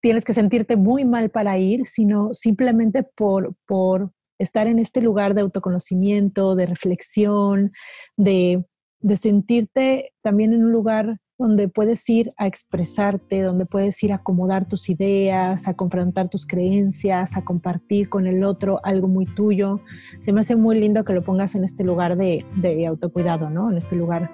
tienes 0.00 0.24
que 0.24 0.34
sentirte 0.34 0.76
muy 0.76 1.04
mal 1.04 1.30
para 1.30 1.58
ir, 1.58 1.88
sino 1.88 2.32
simplemente 2.32 3.02
por, 3.02 3.56
por 3.66 4.12
estar 4.38 4.68
en 4.68 4.78
este 4.78 5.02
lugar 5.02 5.34
de 5.34 5.40
autoconocimiento, 5.40 6.54
de 6.54 6.66
reflexión, 6.66 7.72
de, 8.16 8.64
de 9.00 9.16
sentirte 9.16 10.12
también 10.22 10.52
en 10.52 10.64
un 10.64 10.70
lugar 10.70 11.18
donde 11.42 11.68
puedes 11.68 12.08
ir 12.08 12.32
a 12.36 12.46
expresarte, 12.46 13.42
donde 13.42 13.66
puedes 13.66 14.02
ir 14.02 14.12
a 14.12 14.16
acomodar 14.16 14.66
tus 14.66 14.88
ideas, 14.88 15.68
a 15.68 15.74
confrontar 15.74 16.28
tus 16.28 16.46
creencias, 16.46 17.36
a 17.36 17.44
compartir 17.44 18.08
con 18.08 18.26
el 18.26 18.44
otro 18.44 18.80
algo 18.84 19.08
muy 19.08 19.26
tuyo. 19.26 19.80
Se 20.20 20.32
me 20.32 20.40
hace 20.40 20.56
muy 20.56 20.78
lindo 20.78 21.04
que 21.04 21.12
lo 21.12 21.22
pongas 21.22 21.54
en 21.54 21.64
este 21.64 21.84
lugar 21.84 22.16
de, 22.16 22.44
autocuidado, 22.86 23.50
¿no? 23.50 23.70
En 23.70 23.76
este 23.76 23.96
lugar 23.96 24.30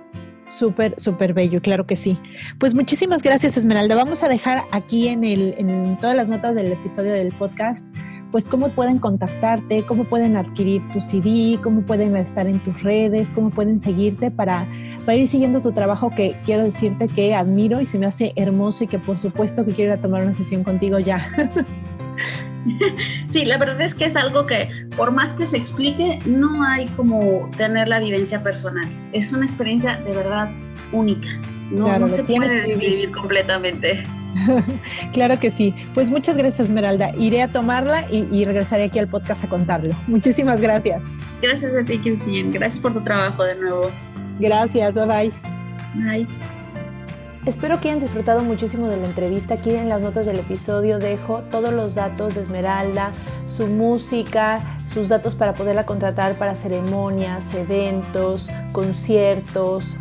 súper, 0.48 0.94
súper 0.98 1.34
bello, 1.34 1.61
claro 1.61 1.86
que 1.86 1.96
sí. 1.96 2.18
Pues 2.59 2.74
muchísimas 2.74 3.22
gracias, 3.22 3.56
Esmeralda. 3.56 3.94
Vamos 3.94 4.22
a 4.22 4.28
dejar 4.28 4.62
aquí 4.70 5.09
en, 5.09 5.24
el, 5.24 5.54
en 5.59 5.96
todas 5.98 6.14
las 6.14 6.28
notas 6.28 6.54
del 6.54 6.72
episodio 6.72 7.12
del 7.12 7.32
podcast 7.32 7.86
pues 8.30 8.46
cómo 8.46 8.68
pueden 8.68 8.98
contactarte, 8.98 9.84
cómo 9.84 10.04
pueden 10.04 10.36
adquirir 10.36 10.82
tu 10.92 11.00
CD, 11.00 11.59
cómo 11.62 11.82
pueden 11.82 12.14
estar 12.16 12.46
en 12.46 12.59
tus 12.59 12.82
redes, 12.82 13.30
cómo 13.34 13.50
pueden 13.50 13.80
seguirte 13.80 14.30
para 14.30 14.66
para 15.09 15.16
ir 15.16 15.26
siguiendo 15.26 15.62
tu 15.62 15.72
trabajo 15.72 16.11
que 16.11 16.36
quiero 16.44 16.66
decirte 16.66 17.09
que 17.09 17.34
admiro 17.34 17.80
y 17.80 17.86
se 17.86 17.98
me 17.98 18.04
hace 18.04 18.34
hermoso 18.36 18.84
y 18.84 18.88
que 18.88 18.98
por 18.98 19.18
supuesto 19.18 19.64
que 19.64 19.72
quiero 19.72 19.94
ir 19.94 19.98
a 19.98 20.02
tomar 20.02 20.22
una 20.22 20.34
sesión 20.34 20.62
contigo 20.62 20.98
ya. 20.98 21.32
Sí, 23.30 23.46
la 23.46 23.56
verdad 23.56 23.80
es 23.80 23.94
que 23.94 24.04
es 24.04 24.16
algo 24.16 24.44
que 24.44 24.68
por 24.94 25.11
más 25.11 25.32
que 25.32 25.46
se 25.46 25.56
explique, 25.56 26.18
no 26.26 26.62
hay 26.62 26.86
como 26.88 27.48
tener 27.56 27.88
la 27.88 27.98
vivencia 28.00 28.42
personal. 28.42 28.86
Es 29.12 29.32
una 29.32 29.46
experiencia 29.46 29.96
de 30.00 30.12
verdad 30.12 30.50
única. 30.92 31.28
No, 31.70 31.84
Claro, 31.84 32.00
no 32.00 32.06
lo 32.09 32.12
se 32.12 32.24
puede 32.24 32.66
describir 32.66 33.11
completamente. 33.12 34.02
Claro 35.14 35.40
que 35.40 35.50
sí. 35.50 35.74
Pues 35.94 36.11
muchas 36.11 36.36
gracias, 36.36 36.68
Esmeralda. 36.68 37.12
Iré 37.16 37.40
a 37.40 37.48
tomarla 37.48 38.04
y, 38.11 38.26
y 38.30 38.44
regresaré 38.44 38.84
aquí 38.84 38.98
al 38.98 39.09
podcast 39.09 39.44
a 39.44 39.48
contarles. 39.48 39.96
Muchísimas 40.06 40.61
gracias. 40.61 41.04
Gracias 41.40 41.74
a 41.74 41.84
ti, 41.84 41.98
Cristina. 41.98 42.50
Gracias 42.52 42.80
por 42.80 42.92
tu 42.92 43.00
trabajo 43.02 43.44
de 43.44 43.54
nuevo. 43.54 43.90
Gracias, 44.39 44.95
bye 44.95 45.07
bye. 45.07 45.32
Bye. 45.95 46.26
Espero 47.47 47.80
que 47.80 47.89
hayan 47.89 48.01
disfrutado 48.01 48.45
muchísimo 48.45 48.89
de 48.89 48.99
la 48.99 49.07
entrevista. 49.07 49.55
Aquí 49.55 49.70
en 49.70 49.89
las 49.89 50.03
notas 50.03 50.26
del 50.26 50.39
episodio 50.39 50.99
dejo 50.99 51.41
todos 51.51 51.72
los 51.72 51.95
datos 51.95 52.34
de 52.34 52.43
Esmeralda, 52.43 53.12
su 53.47 53.68
música, 53.68 54.61
sus 54.86 55.09
datos 55.09 55.34
para 55.34 55.55
poderla 55.55 55.86
contratar 55.86 56.34
para 56.34 56.55
ceremonias, 56.57 57.55
eventos, 57.55 58.51
conciertos, 58.72 59.97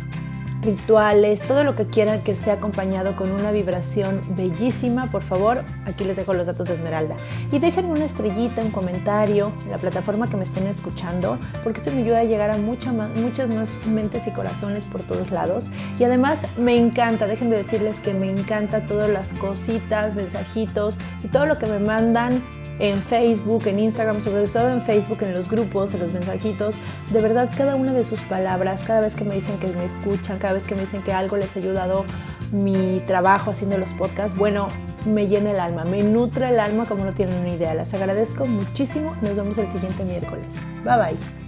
rituales, 0.68 1.40
todo 1.40 1.64
lo 1.64 1.74
que 1.74 1.86
quieran 1.86 2.22
que 2.22 2.34
sea 2.34 2.54
acompañado 2.54 3.16
con 3.16 3.32
una 3.32 3.52
vibración 3.52 4.20
bellísima, 4.36 5.10
por 5.10 5.22
favor, 5.22 5.64
aquí 5.86 6.04
les 6.04 6.16
dejo 6.16 6.34
los 6.34 6.46
datos 6.46 6.68
de 6.68 6.74
Esmeralda. 6.74 7.16
Y 7.50 7.58
déjenme 7.58 7.90
una 7.90 8.04
estrellita, 8.04 8.60
un 8.60 8.70
comentario 8.70 9.50
en 9.64 9.70
la 9.70 9.78
plataforma 9.78 10.28
que 10.28 10.36
me 10.36 10.44
estén 10.44 10.66
escuchando, 10.66 11.38
porque 11.64 11.78
esto 11.78 11.90
me 11.90 12.02
ayuda 12.02 12.18
a 12.18 12.24
llegar 12.24 12.50
a 12.50 12.58
mucha 12.58 12.92
más, 12.92 13.08
muchas 13.16 13.48
más 13.48 13.70
mentes 13.86 14.26
y 14.26 14.30
corazones 14.30 14.84
por 14.84 15.02
todos 15.02 15.30
lados. 15.30 15.70
Y 15.98 16.04
además 16.04 16.40
me 16.58 16.76
encanta, 16.76 17.26
déjenme 17.26 17.56
decirles 17.56 17.98
que 18.00 18.12
me 18.12 18.28
encanta 18.28 18.84
todas 18.84 19.08
las 19.08 19.32
cositas, 19.32 20.16
mensajitos 20.16 20.98
y 21.24 21.28
todo 21.28 21.46
lo 21.46 21.58
que 21.58 21.66
me 21.66 21.78
mandan 21.78 22.42
en 22.78 23.02
Facebook, 23.02 23.66
en 23.66 23.78
Instagram, 23.78 24.20
sobre 24.20 24.46
todo 24.46 24.70
en 24.70 24.82
Facebook, 24.82 25.22
en 25.22 25.34
los 25.34 25.48
grupos, 25.48 25.94
en 25.94 26.00
los 26.00 26.12
mensajitos. 26.12 26.76
De 27.10 27.20
verdad, 27.20 27.50
cada 27.56 27.76
una 27.76 27.92
de 27.92 28.04
sus 28.04 28.20
palabras, 28.22 28.84
cada 28.86 29.00
vez 29.00 29.14
que 29.14 29.24
me 29.24 29.34
dicen 29.34 29.58
que 29.58 29.68
me 29.68 29.84
escuchan, 29.84 30.38
cada 30.38 30.54
vez 30.54 30.64
que 30.64 30.74
me 30.74 30.82
dicen 30.82 31.02
que 31.02 31.12
algo 31.12 31.36
les 31.36 31.56
ha 31.56 31.58
ayudado 31.58 32.04
mi 32.52 33.00
trabajo 33.06 33.50
haciendo 33.50 33.76
los 33.78 33.92
podcasts, 33.92 34.36
bueno, 34.36 34.68
me 35.04 35.28
llena 35.28 35.50
el 35.50 35.60
alma, 35.60 35.84
me 35.84 36.02
nutre 36.02 36.48
el 36.48 36.60
alma 36.60 36.86
como 36.86 37.04
no 37.04 37.12
tienen 37.12 37.38
una 37.38 37.50
idea. 37.50 37.74
Les 37.74 37.92
agradezco 37.94 38.46
muchísimo. 38.46 39.12
Nos 39.22 39.36
vemos 39.36 39.58
el 39.58 39.70
siguiente 39.70 40.04
miércoles. 40.04 40.46
Bye 40.84 40.96
bye. 40.96 41.38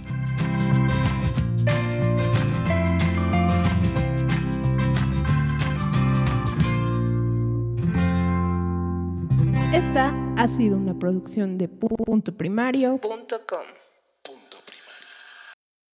Ha 10.41 10.47
sido 10.47 10.75
una 10.75 10.97
producción 10.97 11.59
de 11.59 11.67
puntoprimario.com. 11.67 13.80